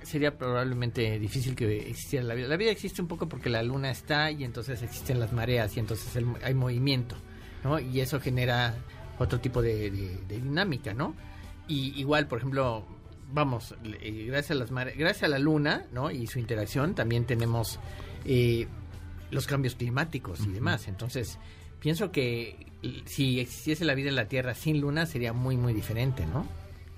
Sería 0.09 0.37
probablemente 0.39 1.19
difícil 1.19 1.55
que 1.55 1.89
existiera 1.91 2.25
la 2.25 2.35
vida. 2.35 2.49
La 2.49 2.57
vida 2.57 2.71
existe 2.71 3.03
un 3.03 3.09
poco 3.09 3.29
porque 3.29 3.51
la 3.51 3.63
luna 3.63 3.91
está 3.91 4.31
y 4.31 4.43
entonces 4.45 4.83
existen 4.83 5.21
las 5.21 5.33
mareas 5.33 5.77
y 5.77 5.81
entonces 5.81 6.17
el- 6.17 6.27
hay 6.43 6.55
movimiento, 6.55 7.15
¿no? 7.63 7.79
Y 7.79 8.01
eso 8.01 8.19
genera 8.21 8.75
otro 9.19 9.39
tipo 9.41 9.61
de, 9.61 9.91
de- 9.91 10.17
de 10.27 10.41
dinámica, 10.41 10.95
¿no? 10.95 11.15
Y 11.67 11.93
igual, 12.01 12.27
por 12.27 12.39
ejemplo, 12.39 12.87
vamos, 13.31 13.75
eh, 14.01 14.25
gracias 14.29 14.53
a 14.53 14.55
las 14.55 14.71
mare- 14.71 14.95
gracias 14.97 15.25
a 15.25 15.29
la 15.29 15.39
luna, 15.39 15.85
¿no? 15.93 16.11
Y 16.11 16.27
su 16.27 16.39
interacción 16.39 16.95
también 16.95 17.27
tenemos 17.27 17.79
eh, 18.25 18.67
los 19.31 19.47
cambios 19.47 19.75
climáticos 19.75 20.41
y 20.47 20.49
demás. 20.53 20.89
Entonces, 20.89 21.39
pienso 21.81 22.11
que 22.13 22.67
si 23.05 23.41
existiese 23.41 23.85
la 23.85 23.95
vida 23.95 24.09
en 24.09 24.17
la 24.17 24.29
Tierra 24.29 24.55
sin 24.55 24.81
luna 24.81 25.05
sería 25.05 25.35
muy 25.35 25.59
muy 25.59 25.75
diferente, 25.75 26.25
¿no? 26.25 26.47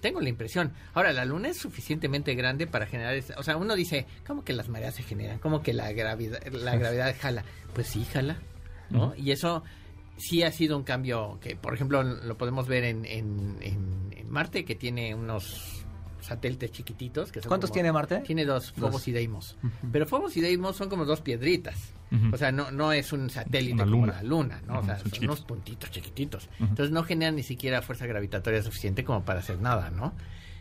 Tengo 0.01 0.21
la 0.21 0.29
impresión. 0.29 0.73
Ahora, 0.95 1.13
la 1.13 1.25
luna 1.25 1.49
es 1.49 1.59
suficientemente 1.59 2.35
grande 2.35 2.67
para 2.67 2.87
generar... 2.87 3.15
esa- 3.15 3.35
o 3.39 3.43
sea, 3.43 3.57
uno 3.57 3.75
dice, 3.77 4.07
¿cómo 4.27 4.45
que 4.45 4.53
las 4.53 4.69
mareas 4.69 4.95
se 4.95 5.03
generan? 5.03 5.39
¿Cómo 5.39 5.63
que 5.63 5.73
la 5.73 5.93
gravedad, 5.93 6.43
la 6.53 6.77
gravedad 6.77 7.15
jala? 7.21 7.45
Pues 7.75 7.87
sí, 7.89 8.05
jala, 8.13 8.37
¿no? 8.91 9.15
Y 9.17 9.31
eso 9.33 9.63
sí 10.17 10.43
ha 10.43 10.51
sido 10.53 10.77
un 10.77 10.85
cambio 10.85 11.39
que, 11.41 11.57
por 11.57 11.75
ejemplo, 11.75 12.03
lo 12.03 12.37
podemos 12.37 12.67
ver 12.67 12.85
en, 12.85 13.05
en, 13.05 13.57
en- 13.61 14.15
en 14.17 14.31
Marte, 14.31 14.65
que 14.65 14.75
tiene 14.75 15.15
unos 15.15 15.80
satélites 16.23 16.71
chiquititos. 16.73 17.31
Que 17.33 17.41
son 17.41 17.49
¿Cuántos 17.49 17.71
como- 17.71 17.75
tiene 17.75 17.93
Marte? 17.93 18.21
Tiene 18.21 18.45
dos, 18.45 18.73
Phobos 18.73 18.93
Dos. 18.93 19.09
y 19.09 19.13
Deimos. 19.13 19.57
Pero 19.93 20.07
Phobos 20.07 20.37
y 20.37 20.41
Deimos 20.41 20.77
son 20.77 20.89
como 20.89 21.05
dos 21.05 21.21
piedritas. 21.21 21.93
O 22.33 22.37
sea, 22.37 22.51
no, 22.51 22.71
no 22.73 22.93
es 22.93 23.13
un 23.13 23.31
satélite 23.31 23.75
Una 23.75 23.85
como 23.85 23.97
luna. 23.99 24.13
la 24.15 24.23
luna, 24.25 24.63
¿no? 24.67 24.81
O 24.81 24.85
sea, 24.85 24.99
son 24.99 25.11
unos 25.25 25.43
puntitos 25.43 25.91
chiquititos. 25.93 26.49
Entonces 26.59 26.91
no 26.91 27.05
generan 27.05 27.37
ni 27.37 27.45
siquiera 27.45 27.83
fuerza 27.83 28.07
gravitatoria 28.07 28.63
suficiente 28.63 29.05
como 29.05 29.25
para 29.25 29.39
hacer 29.39 29.61
nada, 29.61 29.91
¿no? 29.91 30.13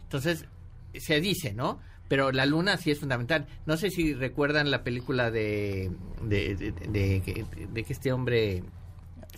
Entonces, 0.03 0.45
se 0.93 1.19
dice, 1.21 1.53
¿no? 1.53 1.79
Pero 2.07 2.31
la 2.31 2.45
luna 2.45 2.77
sí 2.77 2.91
es 2.91 2.99
fundamental. 2.99 3.47
No 3.65 3.77
sé 3.77 3.89
si 3.91 4.13
recuerdan 4.13 4.69
la 4.71 4.83
película 4.83 5.29
de, 5.31 5.91
de, 6.23 6.55
de, 6.55 6.71
de 6.71 7.21
que- 7.21 7.45
de 7.71 7.83
que 7.83 7.93
este 7.93 8.11
hombre 8.11 8.63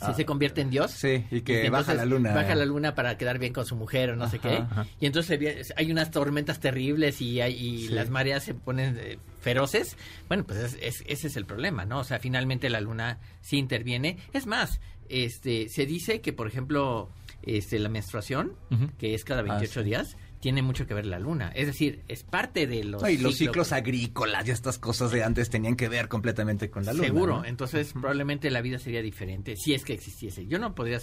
se, 0.05 0.13
se 0.13 0.25
convierte 0.25 0.61
en 0.61 0.69
Dios. 0.69 0.91
Sí, 0.91 1.25
y 1.31 1.41
que 1.41 1.65
Y 1.65 1.69
baja 1.69 1.93
la 1.93 2.05
luna. 2.05 2.33
Baja 2.33 2.55
la 2.55 2.65
luna 2.65 2.95
para 2.95 3.17
quedar 3.17 3.39
bien 3.39 3.53
con 3.53 3.65
su 3.65 3.75
mujer 3.75 4.11
o 4.11 4.15
no 4.15 4.29
sé 4.29 4.39
qué. 4.39 4.49
ajá. 4.69 4.85
Y 4.99 5.05
entonces 5.05 5.73
hay 5.75 5.91
unas 5.91 6.11
tormentas 6.11 6.59
terribles 6.59 7.21
y, 7.21 7.41
hay- 7.41 7.53
y 7.55 7.87
Sí. 7.87 7.93
las 7.93 8.09
mareas 8.09 8.43
se 8.43 8.53
ponen 8.53 8.97
eh, 8.99 9.17
feroces. 9.39 9.97
Bueno, 10.27 10.43
pues 10.45 10.59
es- 10.59 10.77
es- 10.81 11.03
ese 11.07 11.27
es 11.27 11.35
el 11.37 11.45
problema, 11.45 11.85
¿no? 11.85 11.99
O 11.99 12.03
sea, 12.03 12.19
finalmente 12.19 12.69
la 12.69 12.81
luna 12.81 13.19
sí 13.41 13.57
interviene. 13.57 14.17
Es 14.33 14.45
más, 14.47 14.79
este 15.09 15.69
se 15.69 15.85
dice 15.85 16.21
que, 16.21 16.33
por 16.33 16.47
ejemplo, 16.47 17.09
este 17.43 17.79
la 17.79 17.89
menstruación, 17.89 18.53
que 18.97 19.13
es 19.13 19.23
cada 19.25 19.41
Ah, 19.41 19.43
28 19.43 19.81
sí. 19.81 19.85
días, 19.85 20.17
tiene 20.41 20.61
mucho 20.61 20.85
que 20.87 20.93
ver 20.93 21.05
la 21.05 21.19
luna. 21.19 21.51
Es 21.55 21.67
decir, 21.67 22.01
es 22.07 22.23
parte 22.23 22.67
de 22.67 22.83
los, 22.83 23.01
No, 23.01 23.09
y 23.09 23.13
los 23.17 23.35
ciclos. 23.35 23.37
ciclos 23.37 23.71
agrícolas 23.71 24.47
y 24.47 24.51
estas 24.51 24.79
cosas 24.79 25.11
de 25.11 25.23
antes 25.23 25.49
tenían 25.49 25.75
que 25.75 25.87
ver 25.87 26.07
completamente 26.09 26.69
con 26.69 26.83
la 26.83 26.93
luna. 26.93 27.05
Seguro, 27.05 27.37
¿no? 27.37 27.45
entonces 27.45 27.93
probablemente 27.93 28.49
la 28.49 28.61
vida 28.61 28.79
sería 28.79 29.01
diferente 29.01 29.55
si 29.55 29.73
es 29.73 29.85
que 29.85 29.93
existiese. 29.93 30.47
Yo 30.47 30.59
no 30.59 30.75
podría 30.75 30.99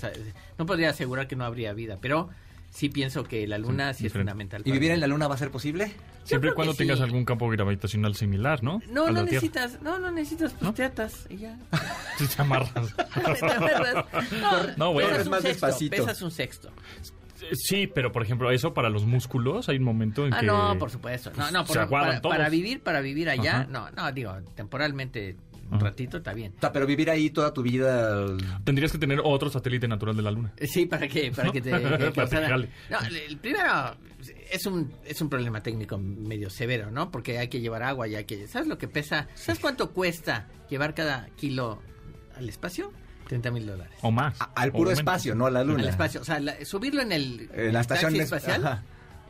no 0.58 0.66
podría 0.66 0.90
asegurar 0.90 1.28
que 1.28 1.36
no 1.36 1.44
habría 1.44 1.72
vida, 1.72 1.98
pero 2.00 2.28
sí 2.70 2.88
pienso 2.90 3.24
que 3.24 3.46
la 3.46 3.56
luna 3.58 3.94
sí, 3.94 4.06
es 4.06 4.12
fundamental. 4.12 4.62
¿Y 4.64 4.72
vivir 4.72 4.90
en 4.90 5.00
la 5.00 5.06
luna 5.06 5.28
va 5.28 5.36
a 5.36 5.38
ser 5.38 5.50
posible? 5.50 5.92
Siempre 6.24 6.50
y 6.50 6.52
cuando 6.52 6.74
tengas 6.74 6.98
sí. 6.98 7.04
algún 7.04 7.24
campo 7.24 7.48
gravitacional 7.48 8.14
similar, 8.14 8.62
¿no? 8.62 8.82
No, 8.90 9.06
no 9.06 9.06
Tierra. 9.06 9.22
necesitas, 9.24 9.80
no, 9.80 9.98
no 9.98 10.10
necesitas, 10.10 10.52
pues 10.60 10.74
te 10.74 10.84
atas 10.84 11.26
y 11.30 11.38
ya. 11.38 11.56
Te 12.18 12.42
amarras. 12.42 12.94
Te 13.14 13.52
amarras. 13.54 14.04
No, 14.32 14.76
No, 14.76 14.92
bueno. 14.92 15.08
pesas 15.10 15.24
un 15.26 15.30
más 15.30 15.42
sexto, 15.42 15.66
despacito. 15.66 15.96
pesas 15.96 16.20
un 16.22 16.30
sexto. 16.30 16.70
Sí, 17.52 17.86
pero 17.86 18.12
por 18.12 18.22
ejemplo, 18.22 18.50
eso 18.50 18.74
para 18.74 18.90
los 18.90 19.04
músculos, 19.06 19.68
hay 19.68 19.76
un 19.78 19.84
momento 19.84 20.26
en 20.26 20.34
Ah, 20.34 20.40
que... 20.40 20.46
no, 20.46 20.76
por 20.78 20.90
supuesto. 20.90 21.32
No, 21.36 21.50
no, 21.50 21.66
se 21.66 21.74
por- 21.74 21.88
para, 21.90 22.20
todos. 22.20 22.34
para 22.36 22.48
vivir, 22.48 22.80
para 22.82 23.00
vivir 23.00 23.28
allá, 23.28 23.60
Ajá. 23.60 23.66
no, 23.70 23.90
no, 23.90 24.12
digo, 24.12 24.34
temporalmente 24.54 25.36
un 25.70 25.74
Ajá. 25.74 25.84
ratito 25.86 26.16
está 26.18 26.32
bien. 26.32 26.54
O 26.56 26.60
sea, 26.60 26.72
pero 26.72 26.86
vivir 26.86 27.10
ahí 27.10 27.28
toda 27.30 27.52
tu 27.52 27.62
vida... 27.62 28.24
Tendrías 28.64 28.90
que 28.90 28.96
tener 28.98 29.20
otro 29.22 29.50
satélite 29.50 29.86
natural 29.86 30.16
de 30.16 30.22
la 30.22 30.30
Luna. 30.30 30.52
Sí, 30.62 30.86
para 30.86 31.06
que, 31.08 31.30
para 31.30 31.50
que 31.52 31.60
te 31.60 31.70
que. 31.70 31.78
No, 32.90 32.98
el, 33.06 33.16
el 33.16 33.36
primero 33.36 33.96
es 34.50 34.64
un 34.66 34.90
es 35.04 35.20
un 35.20 35.28
problema 35.28 35.62
técnico 35.62 35.98
medio 35.98 36.48
severo, 36.48 36.90
¿no? 36.90 37.10
Porque 37.10 37.38
hay 37.38 37.48
que 37.48 37.60
llevar 37.60 37.82
agua 37.82 38.08
y 38.08 38.14
hay 38.14 38.24
que 38.24 38.48
¿sabes 38.48 38.66
lo 38.66 38.78
que 38.78 38.88
pesa? 38.88 39.28
¿Sabes 39.34 39.60
cuánto 39.60 39.92
cuesta 39.92 40.48
llevar 40.70 40.94
cada 40.94 41.28
kilo 41.36 41.82
al 42.34 42.48
espacio? 42.48 42.90
30 43.28 43.50
mil 43.50 43.66
dólares. 43.66 43.92
O 44.02 44.10
más. 44.10 44.34
a- 44.40 44.50
al 44.56 44.72
puro 44.72 44.90
espacio, 44.90 45.34
no 45.34 45.46
a 45.46 45.50
la 45.50 45.62
luna. 45.62 45.82
Al 45.84 45.88
espacio, 45.90 46.20
o 46.20 46.24
sea, 46.24 46.40
la- 46.40 46.64
subirlo 46.64 47.02
en 47.02 47.12
el, 47.12 47.48
En 47.54 47.72
la 47.72 47.80
estación 47.80 48.16
espacial, 48.16 48.66
ajá. 48.66 48.82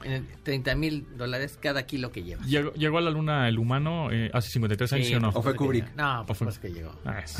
En 0.04 0.12
el 0.12 0.26
30 0.42 0.74
mil 0.74 1.06
dólares 1.16 1.58
cada 1.60 1.84
kilo 1.86 2.10
que 2.12 2.22
llevas. 2.22 2.46
Llegó, 2.46 2.72
llegó 2.74 2.98
a 2.98 3.00
la 3.00 3.10
Luna 3.10 3.48
el 3.48 3.58
humano 3.58 4.10
eh, 4.12 4.30
hace 4.32 4.50
53 4.50 4.92
años, 4.92 5.06
¿sí, 5.06 5.14
o 5.14 5.20
no? 5.20 5.28
O 5.30 5.42
fue 5.42 5.54
Kubrick. 5.54 5.94
No, 5.96 6.24
fue- 6.26 6.36
supuesto 6.36 6.60
que 6.62 6.68
llegó. 6.72 6.94
Ah, 7.04 7.20
es- 7.20 7.38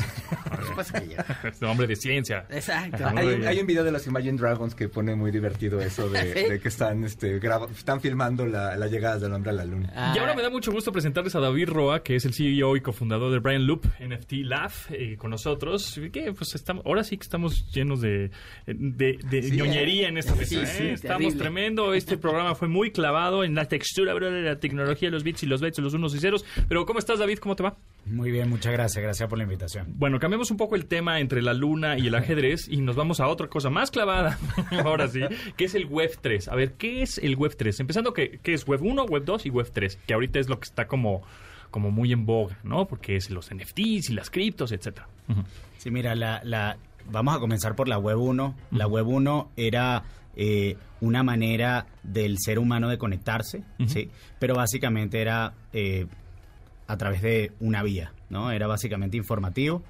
supuesto 0.67 0.93
que 0.99 1.07
llegó. 1.07 1.23
es 1.43 1.61
hombre 1.63 1.87
de 1.87 1.95
ciencia. 1.95 2.45
Exacto. 2.49 3.05
Hay 3.15 3.27
un, 3.27 3.47
hay 3.47 3.63
video 3.63 3.83
de 3.83 3.91
los 3.91 4.05
Imagine 4.07 4.37
Dragons 4.37 4.73
que 4.75 4.89
pone 4.89 5.15
muy 5.15 5.31
divertido 5.31 5.79
eso 5.79 6.09
de, 6.09 6.33
¿Sí? 6.33 6.49
de 6.49 6.59
que 6.59 6.67
están 6.67 7.03
este 7.03 7.39
están 7.75 8.01
filmando 8.01 8.45
la, 8.45 8.75
la 8.75 8.87
llegada 8.87 9.19
del 9.19 9.33
hombre 9.33 9.51
a 9.51 9.53
la 9.53 9.65
luna. 9.65 9.91
Ah, 9.95 10.13
Y 10.15 10.19
ahora 10.19 10.33
me 10.35 10.41
da 10.41 10.49
mucho 10.49 10.71
gusto 10.71 10.91
presentarles 10.91 11.35
a 11.35 11.39
David 11.39 11.69
Roa, 11.69 12.03
que 12.03 12.15
es 12.15 12.25
el 12.25 12.33
CEO 12.33 12.75
y 12.75 12.81
cofundador 12.81 13.31
de 13.31 13.39
Brian 13.39 13.65
Loop 13.65 13.85
NFT 13.99 14.33
Lab, 14.43 14.71
eh, 14.89 15.15
con 15.17 15.31
nosotros. 15.31 15.99
Que 16.11 16.33
pues 16.33 16.55
estamos, 16.55 16.85
ahora 16.85 17.03
sí 17.03 17.17
que 17.17 17.23
estamos 17.23 17.69
llenos 17.71 18.01
de, 18.01 18.31
de, 18.65 19.17
de 19.29 19.43
Sí, 19.43 19.51
ñoñería 19.57 20.07
en 20.09 20.17
esta 20.17 20.33
Sí, 20.33 20.39
mesa. 20.57 20.65
sí, 20.73 20.83
¿eh? 20.83 20.93
estamos 20.93 21.19
terrible. 21.19 21.39
tremendo. 21.39 21.93
Este 21.93 22.17
programa 22.17 22.48
fue 22.55 22.67
muy 22.67 22.91
clavado 22.91 23.43
en 23.43 23.55
la 23.55 23.65
textura, 23.65 24.13
bro, 24.13 24.31
de 24.31 24.41
la 24.41 24.59
tecnología, 24.59 25.09
los 25.09 25.23
bits 25.23 25.43
y 25.43 25.45
los 25.45 25.61
bytes, 25.61 25.79
los 25.79 25.93
unos 25.93 26.15
y 26.15 26.19
ceros. 26.19 26.45
Pero 26.67 26.85
¿cómo 26.85 26.99
estás, 26.99 27.19
David? 27.19 27.39
¿Cómo 27.39 27.55
te 27.55 27.63
va? 27.63 27.77
Muy 28.05 28.31
bien, 28.31 28.49
muchas 28.49 28.73
gracias. 28.73 29.03
Gracias 29.03 29.29
por 29.29 29.37
la 29.37 29.43
invitación. 29.43 29.87
Bueno, 29.95 30.19
cambiamos 30.19 30.51
un 30.51 30.57
poco 30.57 30.75
el 30.75 30.85
tema 30.85 31.19
entre 31.19 31.41
la 31.41 31.53
luna 31.53 31.97
y 31.97 32.07
el 32.07 32.15
ajedrez 32.15 32.67
y 32.67 32.77
nos 32.77 32.95
vamos 32.95 33.19
a 33.19 33.27
otra 33.27 33.47
cosa 33.47 33.69
más 33.69 33.91
clavada, 33.91 34.37
ahora 34.83 35.07
sí, 35.07 35.21
que 35.57 35.65
es 35.65 35.75
el 35.75 35.85
Web 35.85 36.17
3. 36.21 36.47
A 36.47 36.55
ver, 36.55 36.73
¿qué 36.73 37.01
es 37.01 37.17
el 37.17 37.35
Web 37.35 37.55
3? 37.57 37.79
Empezando, 37.79 38.13
¿qué, 38.13 38.39
qué 38.41 38.53
es 38.53 38.67
Web 38.67 38.81
1, 38.83 39.05
Web 39.05 39.25
2 39.25 39.45
y 39.45 39.49
Web 39.49 39.69
3? 39.73 39.99
Que 40.07 40.13
ahorita 40.13 40.39
es 40.39 40.49
lo 40.49 40.59
que 40.59 40.65
está 40.65 40.87
como, 40.87 41.21
como 41.71 41.91
muy 41.91 42.11
en 42.11 42.25
boga, 42.25 42.57
¿no? 42.63 42.87
Porque 42.87 43.15
es 43.15 43.29
los 43.29 43.53
NFTs 43.53 44.09
y 44.09 44.13
las 44.13 44.29
criptos, 44.29 44.71
etcétera. 44.71 45.07
Sí, 45.77 45.91
mira, 45.91 46.15
la, 46.15 46.41
la, 46.43 46.77
vamos 47.11 47.35
a 47.35 47.39
comenzar 47.39 47.75
por 47.75 47.87
la 47.87 47.97
Web 47.97 48.19
1. 48.19 48.55
La 48.71 48.87
Web 48.87 49.07
1 49.07 49.51
era 49.55 50.03
eh, 50.35 50.77
una 51.01 51.23
manera 51.23 51.87
del 52.03 52.37
ser 52.39 52.59
humano 52.59 52.89
de 52.89 52.97
conectarse. 52.97 53.63
¿sí? 53.87 54.09
Pero 54.39 54.55
básicamente 54.55 55.21
era 55.21 55.53
eh, 55.73 56.07
a 56.87 56.97
través 56.97 57.21
de 57.21 57.51
una 57.59 57.83
vía, 57.83 58.13
¿no? 58.29 58.51
Era 58.51 58.65
básicamente 58.67 59.15
informativo. 59.15 59.83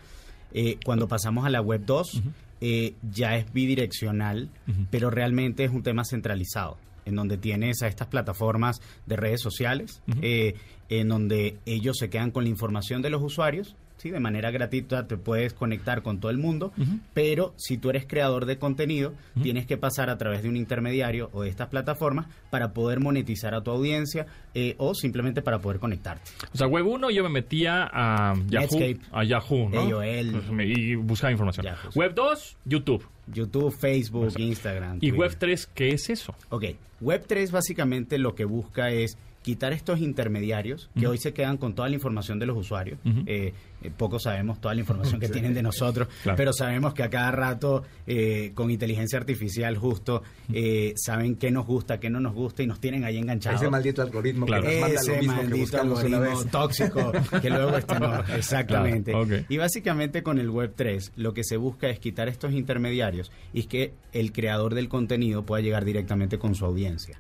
Eh, 0.54 0.78
cuando 0.84 1.08
pasamos 1.08 1.46
a 1.46 1.50
la 1.50 1.62
Web 1.62 1.84
2, 1.86 2.22
eh, 2.62 2.94
ya 3.10 3.38
es 3.38 3.52
bidireccional, 3.54 4.50
pero 4.92 5.10
realmente 5.10 5.64
es 5.64 5.72
un 5.72 5.82
tema 5.82 6.04
centralizado, 6.04 6.78
en 7.06 7.16
donde 7.16 7.38
tienes 7.38 7.82
a 7.84 7.88
estas 7.88 8.08
plataformas 8.08 8.82
de 9.06 9.16
redes 9.16 9.42
sociales, 9.42 10.02
eh, 10.22 10.56
en 10.90 11.08
donde 11.08 11.58
ellos 11.66 11.98
se 11.98 12.10
quedan 12.10 12.32
con 12.32 12.44
la 12.44 12.50
información 12.50 13.02
de 13.02 13.10
los 13.10 13.24
usuarios, 13.24 13.78
¿sí? 14.00 14.10
de 14.10 14.20
manera 14.20 14.52
gratuita 14.52 15.08
te 15.08 15.18
puedes 15.18 15.54
conectar 15.54 16.02
con 16.02 16.20
todo 16.20 16.32
el 16.32 16.38
mundo, 16.38 16.72
pero 17.14 17.54
si 17.58 17.78
tú 17.78 17.90
eres 17.90 18.06
creador 18.08 18.46
de 18.46 18.58
contenido, 18.58 19.14
tienes 19.42 19.66
que 19.66 19.78
pasar 19.78 20.10
a 20.10 20.18
través 20.18 20.44
de 20.44 20.50
un 20.50 20.58
intermediario 20.58 21.30
o 21.34 21.44
de 21.44 21.50
estas 21.50 21.68
plataformas 21.70 22.28
para 22.50 22.74
poder 22.74 23.00
monetizar 23.00 23.54
a 23.54 23.62
tu 23.62 23.72
audiencia 23.72 24.26
eh, 24.54 24.76
o 24.78 24.94
simplemente 24.96 25.42
para 25.42 25.60
poder 25.60 25.80
conectarte. 25.80 26.32
O 26.54 26.58
sea, 26.58 26.68
Web 26.68 26.88
1 26.88 27.12
yo 27.12 27.24
me 27.24 27.30
metía 27.30 27.90
a 27.92 28.34
Yahoo, 28.48 28.80
Netscape. 28.80 29.00
a 29.12 29.24
Yahoo, 29.24 29.70
¿no? 29.70 29.80
AOL. 29.82 30.42
Pues 30.56 30.78
y 30.78 30.96
buscaba 30.96 31.32
información. 31.32 31.66
Yahoo. 31.66 31.92
Web 31.96 32.14
2, 32.16 32.58
YouTube. 32.66 33.06
YouTube, 33.28 33.72
Facebook, 33.72 34.34
Instagram. 34.38 34.98
Y. 35.02 35.12
Web 35.12 35.36
3, 35.38 35.70
¿qué 35.74 35.90
es 35.90 36.10
eso? 36.10 36.34
Ok, 36.50 36.66
Web3 37.02 37.52
básicamente 37.52 38.18
lo 38.18 38.36
que 38.36 38.46
busca 38.46 38.90
es 38.90 39.18
quitar 39.42 39.72
estos 39.74 40.00
intermediarios 40.00 40.90
que 41.00 41.08
hoy 41.08 41.18
se 41.18 41.34
quedan 41.34 41.58
con 41.58 41.74
toda 41.74 41.88
la 41.90 41.96
información 41.96 42.40
de 42.40 42.46
los 42.46 42.58
usuarios. 42.58 43.00
Ujú. 43.06 43.22
Eh, 43.26 43.54
eh, 43.82 43.92
poco 43.96 44.20
sabemos 44.20 44.60
toda 44.60 44.74
la 44.74 44.82
información 44.82 45.20
que 45.20 45.28
Sí. 45.28 45.32
tienen 45.34 45.54
de 45.54 45.64
nosotros, 45.64 46.10
Claro. 46.24 46.36
pero 46.36 46.52
sabemos 46.52 46.94
que 46.94 47.04
a 47.04 47.10
cada 47.10 47.32
rato 47.32 47.84
eh, 48.06 48.52
con 48.54 48.70
inteligencia 48.70 49.18
artificial 49.18 49.78
justo 49.78 50.22
eh, 50.54 50.94
saben 50.98 51.36
qué 51.36 51.52
nos 51.52 51.66
gusta, 51.66 52.00
qué 52.02 52.10
no 52.10 52.20
nos 52.20 52.34
gusta 52.34 52.64
y 52.64 52.68
nos 52.68 52.80
tienen 52.82 53.06
ahí 53.06 53.18
enganchados. 53.18 53.62
Ese 53.62 53.70
maldito 53.72 54.02
algoritmo 54.02 54.46
Claro. 54.46 54.64
que 54.64 54.72
nos 54.72 54.82
manda 54.82 54.96
Ese 55.02 55.12
lo 55.12 55.18
mismo 55.20 55.36
que 55.36 55.42
maldito 55.48 55.70
una 55.72 55.82
algoritmo 55.82 56.20
vez. 56.20 56.52
tóxico 56.52 57.12
que 57.42 57.50
luego 57.50 57.78
este 57.78 58.00
no, 58.00 58.20
exactamente. 58.36 59.12
Claro. 59.14 59.46
Y 59.48 59.58
básicamente 59.58 60.22
con 60.24 60.40
el 60.40 60.50
Web 60.50 60.74
3 60.76 61.14
lo 61.16 61.34
que 61.34 61.44
se 61.46 61.56
busca 61.56 61.88
es 61.90 62.00
quitar 62.00 62.28
estos 62.28 62.52
intermediarios 62.52 63.32
y 63.54 63.64
que 63.64 63.94
el 64.12 64.34
creador 64.34 64.76
del 64.76 64.90
contenido 64.90 65.46
pueda 65.46 65.62
llegar 65.62 65.86
directamente 65.86 66.38
con 66.38 66.56
su 66.56 66.66
audiencia. 66.66 67.18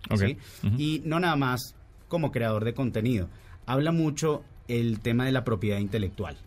Y 0.77 1.01
no 1.05 1.19
nada 1.21 1.38
más 1.38 1.75
como 2.10 2.32
creador 2.32 2.65
de 2.65 2.74
contenido. 2.74 3.30
Habla 3.65 3.93
mucho 3.93 4.43
el 4.67 5.00
tema 5.00 5.26
de 5.26 5.32
la 5.32 5.45
propiedad 5.45 5.80
intelectual. 5.80 6.38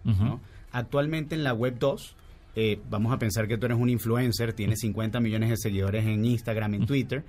Actualmente 0.73 1.35
en 1.35 1.45
la 1.45 1.55
Web 1.55 1.79
2 1.79 2.17
eh, 2.55 2.81
vamos 2.91 3.13
a 3.13 3.19
pensar 3.19 3.49
que 3.49 3.57
tú 3.57 3.67
eres 3.67 3.79
un 3.79 3.89
influencer, 3.89 4.53
tienes 4.53 4.81
50 4.81 5.21
millones 5.21 5.51
de 5.51 5.57
seguidores 5.57 6.05
en 6.05 6.25
Instagram, 6.25 6.75
en 6.75 6.87
Twitter, 6.87 7.25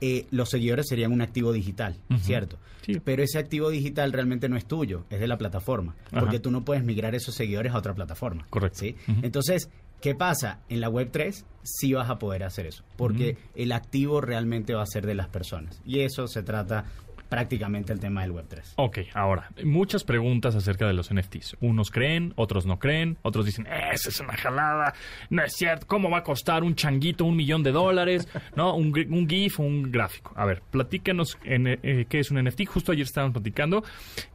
eh, 0.00 0.26
los 0.30 0.50
seguidores 0.50 0.86
serían 0.88 1.12
un 1.12 1.22
activo 1.22 1.52
digital. 1.52 1.96
¿cierto? 2.20 2.58
Sí. 2.82 3.00
Pero 3.02 3.22
ese 3.22 3.38
activo 3.38 3.70
digital 3.70 4.12
realmente 4.12 4.48
no 4.48 4.56
es 4.56 4.66
tuyo, 4.66 5.04
es 5.10 5.20
de 5.20 5.26
la 5.26 5.38
plataforma, 5.38 5.94
Ajá. 6.10 6.20
porque 6.20 6.38
tú 6.38 6.50
no 6.50 6.64
puedes 6.64 6.84
migrar 6.84 7.14
esos 7.14 7.34
seguidores 7.34 7.72
a 7.72 7.78
otra 7.78 7.94
plataforma. 7.94 8.46
Correcto. 8.50 8.80
¿sí? 8.80 8.96
Entonces, 9.22 9.70
¿qué 10.00 10.14
pasa? 10.14 10.60
En 10.68 10.80
la 10.80 10.88
Web 10.88 11.08
3 11.10 11.44
sí 11.62 11.94
vas 11.94 12.10
a 12.10 12.18
poder 12.18 12.44
hacer 12.44 12.66
eso, 12.66 12.84
porque 12.96 13.38
el 13.54 13.72
activo 13.72 14.20
realmente 14.20 14.74
va 14.74 14.82
a 14.82 14.86
ser 14.86 15.06
de 15.06 15.14
las 15.14 15.28
personas. 15.28 15.80
Y 15.86 16.00
eso 16.00 16.28
se 16.28 16.42
trata 16.42 16.84
prácticamente 17.34 17.92
el 17.92 17.98
tema 17.98 18.22
del 18.22 18.30
Web 18.30 18.46
3. 18.48 18.74
Ok, 18.76 18.98
ahora, 19.12 19.50
muchas 19.64 20.04
preguntas 20.04 20.54
acerca 20.54 20.86
de 20.86 20.92
los 20.92 21.12
NFTs. 21.12 21.56
Unos 21.60 21.90
creen, 21.90 22.32
otros 22.36 22.64
no 22.64 22.78
creen, 22.78 23.18
otros 23.22 23.44
dicen, 23.44 23.66
esa 23.66 24.08
es 24.08 24.20
una 24.20 24.36
jalada, 24.36 24.94
no 25.30 25.42
es 25.42 25.52
cierto, 25.52 25.84
¿cómo 25.88 26.10
va 26.10 26.18
a 26.18 26.22
costar 26.22 26.62
un 26.62 26.76
changuito 26.76 27.24
un 27.24 27.34
millón 27.34 27.64
de 27.64 27.72
dólares? 27.72 28.28
¿No? 28.56 28.76
Un, 28.76 28.94
GIF 29.28 29.58
un 29.58 29.90
gráfico. 29.90 30.32
A 30.36 30.44
ver, 30.44 30.62
platícanos 30.70 31.36
en, 31.42 31.66
eh, 31.66 32.06
qué 32.08 32.20
es 32.20 32.30
un 32.30 32.40
NFT. 32.40 32.66
Justo 32.66 32.92
ayer 32.92 33.04
estábamos 33.04 33.32
platicando 33.32 33.82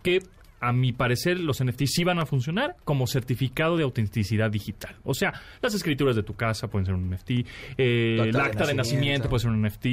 que 0.04 0.20
a 0.62 0.74
mi 0.74 0.92
parecer 0.94 1.40
los 1.40 1.64
NFTs 1.64 1.92
sí 1.94 2.04
van 2.04 2.20
a 2.20 2.26
funcionar 2.26 2.76
como 2.84 3.08
certificado 3.08 3.78
de 3.78 3.84
autenticidad 3.84 4.52
digital. 4.52 4.96
O 5.04 5.14
sea, 5.14 5.34
las 5.62 5.74
escrituras 5.74 6.16
de 6.16 6.24
tu 6.24 6.36
casa 6.36 6.68
pueden 6.68 6.86
ser 6.86 6.96
un 6.96 7.10
NFT, 7.10 7.32
eh, 7.78 8.18
acta 8.20 8.24
el 8.26 8.32
de 8.34 8.40
acta 8.42 8.66
de 8.68 8.74
nacimiento 8.74 9.30
puede 9.30 9.42
ser 9.42 9.52
un 9.52 9.62
NFT, 9.66 9.86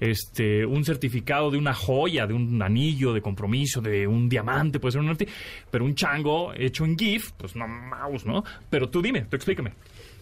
este, 0.00 0.66
un 0.66 0.84
certificado 0.84 1.50
de 1.50 1.58
una 1.58 1.74
joya, 1.74 2.26
de 2.26 2.34
un 2.34 2.60
anillo 2.62 3.12
de 3.12 3.20
compromiso, 3.20 3.80
de 3.80 4.06
un 4.06 4.28
diamante, 4.28 4.80
puede 4.80 4.92
ser 4.92 5.00
un 5.00 5.08
NFT, 5.10 5.28
pero 5.70 5.84
un 5.84 5.94
chango 5.94 6.52
hecho 6.54 6.84
en 6.84 6.96
GIF, 6.98 7.32
pues 7.32 7.54
no 7.56 7.66
mouse, 7.68 8.24
¿no? 8.26 8.44
Pero 8.70 8.88
tú 8.88 9.00
dime, 9.02 9.22
tú 9.22 9.36
explícame. 9.36 9.72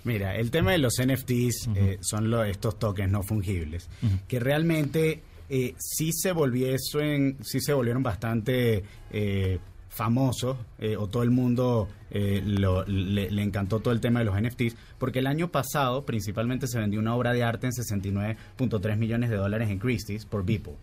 Mira, 0.04 0.34
el 0.34 0.50
tema 0.50 0.72
de 0.72 0.78
los 0.78 0.94
NFTs 1.00 1.68
eh, 1.76 1.98
son 2.00 2.28
lo- 2.28 2.42
estos 2.44 2.76
tokens 2.78 3.10
no 3.12 3.22
fungibles, 3.22 3.88
que 4.26 4.40
realmente 4.40 5.22
eh, 5.48 5.74
sí 5.78 6.12
se 6.12 6.32
volviesen, 6.32 7.36
sí 7.42 7.60
se 7.60 7.72
volvieron 7.72 8.02
bastante 8.02 8.82
eh, 9.10 9.58
famosos 9.94 10.56
eh, 10.78 10.96
o 10.96 11.06
todo 11.06 11.22
el 11.22 11.30
mundo 11.30 11.86
eh, 12.10 12.42
lo- 12.44 12.84
le, 12.86 13.30
le 13.30 13.42
encantó 13.42 13.80
todo 13.80 13.92
el 13.92 14.00
tema 14.00 14.20
de 14.20 14.24
los 14.24 14.40
NFTs, 14.40 14.74
porque 14.98 15.18
el 15.18 15.26
año 15.26 15.48
pasado 15.48 16.06
principalmente 16.06 16.66
se 16.66 16.78
vendió 16.78 16.98
una 16.98 17.14
obra 17.14 17.32
de 17.34 17.42
arte 17.44 17.66
en 17.66 17.72
69.3 17.74 18.96
millones 18.96 19.28
de 19.30 19.36
dólares 19.36 19.68
en 19.70 19.78
Christie's 19.78 20.24
por 20.24 20.44
Beeple. 20.44 20.74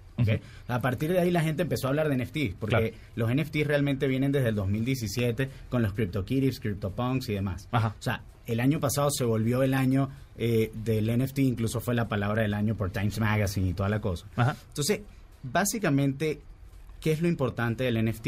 A 0.67 0.81
partir 0.81 1.11
de 1.11 1.19
ahí 1.19 1.31
la 1.31 1.41
gente 1.41 1.63
empezó 1.63 1.87
a 1.87 1.89
hablar 1.89 2.07
de 2.09 2.17
NFTs, 2.23 2.55
porque 2.59 2.75
Claro. 2.91 2.95
los 3.15 3.33
NFTs 3.33 3.65
realmente 3.65 4.07
vienen 4.07 4.31
desde 4.31 4.49
el 4.49 4.55
2017 4.55 5.49
con 5.69 5.81
los 5.81 5.93
CryptoKitties, 5.93 6.59
CryptoPunks 6.59 7.29
y 7.29 7.33
demás. 7.33 7.67
Ajá. 7.71 7.95
O 7.97 8.01
sea, 8.01 8.21
el 8.45 8.59
año 8.59 8.79
pasado 8.79 9.09
se 9.11 9.23
volvió 9.23 9.63
el 9.63 9.73
año 9.73 10.09
eh, 10.37 10.71
del 10.83 11.07
NFT, 11.17 11.39
incluso 11.39 11.79
fue 11.81 11.95
la 11.95 12.07
palabra 12.07 12.41
del 12.43 12.53
año 12.53 12.75
por 12.75 12.89
Times 12.91 13.19
Magazine 13.19 13.69
y 13.69 13.73
toda 13.73 13.89
la 13.89 14.01
cosa. 14.01 14.25
Ajá. 14.35 14.55
Entonces, 14.67 15.01
básicamente, 15.41 16.41
¿qué 16.99 17.11
es 17.11 17.21
lo 17.21 17.27
importante 17.27 17.83
del 17.85 18.03
NFT? 18.05 18.27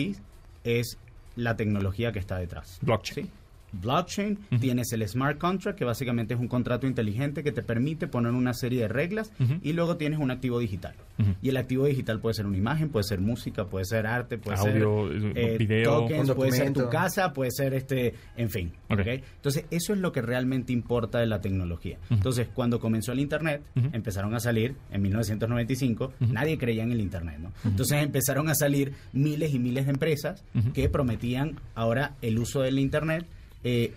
Es 0.64 0.98
la 1.36 1.56
tecnología 1.56 2.12
que 2.12 2.20
está 2.20 2.38
detrás. 2.38 2.80
Blockchain. 2.82 3.28
¿sí? 3.28 3.32
Blockchain, 3.74 4.38
tienes 4.60 4.92
el 4.94 5.08
smart 5.08 5.38
contract, 5.38 5.78
que 5.78 5.86
básicamente 5.86 6.34
es 6.34 6.40
un 6.40 6.48
contrato 6.48 6.88
inteligente 6.88 7.44
que 7.44 7.52
te 7.52 7.62
permite 7.62 8.08
poner 8.08 8.34
una 8.34 8.54
serie 8.54 8.82
de 8.82 8.88
reglas 8.88 9.32
y 9.62 9.74
luego 9.74 9.98
tienes 9.98 10.20
un 10.20 10.32
activo 10.32 10.60
digital. 10.60 10.94
Y 11.42 11.50
el 11.50 11.58
activo 11.58 11.86
digital 11.86 12.20
puede 12.20 12.34
ser 12.34 12.46
una 12.48 12.58
imagen, 12.58 12.90
puede 12.90 13.04
ser 13.04 13.22
música, 13.22 13.66
puede 13.66 13.86
ser 13.86 14.08
arte, 14.08 14.38
puede 14.38 14.58
Audio, 14.58 15.08
ser 15.10 15.38
eh, 15.38 15.58
video. 15.58 16.02
tokens, 16.02 16.32
puede 16.32 16.52
ser 16.52 16.74
tu 16.74 16.90
casa, 16.90 17.32
puede 17.32 17.52
ser 17.52 17.74
este, 17.74 18.16
en 18.38 18.50
fin. 18.50 18.72
Ok. 18.90 19.00
¿ok? 19.02 19.08
Entonces, 19.08 19.66
eso 19.70 19.94
es 19.94 20.00
lo 20.00 20.12
que 20.12 20.22
realmente 20.22 20.74
importa 20.74 21.20
de 21.20 21.28
la 21.28 21.42
tecnología. 21.42 21.98
Entonces, 22.10 22.48
cuando 22.54 22.80
comenzó 22.80 23.12
el 23.12 23.20
Internet, 23.20 23.62
empezaron 23.94 24.34
a 24.34 24.40
salir, 24.40 24.76
en 24.92 25.02
1995, 25.02 26.14
nadie 26.20 26.58
creía 26.58 26.84
en 26.84 26.92
el 26.92 27.02
Internet, 27.02 27.40
¿no? 27.40 27.52
Entonces 27.64 28.04
empezaron 28.04 28.50
a 28.50 28.56
salir 28.56 28.94
miles 29.14 29.54
y 29.54 29.60
miles 29.60 29.86
de 29.86 29.92
empresas 29.92 30.44
que 30.74 30.90
prometían 30.90 31.60
ahora 31.76 32.16
el 32.22 32.40
uso 32.40 32.62
del 32.62 32.80
Internet 32.80 33.26
eh, 33.64 33.94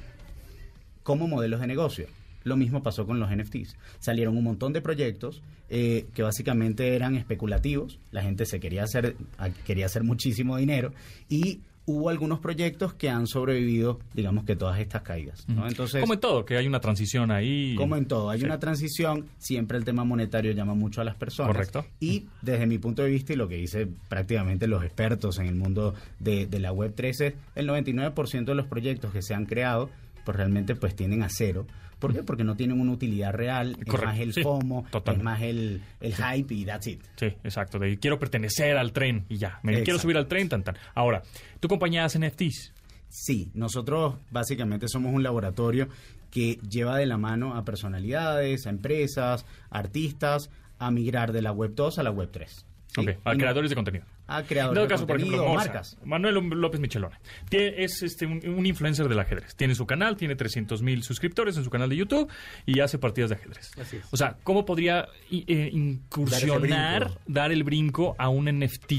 como 1.03 1.29
modelos 1.29 1.61
de 1.61 1.67
negocio. 1.67 2.07
Lo 2.45 2.57
mismo 2.57 2.83
pasó 2.83 3.07
con 3.07 3.19
los 3.19 3.35
NFTs. 3.35 3.77
Salieron 3.99 4.37
un 4.37 4.45
montón 4.45 4.73
de 4.73 4.83
proyectos 4.83 5.43
eh, 5.71 6.07
que 6.15 6.23
básicamente 6.23 6.95
eran 6.95 7.17
especulativos. 7.17 7.99
La 8.11 8.23
gente 8.23 8.45
se 8.45 8.61
quería 8.61 8.85
hacer, 8.85 9.17
quería 9.65 9.87
hacer 9.87 10.05
muchísimo 10.05 10.57
dinero 10.59 10.93
y 11.29 11.61
hubo 11.87 12.09
algunos 12.09 12.39
proyectos 12.41 12.95
que 12.95 13.11
han 13.11 13.27
sobrevivido, 13.27 14.01
digamos 14.15 14.45
que 14.45 14.57
todas 14.57 14.79
estas 14.81 15.03
caídas. 15.03 15.45
¿no? 15.49 15.69
Entonces, 15.69 16.01
Como 16.01 16.15
en 16.15 16.21
todo, 16.21 16.45
que 16.47 16.57
hay 16.57 16.67
una 16.67 16.81
transición 16.81 17.31
ahí. 17.31 17.75
como 17.77 17.97
en 17.97 18.07
todo, 18.07 18.31
hay 18.31 18.39
Sí. 18.41 18.47
una 18.47 18.59
transición, 18.59 19.27
siempre 19.39 19.77
el 19.77 19.85
tema 19.85 20.03
monetario 20.05 20.53
llama 20.53 20.75
mucho 20.75 21.01
a 21.03 21.05
las 21.05 21.15
personas. 21.15 21.53
Correcto. 21.53 21.85
Y 22.01 22.25
desde 22.43 22.67
mi 22.67 22.79
punto 22.79 23.03
de 23.03 23.11
vista 23.11 23.33
y 23.35 23.37
lo 23.37 23.49
que 23.49 23.57
dice 23.57 23.87
prácticamente 24.09 24.67
los 24.67 24.83
expertos 24.83 25.39
en 25.39 25.47
el 25.47 25.55
mundo 25.57 25.95
de, 26.21 26.47
de 26.47 26.59
la 26.59 26.73
web 26.73 26.95
13, 26.95 27.35
el 27.55 27.69
99% 27.69 28.45
de 28.47 28.55
los 28.55 28.67
proyectos 28.67 29.13
que 29.13 29.21
se 29.23 29.35
han 29.35 29.45
creado, 29.45 29.91
pues 30.25 30.37
realmente 30.37 30.75
pues 30.75 30.97
tienden 30.97 31.23
a 31.23 31.29
cero. 31.29 31.67
¿Por 31.99 32.13
qué? 32.15 32.23
Porque 32.23 32.45
no 32.45 32.57
tienen 32.57 32.81
una 32.81 32.93
utilidad 32.93 33.33
real, 33.33 33.77
es 33.85 33.93
más 34.03 34.19
el 34.19 34.33
sí, 34.33 34.43
FOMO, 34.43 34.85
totalmente. 34.91 35.21
es 35.21 35.25
más 35.25 35.43
el, 35.43 35.83
el 36.01 36.15
hype 36.15 36.55
y 36.55 36.65
that's 36.65 36.87
it. 36.87 37.03
Sí, 37.17 37.27
exacto. 37.45 37.79
De 37.79 37.97
quiero 37.99 38.19
pertenecer 38.19 38.77
al 38.77 38.93
tren 38.93 39.25
y 39.29 39.39
ya. 39.39 39.59
Me 39.63 39.83
quiero 39.83 39.99
subir 39.99 40.17
al 40.17 40.27
tren, 40.27 40.49
tan, 40.49 40.63
tan. 40.63 40.77
Ahora, 40.95 41.23
¿tu 41.61 41.69
compañía 41.69 42.05
hace 42.05 42.19
NFTs? 42.19 42.73
Sí, 43.09 43.51
nosotros 43.55 44.17
básicamente 44.31 44.89
somos 44.89 45.15
un 45.15 45.23
laboratorio 45.23 45.89
que 46.31 46.59
lleva 46.69 46.97
de 46.99 47.07
la 47.07 47.17
mano 47.17 47.55
a 47.55 47.65
personalidades, 47.65 48.67
a 48.67 48.71
empresas, 48.71 49.47
artistas, 49.71 50.51
a 50.79 50.91
migrar 50.91 51.33
de 51.33 51.43
la 51.43 51.53
web 51.53 51.73
2 51.75 51.99
a 51.99 52.03
la 52.03 52.11
web 52.11 52.29
3. 52.33 52.67
¿sí? 52.89 53.01
Ok, 53.01 53.09
a 53.25 53.33
Y 53.33 53.37
no- 53.37 53.39
creadores 53.41 53.71
de 53.71 53.77
contenido. 53.77 54.05
A 54.27 54.41
En 54.41 54.47
creadores 54.47 54.79
todo 54.79 54.89
caso, 54.89 55.07
por 55.07 55.17
ejemplo, 55.19 55.55
marcas. 55.55 55.97
Manuel 56.05 56.35
López 56.37 56.81
Michelone. 56.81 57.17
Tie- 57.51 57.75
es 57.77 58.03
este, 58.03 58.25
un, 58.27 58.41
un 58.49 58.65
influencer 58.67 59.09
del 59.09 59.19
ajedrez. 59.19 59.55
Tiene 59.55 59.75
su 59.75 59.87
canal, 59.87 60.17
tiene 60.17 60.35
300 60.37 60.81
mil 60.83 61.03
suscriptores 61.03 61.57
en 61.57 61.65
su 61.65 61.71
canal 61.71 61.89
de 61.91 61.97
YouTube 61.97 62.31
y 62.67 62.81
hace 62.81 62.99
partidas 62.99 63.31
de 63.31 63.37
ajedrez. 63.37 63.71
Así 63.79 63.97
es. 63.99 64.05
O 64.13 64.17
sea, 64.17 64.37
¿cómo 64.43 64.65
podría 64.65 65.09
eh, 65.31 65.71
incursionar, 65.73 67.19
dar 67.27 67.53
el 67.53 67.65
brinco 67.65 68.15
a 68.19 68.29
un 68.29 68.47
NFT? 68.47 68.93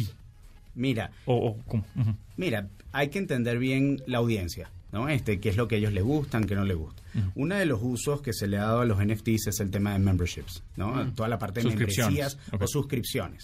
Mira, 0.75 1.11
O, 1.25 1.35
o 1.35 1.57
¿cómo? 1.67 1.85
Mira, 2.37 2.67
hay 2.91 3.09
que 3.09 3.17
entender 3.19 3.57
bien 3.59 4.01
la 4.07 4.17
audiencia, 4.19 4.69
¿no? 4.95 5.09
Este, 5.09 5.41
qué 5.41 5.49
es 5.49 5.57
lo 5.57 5.67
que 5.67 5.75
a 5.75 5.77
ellos 5.77 5.91
les 5.91 6.05
gustan, 6.05 6.45
qué 6.45 6.55
no 6.55 6.63
les 6.63 6.77
gusta. 6.77 7.03
Uno 7.35 7.55
de 7.55 7.65
los 7.65 7.81
usos 7.83 8.21
que 8.21 8.31
se 8.31 8.47
le 8.47 8.57
ha 8.57 8.61
dado 8.63 8.79
a 8.79 8.85
los 8.85 8.97
NFTs 9.05 9.47
es 9.47 9.59
el 9.59 9.69
tema 9.69 9.91
de 9.91 9.99
memberships, 9.99 10.63
¿no? 10.77 11.11
Toda 11.13 11.27
la 11.27 11.37
parte 11.37 11.61
de 11.61 11.67
membresías 11.67 12.37
Ok. 12.53 12.61
o 12.61 12.67
suscripciones. 12.67 13.43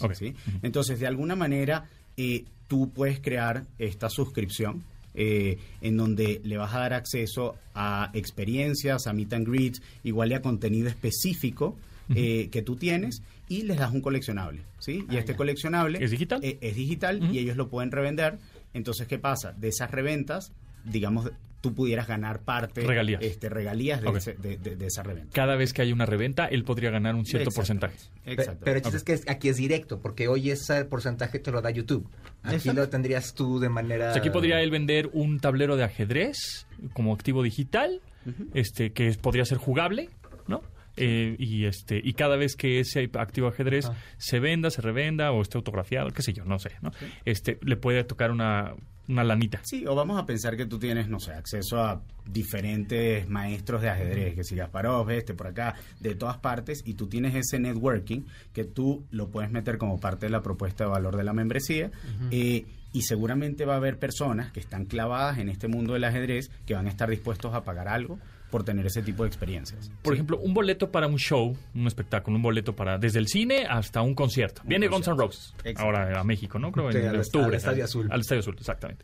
Entonces, 0.63 0.97
de 1.01 1.07
alguna 1.07 1.35
manera, 1.35 1.89
eh, 2.15 2.45
tú 2.69 2.89
puedes 2.91 3.19
crear 3.19 3.65
esta 3.77 4.09
suscripción 4.09 4.81
eh, 5.13 5.57
en 5.81 5.97
donde 5.97 6.39
le 6.45 6.55
vas 6.55 6.73
a 6.73 6.79
dar 6.79 6.93
acceso 6.93 7.55
a 7.75 8.11
experiencias, 8.13 9.05
a 9.07 9.11
meet 9.13 9.33
and 9.33 9.45
greets, 9.45 9.81
igual 10.05 10.31
y 10.31 10.35
a 10.35 10.41
contenido 10.41 10.87
específico 10.87 11.77
eh, 12.15 12.47
que 12.49 12.61
tú 12.61 12.77
tienes 12.77 13.21
y 13.49 13.63
les 13.63 13.77
das 13.77 13.91
un 13.91 13.99
coleccionable, 13.99 14.61
¿sí? 14.79 15.05
Y 15.09 15.17
este 15.17 15.35
coleccionable 15.35 16.01
¿Es 16.01 16.11
digital? 16.11 16.39
es 16.41 16.75
digital 16.77 17.29
y 17.33 17.39
ellos 17.39 17.57
lo 17.57 17.67
pueden 17.67 17.91
revender. 17.91 18.37
Entonces, 18.73 19.05
¿qué 19.07 19.19
pasa? 19.19 19.51
De 19.51 19.67
esas 19.67 19.91
reventas, 19.91 20.53
digamos, 20.83 21.31
tú 21.61 21.75
pudieras 21.75 22.07
ganar 22.07 22.39
parte, 22.41 22.81
Regalías. 22.81 23.21
este, 23.21 23.47
regalías 23.47 24.01
de, 24.01 24.09
ese- 24.09 24.33
de- 24.33 24.57
de- 24.57 24.75
de 24.75 24.85
esa 24.87 25.03
reventa. 25.03 25.29
Cada 25.31 25.55
vez 25.55 25.73
que 25.73 25.83
hay 25.83 25.91
una 25.93 26.07
reventa, 26.07 26.47
él 26.47 26.63
podría 26.63 26.89
ganar 26.89 27.13
un 27.13 27.23
cierto 27.25 27.51
porcentaje. 27.51 27.95
Exacto. 28.25 28.61
Pero 28.65 28.77
el 28.77 28.81
chiste 28.83 29.13
es 29.13 29.25
que 29.25 29.31
aquí 29.31 29.49
es 29.49 29.57
directo, 29.57 29.99
porque 29.99 30.27
hoy 30.27 30.49
ese 30.49 30.85
porcentaje 30.85 31.37
te 31.37 31.51
lo 31.51 31.61
da 31.61 31.69
YouTube. 31.69 32.07
Aquí 32.41 32.55
Exacto. 32.55 32.81
lo 32.81 32.89
tendrías 32.89 33.35
tú 33.35 33.59
de 33.59 33.69
manera... 33.69 34.09
O 34.09 34.13
sea, 34.13 34.19
aquí 34.21 34.31
podría 34.31 34.59
él 34.61 34.71
vender 34.71 35.11
un 35.13 35.39
tablero 35.39 35.77
de 35.77 35.83
ajedrez 35.83 36.65
como 36.93 37.13
activo 37.13 37.43
digital, 37.43 38.01
este 38.55 38.91
que 38.91 39.11
podría 39.13 39.45
ser 39.45 39.59
jugable, 39.59 40.09
¿no? 40.47 40.61
Eh, 40.97 41.35
y 41.39 41.65
este 41.65 42.01
y 42.03 42.13
cada 42.13 42.35
vez 42.35 42.55
que 42.55 42.79
ese 42.79 43.09
activo 43.17 43.47
de 43.47 43.53
ajedrez 43.53 43.85
Ah. 43.85 43.95
se 44.17 44.39
venda, 44.39 44.69
se 44.71 44.81
revenda 44.81 45.31
o 45.31 45.41
esté 45.41 45.57
autografiado, 45.57 46.09
qué 46.09 46.21
sé 46.21 46.33
yo, 46.33 46.43
no 46.43 46.59
sé, 46.59 46.71
¿no? 46.81 46.91
Este 47.23 47.59
le 47.61 47.77
puede 47.77 48.03
tocar 48.03 48.29
una, 48.31 48.73
una 49.11 49.23
lanita. 49.23 49.59
Sí, 49.63 49.85
o 49.85 49.95
vamos 49.95 50.19
a 50.19 50.25
pensar 50.25 50.57
que 50.57 50.65
tú 50.65 50.79
tienes, 50.79 51.07
no 51.07 51.19
sé, 51.19 51.33
acceso 51.33 51.79
a 51.79 52.01
diferentes 52.25 53.27
maestros 53.27 53.81
de 53.81 53.89
ajedrez, 53.89 54.35
que 54.35 54.43
si 54.43 54.55
Gasparov, 54.55 55.09
este, 55.11 55.33
por 55.33 55.47
acá, 55.47 55.75
de 55.99 56.15
todas 56.15 56.37
partes, 56.37 56.81
y 56.85 56.93
tú 56.93 57.07
tienes 57.07 57.35
ese 57.35 57.59
networking 57.59 58.21
que 58.53 58.63
tú 58.63 59.05
lo 59.11 59.29
puedes 59.29 59.51
meter 59.51 59.77
como 59.77 59.99
parte 59.99 60.27
de 60.27 60.31
la 60.31 60.41
propuesta 60.41 60.85
de 60.85 60.89
valor 60.89 61.17
de 61.17 61.23
la 61.23 61.33
membresía, 61.33 61.91
eh, 62.31 62.65
y 62.93 63.01
seguramente 63.03 63.65
va 63.65 63.75
a 63.75 63.77
haber 63.77 63.99
personas 63.99 64.51
que 64.51 64.59
están 64.59 64.85
clavadas 64.85 65.37
en 65.37 65.49
este 65.49 65.67
mundo 65.67 65.93
del 65.93 66.03
ajedrez 66.03 66.49
que 66.65 66.73
van 66.73 66.87
a 66.87 66.89
estar 66.89 67.09
dispuestos 67.09 67.53
a 67.53 67.63
pagar 67.63 67.87
algo 67.87 68.19
por 68.51 68.63
tener 68.63 68.85
ese 68.85 69.01
tipo 69.01 69.23
de 69.23 69.27
experiencias. 69.29 69.89
Por 70.03 70.13
Sí. 70.13 70.17
ejemplo, 70.17 70.37
un 70.39 70.53
boleto 70.53 70.91
para 70.91 71.07
un 71.07 71.17
show, 71.17 71.57
un 71.73 71.87
espectáculo, 71.87 72.35
un 72.37 72.43
boleto 72.43 72.75
para 72.75 72.97
desde 72.99 73.17
el 73.19 73.27
cine 73.27 73.65
hasta 73.67 74.01
un 74.01 74.13
concierto. 74.13 74.61
Un 74.63 74.69
Viene 74.69 74.87
Guns 74.87 75.07
N'. 75.07 75.15
Roses 75.17 75.55
ahora 75.77 76.19
a 76.19 76.23
México, 76.23 76.59
¿no? 76.59 76.71
Creo 76.71 76.91
Sí, 76.91 76.97
en 76.99 77.07
al- 77.07 77.19
octubre. 77.21 77.45
al 77.47 77.53
Estadio 77.55 77.83
Azul. 77.85 78.07
Al 78.11 78.19
Estadio 78.21 78.41
Azul, 78.41 78.55
exactamente. 78.59 79.03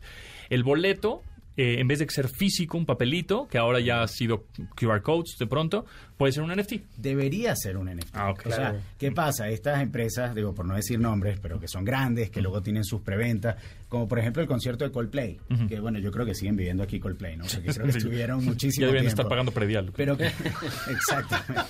El 0.50 0.62
boleto, 0.62 1.22
eh, 1.56 1.80
en 1.80 1.88
vez 1.88 1.98
de 1.98 2.06
ser 2.08 2.28
físico, 2.28 2.78
un 2.78 2.86
papelito, 2.86 3.48
que 3.48 3.58
ahora 3.58 3.80
ya 3.80 4.02
ha 4.02 4.06
sido 4.06 4.44
QR 4.76 5.02
codes 5.02 5.36
de 5.38 5.46
pronto, 5.48 5.86
puede 6.18 6.32
ser 6.34 6.42
un 6.42 6.50
NFT. 6.54 6.74
debería 6.98 7.56
ser 7.56 7.76
un 7.78 7.86
NFT. 7.88 8.10
Ah, 8.14 8.30
ok. 8.30 8.40
O 8.44 8.48
sea, 8.50 8.56
Claro. 8.56 8.78
¿qué 8.98 9.10
pasa? 9.12 9.48
Estas 9.48 9.80
empresas, 9.80 10.34
digo, 10.34 10.54
por 10.54 10.66
no 10.66 10.74
decir 10.74 10.98
nombres, 11.00 11.38
pero 11.40 11.58
que 11.58 11.68
son 11.68 11.84
grandes, 11.84 12.28
que 12.30 12.42
luego 12.42 12.60
tienen 12.62 12.84
sus 12.84 13.00
preventas, 13.00 13.56
como 13.88 14.06
por 14.06 14.18
ejemplo 14.18 14.42
el 14.42 14.48
concierto 14.48 14.84
de 14.84 14.90
Coldplay, 14.90 15.38
que 15.68 15.80
bueno, 15.80 15.98
yo 15.98 16.10
creo 16.10 16.26
que 16.26 16.34
siguen 16.34 16.56
viviendo 16.56 16.82
aquí 16.82 17.00
Coldplay, 17.00 17.36
¿no? 17.36 17.44
Porque 17.44 17.72
creo 17.72 17.86
que 17.86 17.92
Sí. 17.98 17.98
estuvieron 17.98 18.44
muchísimo 18.44 18.86
Ya 18.88 18.92
tiempo. 18.92 19.08
estar 19.08 19.28
pagando 19.28 19.52
predial. 19.52 19.92
Pero 19.96 20.16
que, 20.18 20.26
exactamente. 20.90 21.62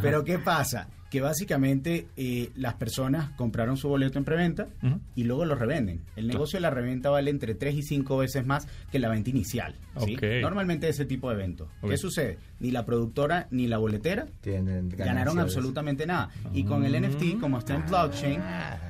Pero 0.00 0.24
¿qué 0.24 0.38
pasa? 0.38 0.88
Que 1.10 1.22
básicamente 1.22 2.06
eh, 2.18 2.50
las 2.54 2.74
personas 2.74 3.30
compraron 3.30 3.78
su 3.78 3.88
boleto 3.88 4.18
en 4.18 4.24
preventa 4.26 4.68
y 5.14 5.24
luego 5.24 5.46
lo 5.46 5.54
revenden. 5.54 6.02
El 6.16 6.26
negocio 6.26 6.58
de 6.58 6.60
la 6.60 6.70
reventa 6.70 7.08
vale 7.08 7.30
entre 7.30 7.54
3 7.54 7.74
y 7.76 7.82
5 7.82 8.18
veces 8.18 8.44
más 8.44 8.68
que 8.92 8.98
la 8.98 9.08
venta 9.08 9.30
inicial. 9.30 9.74
¿sí? 10.04 10.14
Ok. 10.16 10.22
Normalmente 10.42 10.86
ese 10.88 11.06
tipo 11.06 11.30
de 11.30 11.36
eventos. 11.36 11.68
¿Qué 11.88 11.96
sucede? 11.96 12.38
Ni 12.60 12.70
la 12.72 12.84
productora 12.84 13.48
ni 13.50 13.66
la 13.68 13.77
boletera 13.78 14.26
Tienen 14.40 14.88
ganaron. 14.90 15.36
Mm. 15.36 15.40
absolutamente 15.40 16.06
nada. 16.06 16.30
Y 16.52 16.64
con 16.64 16.84
el 16.84 17.00
NFT, 17.02 17.40
como 17.40 17.58
está 17.58 17.74
en 17.76 17.86
blockchain, 17.86 18.40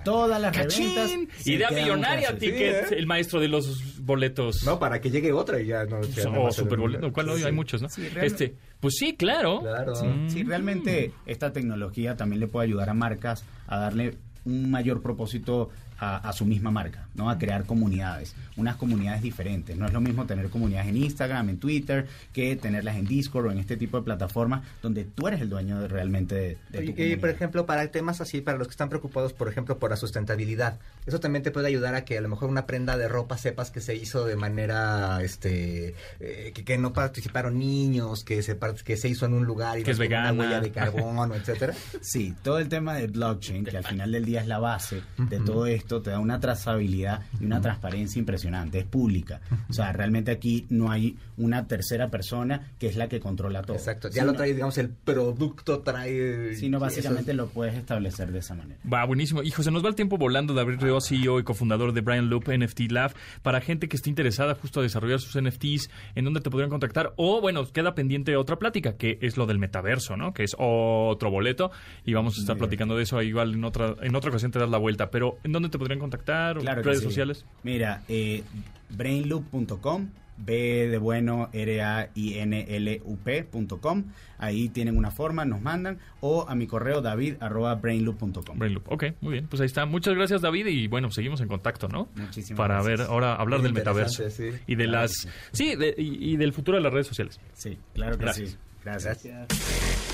todas 0.05 0.41
las 0.41 0.55
reventas... 0.55 0.77
¡Cachín! 0.77 1.29
se 1.39 1.53
Idea 1.53 1.69
quedan 1.69 1.83
millonaria, 1.85 2.39
Ticket, 2.39 2.89
Sí, 2.89 2.95
¿eh? 2.95 2.99
el 2.99 3.07
maestro 3.07 3.41
de 3.41 3.49
los 3.49 3.99
boletos. 4.05 4.63
No, 4.65 4.79
para 4.79 5.01
que 5.01 5.11
llegue 5.11 5.33
otra 5.33 5.61
y 5.61 5.67
ya 5.67 5.85
no... 5.85 6.01
ya 6.03 6.25
no 6.25 6.33
va 6.33 6.39
o 6.41 6.49
a 6.49 6.53
ser 6.53 6.65
super 6.65 6.79
un- 6.79 6.85
boleto, 6.87 7.13
¿cuál 7.13 7.29
hoy? 7.29 7.41
sí. 7.41 7.45
hay 7.47 7.53
muchos, 7.53 7.83
¿no? 7.83 7.89
Sí, 7.89 8.03
realmente. 8.09 8.27
este, 8.45 8.57
pues 8.81 8.95
sí, 8.97 9.15
claro. 9.17 9.61
Claro. 9.61 9.95
Sí, 9.95 10.07
sí, 10.29 10.43
realmente 10.45 11.13
esta 11.27 11.53
tecnología 11.53 12.17
también 12.17 12.41
le 12.41 12.47
puede 12.49 12.67
ayudar 12.67 12.89
a 12.91 12.95
marcas 12.95 13.45
a 13.67 13.79
darle 13.79 14.17
un 14.45 14.71
mayor 14.71 15.03
propósito 15.03 15.69
a, 15.99 16.17
a 16.29 16.33
su 16.33 16.45
misma 16.45 16.71
marca, 16.71 17.09
¿no? 17.15 17.31
A 17.31 17.39
crear 17.39 17.65
comunidades, 17.65 18.35
unas 18.57 18.77
comunidades 18.77 19.23
diferentes. 19.23 19.77
No 19.77 19.87
es 19.87 19.93
lo 19.93 20.01
mismo 20.01 20.27
tener 20.27 20.49
comunidades 20.51 20.89
en 20.89 20.97
Instagram, 20.97 21.49
en 21.49 21.59
Twitter, 21.59 22.07
que 22.33 22.57
tenerlas 22.57 22.97
en 22.97 23.07
Discord 23.07 23.47
o 23.47 23.51
en 23.51 23.59
este 23.59 23.77
tipo 23.77 23.97
de 23.99 24.05
plataformas 24.05 24.63
donde 24.83 25.05
tú 25.05 25.29
eres 25.29 25.41
el 25.41 25.49
dueño 25.49 25.81
de, 25.81 25.89
realmente 25.89 26.35
de, 26.35 26.59
de 26.71 26.93
tu 26.93 27.03
Y, 27.03 27.17
por 27.17 27.31
ejemplo, 27.31 27.67
para 27.67 27.91
temas 27.91 28.21
así, 28.21 28.41
para 28.41 28.59
los 28.59 28.67
que 28.69 28.73
están 28.73 28.89
preocupados, 28.89 29.33
por 29.33 29.49
ejemplo, 29.49 29.79
por 29.79 29.91
la 29.91 29.97
sustentabilidad, 29.97 30.79
eso 31.07 31.21
también 31.21 31.43
te 31.43 31.51
puede 31.51 31.69
ayudar 31.69 31.95
a 31.95 32.05
que 32.05 32.19
a 32.19 32.21
lo 32.21 32.29
mejor 32.29 32.49
una 32.49 32.67
prenda 32.67 32.97
de 32.97 33.09
ropa 33.09 33.39
sepas 33.39 33.71
que 33.71 33.81
se 33.81 33.95
hizo 33.97 34.25
de 34.25 34.37
manera, 34.37 35.23
este, 35.23 35.95
eh, 36.21 36.53
que, 36.55 36.65
que 36.65 36.79
no 36.79 36.93
participaron 36.93 37.59
niños, 37.59 38.25
que 38.25 38.43
se 38.43 38.59
que 38.85 38.97
se 38.97 39.09
hizo 39.09 39.27
en 39.27 39.35
un 39.35 39.45
lugar 39.47 39.79
y 39.79 39.83
Que 39.83 39.93
es 39.93 39.99
no 39.99 40.03
vegana. 40.03 40.33
una 40.33 40.43
huella 40.43 40.61
de 40.61 40.71
carbono, 40.71 41.35
etcétera. 41.35 41.75
Sí, 42.01 42.35
todo 42.43 42.59
el 42.59 42.69
tema 42.69 42.95
de 42.95 43.07
blockchain, 43.07 43.65
que 43.65 43.77
al 43.77 43.85
final 43.85 44.13
del 44.13 44.25
día 44.25 44.41
es 44.41 44.47
la 44.47 44.59
base 44.59 45.03
de 45.17 45.41
todo 45.41 45.67
esto, 45.67 45.88
te 45.89 46.11
da 46.11 46.19
una 46.21 46.39
trazabilidad 46.41 47.23
y 47.41 47.45
una 47.47 47.61
transparencia 47.61 48.19
impresionante, 48.19 48.79
es 48.81 48.85
pública. 48.85 49.41
O 49.69 49.73
sea, 49.73 49.93
realmente 49.93 50.31
aquí 50.31 50.67
no 50.69 50.91
hay 50.91 51.17
una 51.37 51.67
tercera 51.67 52.09
persona 52.09 52.73
que 52.79 52.87
es 52.89 52.97
la 52.97 53.09
que 53.09 53.21
controla 53.21 53.63
todo. 53.63 53.77
Exacto. 53.77 54.09
Ya 54.09 54.15
Sino- 54.23 54.27
lo 54.27 54.33
trae, 54.35 54.53
digamos, 54.55 54.79
el 54.79 54.91
producto 54.91 55.81
trae. 55.81 56.55
Sino 56.55 56.79
básicamente 56.79 57.33
lo 57.35 57.49
puedes 57.49 57.75
establecer 57.75 58.31
de 58.33 58.39
esa 58.41 58.55
manera. 58.55 58.79
Va, 58.91 59.05
buenísimo. 59.05 59.43
Hijo, 59.43 59.63
se 59.63 59.71
nos 59.71 59.85
va 59.85 59.89
el 59.89 59.95
tiempo 59.95 60.19
volando. 60.19 60.55
David 60.55 60.81
Reo, 60.81 61.01
CEO 61.01 61.41
y 61.41 61.45
cofundador 61.45 61.93
de 61.93 62.01
Brian 62.01 62.29
Loop 62.29 62.49
NFT 62.49 62.91
Lab. 62.91 63.13
Para 63.43 63.61
gente 63.61 63.89
que 63.89 63.97
esté 63.97 64.11
interesada 64.11 64.55
justo 64.55 64.81
a 64.81 64.83
desarrollar 64.83 65.21
sus 65.21 65.41
NFTs, 65.41 65.91
¿en 66.15 66.25
dónde 66.25 66.41
te 66.41 66.51
podrían 66.51 66.71
contactar? 66.71 67.13
O, 67.17 67.41
bueno, 67.41 67.65
queda 67.73 67.95
pendiente 67.95 68.37
otra 68.37 68.57
plática, 68.59 68.97
que 68.97 69.19
es 69.23 69.37
lo 69.37 69.47
del 69.47 69.59
metaverso, 69.59 70.17
¿no? 70.17 70.33
Que 70.35 70.45
es 70.45 70.55
otro 70.59 71.31
boleto. 71.31 71.71
Y 72.05 72.13
vamos 72.15 72.37
a 72.37 72.41
estar 72.41 72.57
Muy 72.57 72.61
platicando 72.61 72.97
de 72.97 73.03
eso. 73.05 73.23
Igual 73.23 73.55
en 73.55 73.65
otra, 73.65 73.95
en 74.03 74.15
otra 74.15 74.31
ocasión 74.31 74.51
te 74.51 74.59
das 74.59 74.69
la 74.71 74.79
vuelta. 74.79 75.11
Pero, 75.11 75.39
¿en 75.45 75.53
dónde 75.53 75.69
te 75.69 75.78
podrían 75.79 76.01
contactar? 76.01 76.59
Claro 76.59 76.83
¿Redes 76.83 76.99
sí. 77.01 77.05
sociales? 77.05 77.45
Mira, 77.63 78.03
eh, 78.09 78.43
brainloop.com, 78.91 80.09
B 80.37 80.89
de 80.89 80.99
bueno, 80.99 81.49
R-A-I-N-L-U-P.com. 81.53 84.05
Ahí 84.39 84.69
tienen 84.69 84.97
una 84.97 85.11
forma, 85.11 85.45
nos 85.45 85.61
mandan. 85.61 85.99
O 86.21 86.47
a 86.49 86.55
mi 86.55 86.67
correo 86.69 87.01
david 87.01 87.35
arroba 87.41 87.75
brainloop.com. 87.75 88.57
Brain 88.59 88.75
Loop. 88.75 88.85
Ok, 88.93 89.05
muy 89.21 89.33
bien. 89.33 89.49
Pues 89.49 89.61
ahí 89.61 89.67
está. 89.67 89.85
Muchas 89.87 90.15
gracias, 90.15 90.41
David. 90.43 90.67
Y 90.67 90.87
bueno, 90.87 91.11
seguimos 91.11 91.41
en 91.41 91.49
contacto, 91.49 91.89
¿no? 91.89 92.09
Muchísimas 92.15 92.57
Para 92.57 92.75
gracias. 92.83 92.99
ver, 93.01 93.07
ahora 93.09 93.35
hablar 93.35 93.59
Muy 93.61 93.67
del 93.69 93.75
metaverso. 93.75 94.31
sí. 94.31 94.51
Y 94.67 94.77
de 94.77 94.85
Claro 94.85 95.03
las. 95.03 95.13
sí. 95.13 95.29
Sí, 95.53 95.75
de- 95.77 95.95
y, 95.99 96.35
y 96.35 96.37
del 96.37 96.53
futuro 96.53 96.77
de 96.79 96.85
las 96.85 96.93
redes 96.93 97.09
sociales. 97.09 97.41
Sí, 97.55 97.77
claro 97.95 98.17
que 98.17 98.25
Gracias. 98.25 98.51
sí. 98.51 98.57
Gracias. 98.85 100.08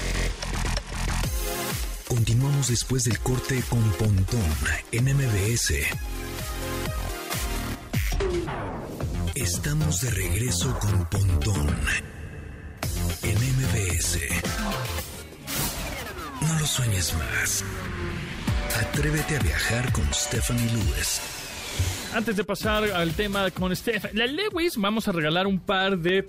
Continuamos 2.09 2.68
después 2.68 3.05
del 3.05 3.18
corte 3.20 3.62
con 3.68 3.82
Pontón 3.92 4.40
en 4.92 5.05
MBS. 5.05 5.74
Estamos 9.34 10.00
de 10.02 10.11
regreso 10.11 10.78
con 10.80 11.07
Pontón 11.07 11.76
en 13.22 13.36
MBS. 13.36 14.18
No 16.42 16.59
lo 16.61 16.66
sueñes 16.66 17.14
más. 17.14 17.64
Atrévete 18.80 19.36
a 19.36 19.40
viajar 19.40 19.90
con 19.92 20.05
Stephanie 20.12 20.70
Lewis. 20.72 21.20
Antes 22.14 22.36
de 22.36 22.44
pasar 22.44 22.84
al 22.84 23.14
tema 23.14 23.50
con 23.50 23.74
Steph, 23.74 24.12
la 24.12 24.26
Lewis, 24.26 24.76
vamos 24.76 25.09
a 25.09 25.12
regalar 25.12 25.46
un 25.46 25.59
par 25.59 25.98
de 25.98 26.26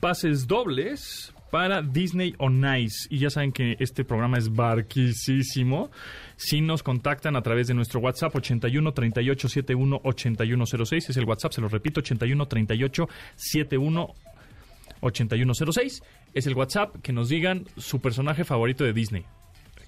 pases 0.00 0.46
dobles 0.46 1.32
para 1.50 1.80
Disney 1.82 2.34
on 2.38 2.62
Ice. 2.78 3.06
Y 3.10 3.18
ya 3.18 3.30
saben 3.30 3.52
que 3.52 3.76
este 3.80 4.04
programa 4.04 4.38
es 4.38 4.52
barquisísimo. 4.52 5.90
Si 6.36 6.60
nos 6.60 6.82
contactan 6.82 7.36
a 7.36 7.42
través 7.42 7.66
de 7.68 7.74
nuestro 7.74 8.00
WhatsApp 8.00 8.34
81 8.34 8.92
38 8.92 9.48
71 9.48 10.00
8106, 10.04 11.10
es 11.10 11.16
el 11.16 11.24
WhatsApp, 11.24 11.52
se 11.52 11.60
lo 11.60 11.68
repito, 11.68 12.00
81 12.00 12.46
38 12.46 13.08
71 13.36 14.14
8106. 15.00 16.02
Es 16.34 16.46
el 16.46 16.54
WhatsApp 16.54 16.96
que 17.02 17.12
nos 17.12 17.28
digan 17.28 17.64
su 17.76 18.00
personaje 18.00 18.44
favorito 18.44 18.84
de 18.84 18.92
Disney. 18.92 19.24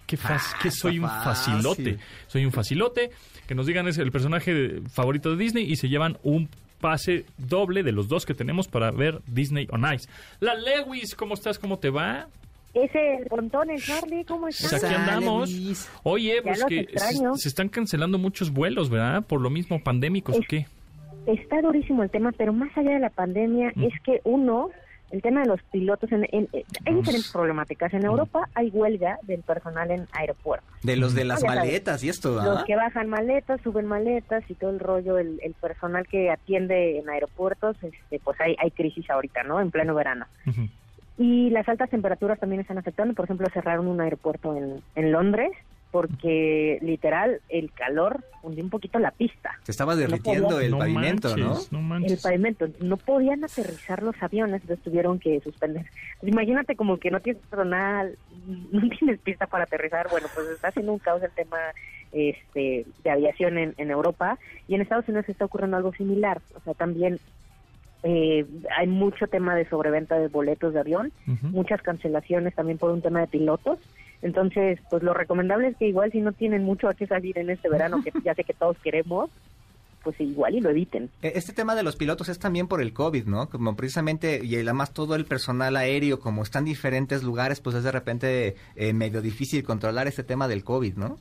Qué 0.07 0.17
fas- 0.17 0.55
que 0.63 0.71
soy 0.71 0.99
un 0.99 1.09
fácil. 1.09 1.55
facilote. 1.55 1.99
Soy 2.29 2.45
un 2.47 2.53
facilote. 2.53 3.11
Que 3.47 3.55
nos 3.55 3.67
digan 3.67 3.87
es 3.89 3.99
el 3.99 4.11
personaje 4.11 4.81
favorito 4.91 5.31
de 5.31 5.37
Disney 5.43 5.71
y 5.71 5.77
se 5.77 5.89
llevan 5.89 6.19
un 6.23 6.49
pase 6.81 7.25
doble 7.37 7.83
de 7.83 7.93
los 7.93 8.09
dos 8.09 8.25
que 8.27 8.35
tenemos 8.35 8.69
para 8.69 8.91
ver 8.91 9.21
Disney 9.27 9.67
on 9.71 9.85
Ice. 9.95 10.09
La 10.41 10.55
Lewis, 10.55 11.15
¿cómo 11.15 11.35
estás? 11.35 11.59
¿Cómo 11.59 11.79
te 11.79 11.91
va? 11.91 12.29
Ese 12.75 13.25
montón, 13.31 13.71
el 13.71 13.83
Charlie, 13.83 14.25
¿cómo 14.25 14.43
Pues 14.43 14.63
estás? 14.63 14.85
aquí 14.85 14.95
andamos. 14.95 15.51
Oye, 16.05 16.41
pues 16.43 16.65
que 16.65 16.87
se, 17.37 17.49
están 17.49 17.69
cancelando 17.69 18.19
muchos 18.19 18.51
vuelos, 18.53 18.91
¿verdad? 18.91 19.23
Por 19.25 19.41
lo 19.41 19.51
mismo, 19.51 19.83
pandémicos 19.83 20.37
o 20.37 20.41
qué. 20.49 20.67
Está 21.27 21.61
durísimo 21.61 22.03
el 22.03 22.11
tema, 22.11 22.31
pero 22.37 22.53
más 22.53 22.71
allá 22.77 22.93
de 22.93 23.01
la 23.01 23.11
pandemia, 23.11 23.73
Mm. 23.75 23.85
es 23.85 23.93
que 24.05 24.21
uno, 24.25 24.71
el 25.11 25.23
tema 25.23 25.41
de 25.41 25.47
los 25.47 25.63
pilotos, 25.73 26.11
en, 26.13 26.27
en- 26.33 26.49
eh, 26.53 26.65
hay 26.85 26.95
diferentes 26.95 27.33
problemáticas. 27.33 27.93
En 27.95 28.05
Europa 28.05 28.49
hay 28.55 28.69
huelga 28.71 29.19
del 29.23 29.43
personal 29.43 29.91
en 29.91 30.07
aeropuertos. 30.13 30.69
De 30.83 30.97
los 30.97 31.15
de 31.15 31.25
las 31.25 31.43
Ah, 31.45 31.47
maletas 31.49 32.03
y 32.05 32.09
esto, 32.09 32.35
Los 32.43 32.65
que 32.65 32.77
bajan 32.77 33.09
maletas, 33.09 33.61
suben 33.63 33.87
maletas 33.87 34.45
y 34.49 34.55
todo 34.55 34.71
el 34.71 34.81
rollo, 34.81 35.19
el, 35.19 35.41
el 35.43 35.55
personal 35.55 36.07
que 36.07 36.31
atiende 36.31 36.99
en 36.99 37.09
aeropuertos, 37.09 37.77
este, 37.83 38.21
pues 38.21 38.41
hay, 38.41 38.55
hay 38.59 38.71
crisis 38.71 39.09
ahorita, 39.11 39.43
¿no? 39.45 39.61
En 39.61 39.71
pleno 39.71 39.95
verano. 39.95 40.27
Y 41.17 41.51
las 41.51 41.69
altas 41.69 41.91
temperaturas 41.91 42.39
también 42.39 42.61
están 42.61 42.79
afectando. 42.79 43.15
Por 43.15 43.25
ejemplo, 43.25 43.47
cerraron 43.53 43.89
un 43.89 44.01
aeropuerto 44.01 44.57
en, 44.57 44.81
en 44.95 45.11
Londres 45.13 45.51
porque 45.91 46.79
literal 46.83 47.41
el 47.49 47.73
calor 47.73 48.25
hundió 48.43 48.63
un 48.63 48.71
poquito 48.71 48.99
la 48.99 49.11
pista. 49.11 49.59
Se 49.63 49.71
estaba 49.73 49.97
derritiendo 49.97 50.61
el 50.61 50.71
No 50.71 50.79
pavimento, 50.79 51.37
¿no? 51.37 51.49
manches, 51.49 51.73
no 51.73 51.79
El 51.79 51.85
manches. 51.85 52.23
pavimento, 52.23 52.69
no 52.81 52.97
podían 52.97 53.45
aterrizar 53.45 54.03
los 54.03 54.15
aviones, 54.23 54.61
entonces 54.63 54.85
tuvieron 54.85 55.19
que 55.19 55.41
suspender. 55.41 55.87
Pues 56.21 56.33
imagínate 56.33 56.77
como 56.77 56.99
que 56.99 57.11
no 57.11 57.21
tienes 57.21 57.43
personal, 57.47 58.17
no 58.71 58.89
tienes 58.99 59.19
pista 59.21 59.47
para 59.47 59.65
aterrizar. 59.65 60.09
Bueno, 60.11 60.29
pues 60.35 60.47
está 60.49 60.69
haciendo 60.69 60.93
un 60.93 60.99
caos 60.99 61.23
el 61.23 61.31
tema 61.33 61.59
este, 62.13 62.87
de 63.05 63.11
aviación 63.11 63.59
en, 63.59 63.75
en 63.77 63.91
Europa 63.91 64.39
y 64.67 64.75
en 64.75 64.81
Estados 64.83 65.09
Unidos 65.09 65.29
está 65.29 65.45
ocurriendo 65.47 65.77
algo 65.77 65.93
similar. 65.95 66.41
O 66.55 66.61
sea, 66.61 66.75
también 66.75 67.19
eh, 68.03 68.47
hay 68.77 68.87
mucho 68.87 69.27
tema 69.27 69.55
de 69.57 69.69
sobreventa 69.69 70.19
de 70.19 70.29
boletos 70.29 70.73
de 70.75 70.81
avión, 70.81 71.13
muchas 71.43 71.83
cancelaciones 71.83 72.55
también 72.55 72.79
por 72.79 72.91
un 72.91 73.03
tema 73.03 73.21
de 73.21 73.27
pilotos. 73.27 73.79
Entonces, 74.23 74.81
pues 74.91 75.03
lo 75.03 75.15
recomendable 75.15 75.69
es 75.69 75.77
que 75.77 75.87
igual 75.89 76.11
si 76.13 76.21
no 76.21 76.33
tienen 76.33 76.65
mucho 76.65 76.89
a 76.89 76.95
qué 76.95 77.07
salir 77.07 77.39
en 77.39 77.51
este 77.51 77.69
verano, 77.69 78.03
que 78.03 78.13
ya 78.25 78.35
sé 78.35 78.45
que 78.45 78.53
todos 78.55 78.77
queremos, 78.79 79.31
pues 80.03 80.21
igual 80.21 80.55
y 80.55 80.61
lo 80.61 80.71
eviten. 80.71 81.11
Eh, 81.23 81.33
Este 81.35 81.53
tema 81.53 81.75
de 81.75 81.83
los 81.83 81.97
pilotos 81.97 82.29
es 82.29 82.39
también 82.39 82.67
por 82.69 82.81
el 82.81 82.93
COVID, 82.93 83.27
¿no? 83.27 83.49
Como 83.49 83.77
precisamente, 83.77 84.41
y 84.45 84.55
además 84.57 84.93
todo 84.93 85.15
el 85.15 85.25
personal 85.25 85.77
aéreo, 85.77 86.19
como 86.21 86.43
está 86.43 86.59
en 86.61 86.65
diferentes 86.67 87.23
lugares, 87.23 87.61
pues 87.61 87.77
es 87.77 87.85
de 87.85 87.93
repente 87.93 88.57
eh, 88.77 88.93
medio 88.93 89.21
difícil 89.23 89.63
controlar 89.65 90.07
este 90.09 90.23
tema 90.25 90.49
del 90.49 90.65
COVID, 90.65 90.95
¿no? 90.97 91.19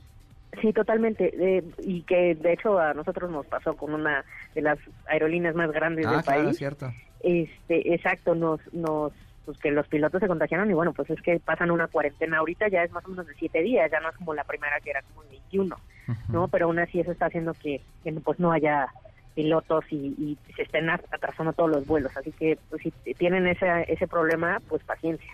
Sí, 0.62 0.74
totalmente. 0.74 1.32
eh, 1.40 1.64
y 1.84 2.02
que 2.04 2.34
de 2.36 2.54
hecho 2.54 2.80
a 2.80 2.94
nosotros 2.96 3.30
nos 3.30 3.46
pasó 3.46 3.76
con 3.76 3.94
una 3.94 4.24
de 4.56 4.62
las 4.62 4.80
aerolíneas 5.08 5.54
más 5.56 5.72
grandes 5.72 6.06
Ah, 6.08 6.12
del 6.14 6.22
claro, 6.24 6.40
país. 6.42 6.52
es 6.54 6.58
cierto. 6.58 6.92
Este, 7.22 7.94
exacto, 7.94 8.34
nos, 8.36 8.60
nos, 8.74 9.12
pues 9.48 9.58
que 9.60 9.72
los 9.72 9.88
pilotos 9.88 10.20
se 10.20 10.28
contagiaron 10.28 10.70
y 10.70 10.74
bueno, 10.74 10.92
pues 10.92 11.10
es 11.10 11.22
que 11.22 11.40
pasan 11.40 11.72
una 11.72 11.88
cuarentena 11.88 12.40
ahorita 12.40 12.68
ya 12.68 12.84
es 12.84 12.92
más 12.92 13.06
o 13.06 13.10
menos 13.10 13.26
de 13.28 13.34
siete 13.36 13.62
días, 13.62 13.90
ya 13.90 14.02
no 14.02 14.10
es 14.10 14.16
como 14.18 14.34
la 14.34 14.44
primera 14.44 14.78
que 14.82 14.90
era 14.90 15.02
como 15.04 15.24
el 15.24 15.30
21, 15.30 15.80
¿no? 16.34 16.50
Pero 16.50 16.66
aún 16.66 16.80
así 16.80 17.00
eso 17.00 17.14
está 17.14 17.28
haciendo 17.28 17.54
que, 17.54 17.82
que, 18.04 18.12
pues 18.12 18.38
no 18.40 18.52
haya 18.52 18.90
pilotos 19.36 19.86
y, 19.90 19.96
y 20.18 20.38
se 20.54 20.64
estén 20.64 20.90
at- 20.90 21.06
atrasando 21.12 21.54
todos 21.54 21.70
los 21.70 21.86
vuelos, 21.88 22.12
así 22.18 22.34
que 22.34 22.58
pues, 22.70 22.82
si 22.82 22.92
tienen 23.16 23.48
ese, 23.48 23.86
ese 23.88 24.06
problema, 24.06 24.60
pues 24.68 24.84
paciencia. 24.84 25.32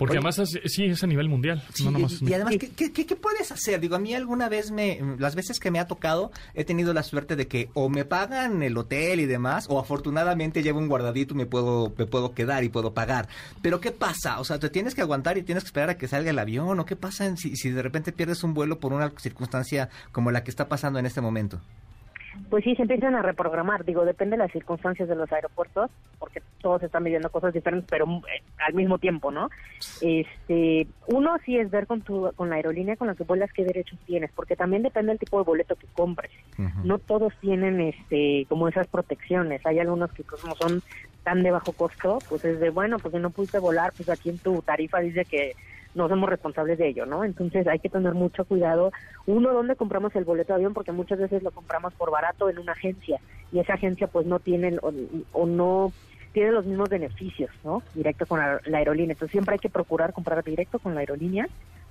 Porque 0.00 0.12
Oye. 0.16 0.26
además 0.26 0.38
es- 0.38 0.72
sí 0.72 0.86
es 0.86 1.04
a 1.04 1.06
nivel 1.06 1.28
mundial. 1.28 1.62
Sí, 1.74 1.84
no 1.84 1.90
nomás 1.90 2.22
y, 2.22 2.30
y 2.30 2.32
además. 2.32 2.54
¿qué, 2.58 2.70
qué, 2.90 2.90
qué- 3.06 3.16
puedes 3.16 3.52
hacer? 3.52 3.80
Digo, 3.80 3.96
a 3.96 3.98
mí 3.98 4.14
alguna 4.14 4.48
vez 4.48 4.70
me, 4.70 4.98
las 5.18 5.34
veces 5.34 5.60
que 5.60 5.70
me 5.70 5.78
ha 5.78 5.86
tocado, 5.86 6.32
he 6.54 6.64
tenido 6.64 6.94
la 6.94 7.02
suerte 7.02 7.36
de 7.36 7.46
que 7.48 7.68
o 7.74 7.90
me 7.90 8.06
pagan 8.06 8.62
el 8.62 8.78
hotel 8.78 9.20
y 9.20 9.26
demás, 9.26 9.66
o 9.68 9.78
afortunadamente 9.78 10.62
llevo 10.62 10.78
un 10.78 10.88
guardadito 10.88 11.34
y 11.34 11.36
me 11.36 11.44
puedo, 11.44 11.92
me 11.98 12.06
puedo 12.06 12.32
quedar 12.32 12.64
y 12.64 12.70
puedo 12.70 12.94
pagar. 12.94 13.28
Pero 13.60 13.82
¿qué 13.82 13.90
pasa? 13.90 14.40
O 14.40 14.44
sea, 14.46 14.58
te 14.58 14.70
tienes 14.70 14.94
que 14.94 15.02
aguantar 15.02 15.36
y 15.36 15.42
tienes 15.42 15.64
que 15.64 15.68
esperar 15.68 15.90
a 15.90 15.98
que 15.98 16.08
salga 16.08 16.30
el 16.30 16.38
avión, 16.38 16.80
o 16.80 16.86
qué 16.86 16.96
pasa 16.96 17.26
en 17.26 17.36
si, 17.36 17.54
si 17.56 17.68
de 17.68 17.82
repente 17.82 18.10
pierdes 18.10 18.42
un 18.42 18.54
vuelo 18.54 18.78
por 18.80 18.94
una 18.94 19.12
circunstancia 19.18 19.90
como 20.12 20.30
la 20.30 20.42
que 20.44 20.50
está 20.50 20.66
pasando 20.66 20.98
en 20.98 21.04
este 21.04 21.20
momento. 21.20 21.60
Pues 22.48 22.64
sí, 22.64 22.74
se 22.76 22.82
empiezan 22.82 23.14
a 23.14 23.22
reprogramar. 23.22 23.84
Digo, 23.84 24.04
depende 24.04 24.36
de 24.36 24.42
las 24.42 24.52
circunstancias 24.52 25.08
de 25.08 25.16
los 25.16 25.30
aeropuertos, 25.32 25.90
porque 26.18 26.42
todos 26.60 26.82
están 26.82 27.04
viviendo 27.04 27.30
cosas 27.30 27.52
diferentes, 27.52 27.88
pero 27.88 28.06
eh, 28.06 28.42
al 28.66 28.74
mismo 28.74 28.98
tiempo, 28.98 29.30
¿no? 29.30 29.50
Este, 30.00 30.86
uno 31.06 31.36
sí 31.44 31.56
es 31.56 31.70
ver 31.70 31.86
con 31.86 32.02
tu, 32.02 32.30
con 32.36 32.50
la 32.50 32.56
aerolínea 32.56 32.96
con 32.96 33.08
la 33.08 33.14
que 33.14 33.24
vuelas 33.24 33.52
qué 33.52 33.64
derechos 33.64 33.98
tienes, 34.06 34.30
porque 34.32 34.56
también 34.56 34.82
depende 34.82 35.10
del 35.10 35.18
tipo 35.18 35.38
de 35.38 35.44
boleto 35.44 35.76
que 35.76 35.86
compres. 35.94 36.30
No 36.84 36.98
todos 36.98 37.32
tienen, 37.40 37.80
este, 37.80 38.46
como 38.48 38.68
esas 38.68 38.86
protecciones. 38.86 39.64
Hay 39.64 39.78
algunos 39.78 40.12
que 40.12 40.24
como 40.24 40.54
son 40.56 40.82
tan 41.24 41.42
de 41.42 41.50
bajo 41.50 41.72
costo, 41.72 42.18
pues 42.28 42.44
es 42.44 42.60
de 42.60 42.70
bueno, 42.70 42.98
porque 42.98 43.18
no 43.18 43.30
pudiste 43.30 43.58
volar, 43.58 43.92
pues 43.96 44.08
aquí 44.08 44.30
en 44.30 44.38
tu 44.38 44.62
tarifa 44.62 45.00
dice 45.00 45.24
que 45.24 45.54
no 45.94 46.08
somos 46.08 46.28
responsables 46.28 46.78
de 46.78 46.88
ello, 46.88 47.06
¿no? 47.06 47.24
Entonces 47.24 47.66
hay 47.66 47.78
que 47.78 47.88
tener 47.88 48.14
mucho 48.14 48.44
cuidado. 48.44 48.92
Uno, 49.26 49.52
dónde 49.52 49.76
compramos 49.76 50.14
el 50.16 50.24
boleto 50.24 50.52
de 50.52 50.58
avión, 50.58 50.74
porque 50.74 50.92
muchas 50.92 51.18
veces 51.18 51.42
lo 51.42 51.50
compramos 51.50 51.92
por 51.94 52.10
barato 52.10 52.48
en 52.48 52.58
una 52.58 52.72
agencia 52.72 53.20
y 53.52 53.58
esa 53.58 53.74
agencia 53.74 54.06
pues 54.06 54.26
no 54.26 54.38
tiene 54.38 54.78
o, 54.82 54.92
o 55.32 55.46
no 55.46 55.92
tiene 56.32 56.52
los 56.52 56.64
mismos 56.64 56.88
beneficios, 56.88 57.50
¿no? 57.64 57.82
Directo 57.94 58.26
con 58.26 58.38
la, 58.38 58.60
aerolínea. 58.72 59.12
Entonces 59.12 59.32
siempre 59.32 59.54
hay 59.54 59.58
que 59.58 59.68
procurar 59.68 60.12
comprar 60.12 60.42
directo 60.44 60.78
con 60.78 60.94
la 60.94 61.00
aerolínea 61.00 61.46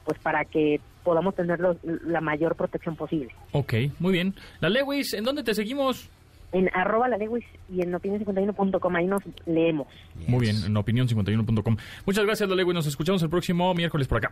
pues 0.06 0.18
para 0.20 0.46
que 0.46 0.80
podamos 1.04 1.36
tener 1.36 1.60
la 1.84 2.22
mayor 2.22 2.56
protección 2.56 2.96
posible. 2.96 3.32
Ok, 3.52 3.74
muy 4.00 4.14
bien. 4.14 4.34
La 4.60 4.70
Lewis, 4.70 5.14
¿en 5.14 5.24
dónde 5.24 5.44
te 5.44 5.54
seguimos? 5.54 6.10
En 6.52 6.70
arroba 6.74 7.08
la 7.08 7.18
Lewis 7.18 7.46
y 7.70 7.82
en 7.82 7.94
opinión51.com 7.94 8.96
ahí 8.96 9.06
nos 9.06 9.22
leemos. 9.46 9.88
Muy 10.28 10.40
bien, 10.42 10.56
en 10.66 10.74
opinión51.com. 10.74 11.78
Muchas 12.06 12.26
gracias, 12.26 12.50
la 12.50 12.56
Lewis. 12.56 12.74
Nos 12.74 12.88
escuchamos 12.88 13.22
el 13.22 13.30
próximo 13.30 13.74
miércoles 13.74 14.08
por 14.08 14.18
acá. 14.18 14.32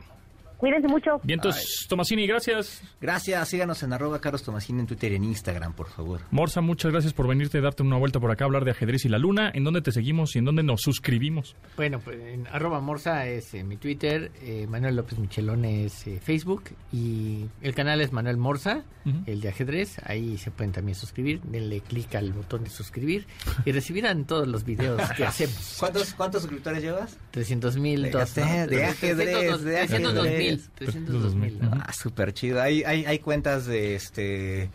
Cuídense 0.57 0.87
mucho. 0.87 1.19
Vientos, 1.23 1.85
Tomasini, 1.87 2.25
gracias. 2.25 2.81
Gracias, 2.99 3.47
síganos 3.47 3.83
en 3.83 3.93
arroba 3.93 4.19
Carlos 4.19 4.41
Tomasini 4.41 4.79
en 4.79 4.87
Twitter 4.87 5.11
y 5.11 5.15
en 5.15 5.23
Instagram, 5.23 5.73
por 5.73 5.87
favor. 5.87 6.21
Morsa, 6.31 6.61
muchas 6.61 6.91
gracias 6.91 7.13
por 7.13 7.27
venirte 7.27 7.59
y 7.59 7.61
darte 7.61 7.83
una 7.83 7.97
vuelta 7.97 8.19
por 8.19 8.31
acá 8.31 8.45
a 8.45 8.47
hablar 8.47 8.65
de 8.65 8.71
ajedrez 8.71 9.05
y 9.05 9.09
la 9.09 9.19
luna. 9.19 9.51
¿En 9.53 9.63
dónde 9.63 9.81
te 9.81 9.91
seguimos 9.91 10.35
y 10.35 10.39
en 10.39 10.45
dónde 10.45 10.63
nos 10.63 10.81
suscribimos? 10.81 11.55
Bueno, 11.75 11.99
pues 11.99 12.19
en 12.19 12.47
arroba 12.47 12.79
morsa 12.81 13.27
es 13.27 13.53
eh, 13.53 13.63
mi 13.63 13.77
Twitter, 13.77 14.31
eh, 14.41 14.65
Manuel 14.67 14.95
López 14.95 15.19
Michelón 15.19 15.63
es 15.65 16.07
eh, 16.07 16.19
Facebook 16.19 16.63
y 16.91 17.45
el 17.61 17.75
canal 17.75 18.01
es 18.01 18.11
Manuel 18.11 18.37
Morsa, 18.37 18.83
el 19.25 19.39
de 19.41 19.49
ajedrez. 19.49 19.97
Ahí 20.03 20.37
se 20.37 20.51
pueden 20.51 20.71
también 20.71 20.95
suscribir. 20.95 21.39
Denle 21.41 21.81
clic 21.81 22.15
al 22.15 22.33
botón 22.33 22.63
de 22.63 22.69
suscribir 22.69 23.25
y 23.63 23.71
recibirán 23.71 24.25
todos 24.25 24.47
los 24.47 24.65
videos 24.65 25.01
que 25.11 25.23
hacemos. 25.25 25.77
¿Cuántos, 25.79 26.13
cuántos 26.13 26.41
suscriptores 26.41 26.81
llevas? 26.81 27.17
300 27.31 27.77
mil, 27.77 28.01
De 28.03 28.21
ajedrez, 28.21 28.69
de 28.69 28.85
ajedrez, 28.85 29.63
de 29.63 29.85
302 29.85 30.27
mil. 30.29 30.46
Ajedrez. 30.55 30.69
302 30.75 31.35
mil. 31.35 31.59
¿no? 31.59 31.71
Ah, 31.73 31.91
súper 31.93 32.33
chido. 32.33 32.61
Hay, 32.61 32.83
hay, 32.83 33.05
hay 33.05 33.19
cuentas 33.19 33.65
de 33.65 33.95
este... 33.95 34.69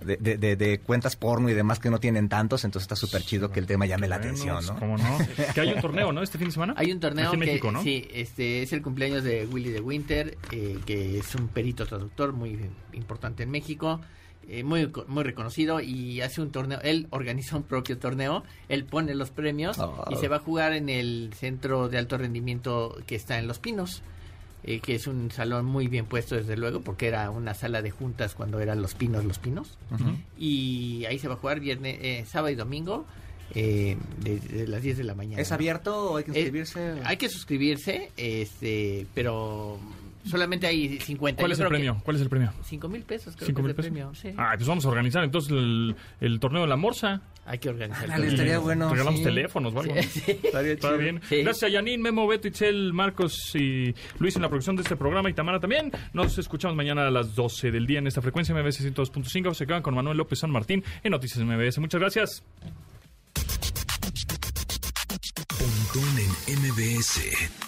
De, 0.00 0.16
de, 0.16 0.38
de- 0.38 0.54
de 0.54 0.78
cuentas 0.78 1.16
porno 1.16 1.48
y 1.48 1.54
demás 1.54 1.80
que 1.80 1.90
no 1.90 1.98
tienen 1.98 2.28
tantos, 2.28 2.64
entonces 2.64 2.84
está 2.84 2.94
súper 2.94 3.20
chido 3.22 3.50
que 3.50 3.58
el 3.58 3.66
tema 3.66 3.84
llame 3.84 4.06
la 4.06 4.14
atención, 4.14 4.64
¿no? 4.64 4.78
¿Cómo 4.78 4.96
no? 4.96 5.18
que 5.54 5.60
hay 5.60 5.72
un 5.72 5.80
torneo, 5.80 6.12
¿no? 6.12 6.22
Este 6.22 6.38
fin 6.38 6.46
de 6.46 6.52
semana. 6.52 6.72
Hay 6.76 6.92
un 6.92 7.00
torneo 7.00 7.26
Aquí 7.26 7.34
en 7.34 7.40
que 7.40 7.46
México, 7.46 7.72
¿no? 7.72 7.82
sí, 7.82 8.06
este 8.12 8.62
es 8.62 8.72
el 8.72 8.80
cumpleaños 8.80 9.24
de 9.24 9.44
Willy 9.46 9.70
de 9.70 9.80
Winter, 9.80 10.38
eh, 10.52 10.78
que 10.86 11.18
es 11.18 11.34
un 11.34 11.48
perito 11.48 11.84
traductor 11.84 12.32
muy 12.32 12.60
importante 12.92 13.42
en 13.42 13.50
México, 13.50 14.00
eh, 14.48 14.62
muy 14.62 14.88
muy 15.08 15.24
reconocido 15.24 15.80
y 15.80 16.20
hace 16.20 16.42
un 16.42 16.52
torneo. 16.52 16.78
Él 16.84 17.08
organiza 17.10 17.56
un 17.56 17.64
propio 17.64 17.98
torneo, 17.98 18.44
él 18.68 18.84
pone 18.84 19.16
los 19.16 19.30
premios 19.30 19.80
Oh. 19.80 20.04
y 20.12 20.14
se 20.14 20.28
va 20.28 20.36
a 20.36 20.38
jugar 20.38 20.74
en 20.74 20.90
el 20.90 21.30
centro 21.34 21.88
de 21.88 21.98
alto 21.98 22.16
rendimiento 22.18 22.96
que 23.04 23.16
está 23.16 23.36
en 23.40 23.48
Los 23.48 23.58
Pinos. 23.58 24.04
Eh, 24.64 24.80
que 24.80 24.94
es 24.94 25.06
un 25.06 25.30
salón 25.30 25.64
muy 25.66 25.86
bien 25.88 26.04
puesto 26.06 26.34
desde 26.34 26.56
luego 26.56 26.80
porque 26.80 27.06
era 27.08 27.30
una 27.30 27.54
sala 27.54 27.80
de 27.82 27.90
juntas 27.90 28.34
cuando 28.34 28.60
eran 28.60 28.82
los 28.82 28.94
pinos 28.94 29.24
los 29.24 29.38
pinos. 29.38 29.78
Y 30.38 31.04
ahí 31.06 31.18
se 31.18 31.28
va 31.28 31.34
a 31.34 31.36
jugar 31.38 31.60
viernes 31.60 31.98
eh, 32.00 32.24
sábado 32.26 32.50
y 32.52 32.56
domingo 32.56 33.06
eh, 33.54 33.96
de, 34.20 34.40
de 34.40 34.66
las 34.68 34.82
10 34.82 34.98
de 34.98 35.04
la 35.04 35.14
mañana. 35.14 35.40
¿Es 35.40 35.52
abierto 35.52 36.12
o 36.12 36.16
hay 36.18 36.24
que 36.24 36.32
Eh, 36.32 36.40
inscribirse? 36.40 37.00
hay 37.04 37.16
que 37.16 37.28
suscribirse, 37.28 38.12
este, 38.16 39.06
pero 39.14 39.78
solamente 40.28 40.66
hay 40.66 40.98
50. 41.00 41.40
¿Cuál 41.40 41.50
Yo 41.50 41.54
es 41.54 41.60
el 41.60 41.68
premio? 41.68 42.00
¿Cuál 42.04 42.16
es 42.16 42.22
el 42.22 42.28
premio? 42.28 42.52
5 42.62 42.88
mil 42.88 43.02
pesos, 43.02 43.34
creo 43.36 43.46
¿Cinco 43.46 43.58
que 43.58 43.62
mil 43.62 43.70
es 43.72 43.78
el 43.86 43.92
pesos? 43.92 43.92
premio. 43.92 44.14
Sí. 44.14 44.34
Ah, 44.36 44.52
pues 44.56 44.68
vamos 44.68 44.84
a 44.84 44.88
organizar 44.88 45.24
entonces 45.24 45.50
el, 45.52 45.96
el 46.20 46.38
torneo 46.40 46.62
de 46.62 46.68
la 46.68 46.76
morsa. 46.76 47.20
Hay 47.46 47.58
que 47.58 47.70
organizar. 47.70 48.04
Estaría 48.22 48.58
bueno. 48.58 48.90
Regalamos 48.90 49.20
sí. 49.20 49.24
teléfonos 49.24 49.74
o 49.74 49.80
algo. 49.80 49.94
¿no? 49.94 50.02
Sí, 50.02 50.20
sí. 50.20 50.38
Estaría 50.42 50.72
Está 50.72 50.88
chido. 50.88 50.98
bien. 50.98 51.20
Sí. 51.28 51.42
Gracias 51.42 51.62
a 51.70 51.72
Yanin, 51.72 52.02
Memo, 52.02 52.26
Beto, 52.26 52.46
Itzel, 52.46 52.92
Marcos 52.92 53.54
y 53.54 53.94
Luis 54.18 54.36
en 54.36 54.42
la 54.42 54.48
producción 54.48 54.76
de 54.76 54.82
este 54.82 54.96
programa 54.96 55.30
y 55.30 55.32
Tamara 55.32 55.58
también. 55.58 55.90
Nos 56.12 56.36
escuchamos 56.36 56.76
mañana 56.76 57.06
a 57.06 57.10
las 57.10 57.34
12 57.34 57.70
del 57.70 57.86
día 57.86 58.00
en 58.00 58.06
esta 58.06 58.20
frecuencia 58.20 58.54
MBS 58.54 58.84
102.5. 58.94 59.54
Se 59.54 59.66
quedan 59.66 59.80
con 59.82 59.94
Manuel 59.94 60.18
López 60.18 60.40
San 60.40 60.50
Martín 60.50 60.84
en 61.02 61.10
Noticias 61.10 61.42
MBS. 61.42 61.78
Muchas 61.78 62.00
gracias. 62.00 62.42
Pontón 65.58 66.18
en 66.48 66.58
MBS. 66.60 67.67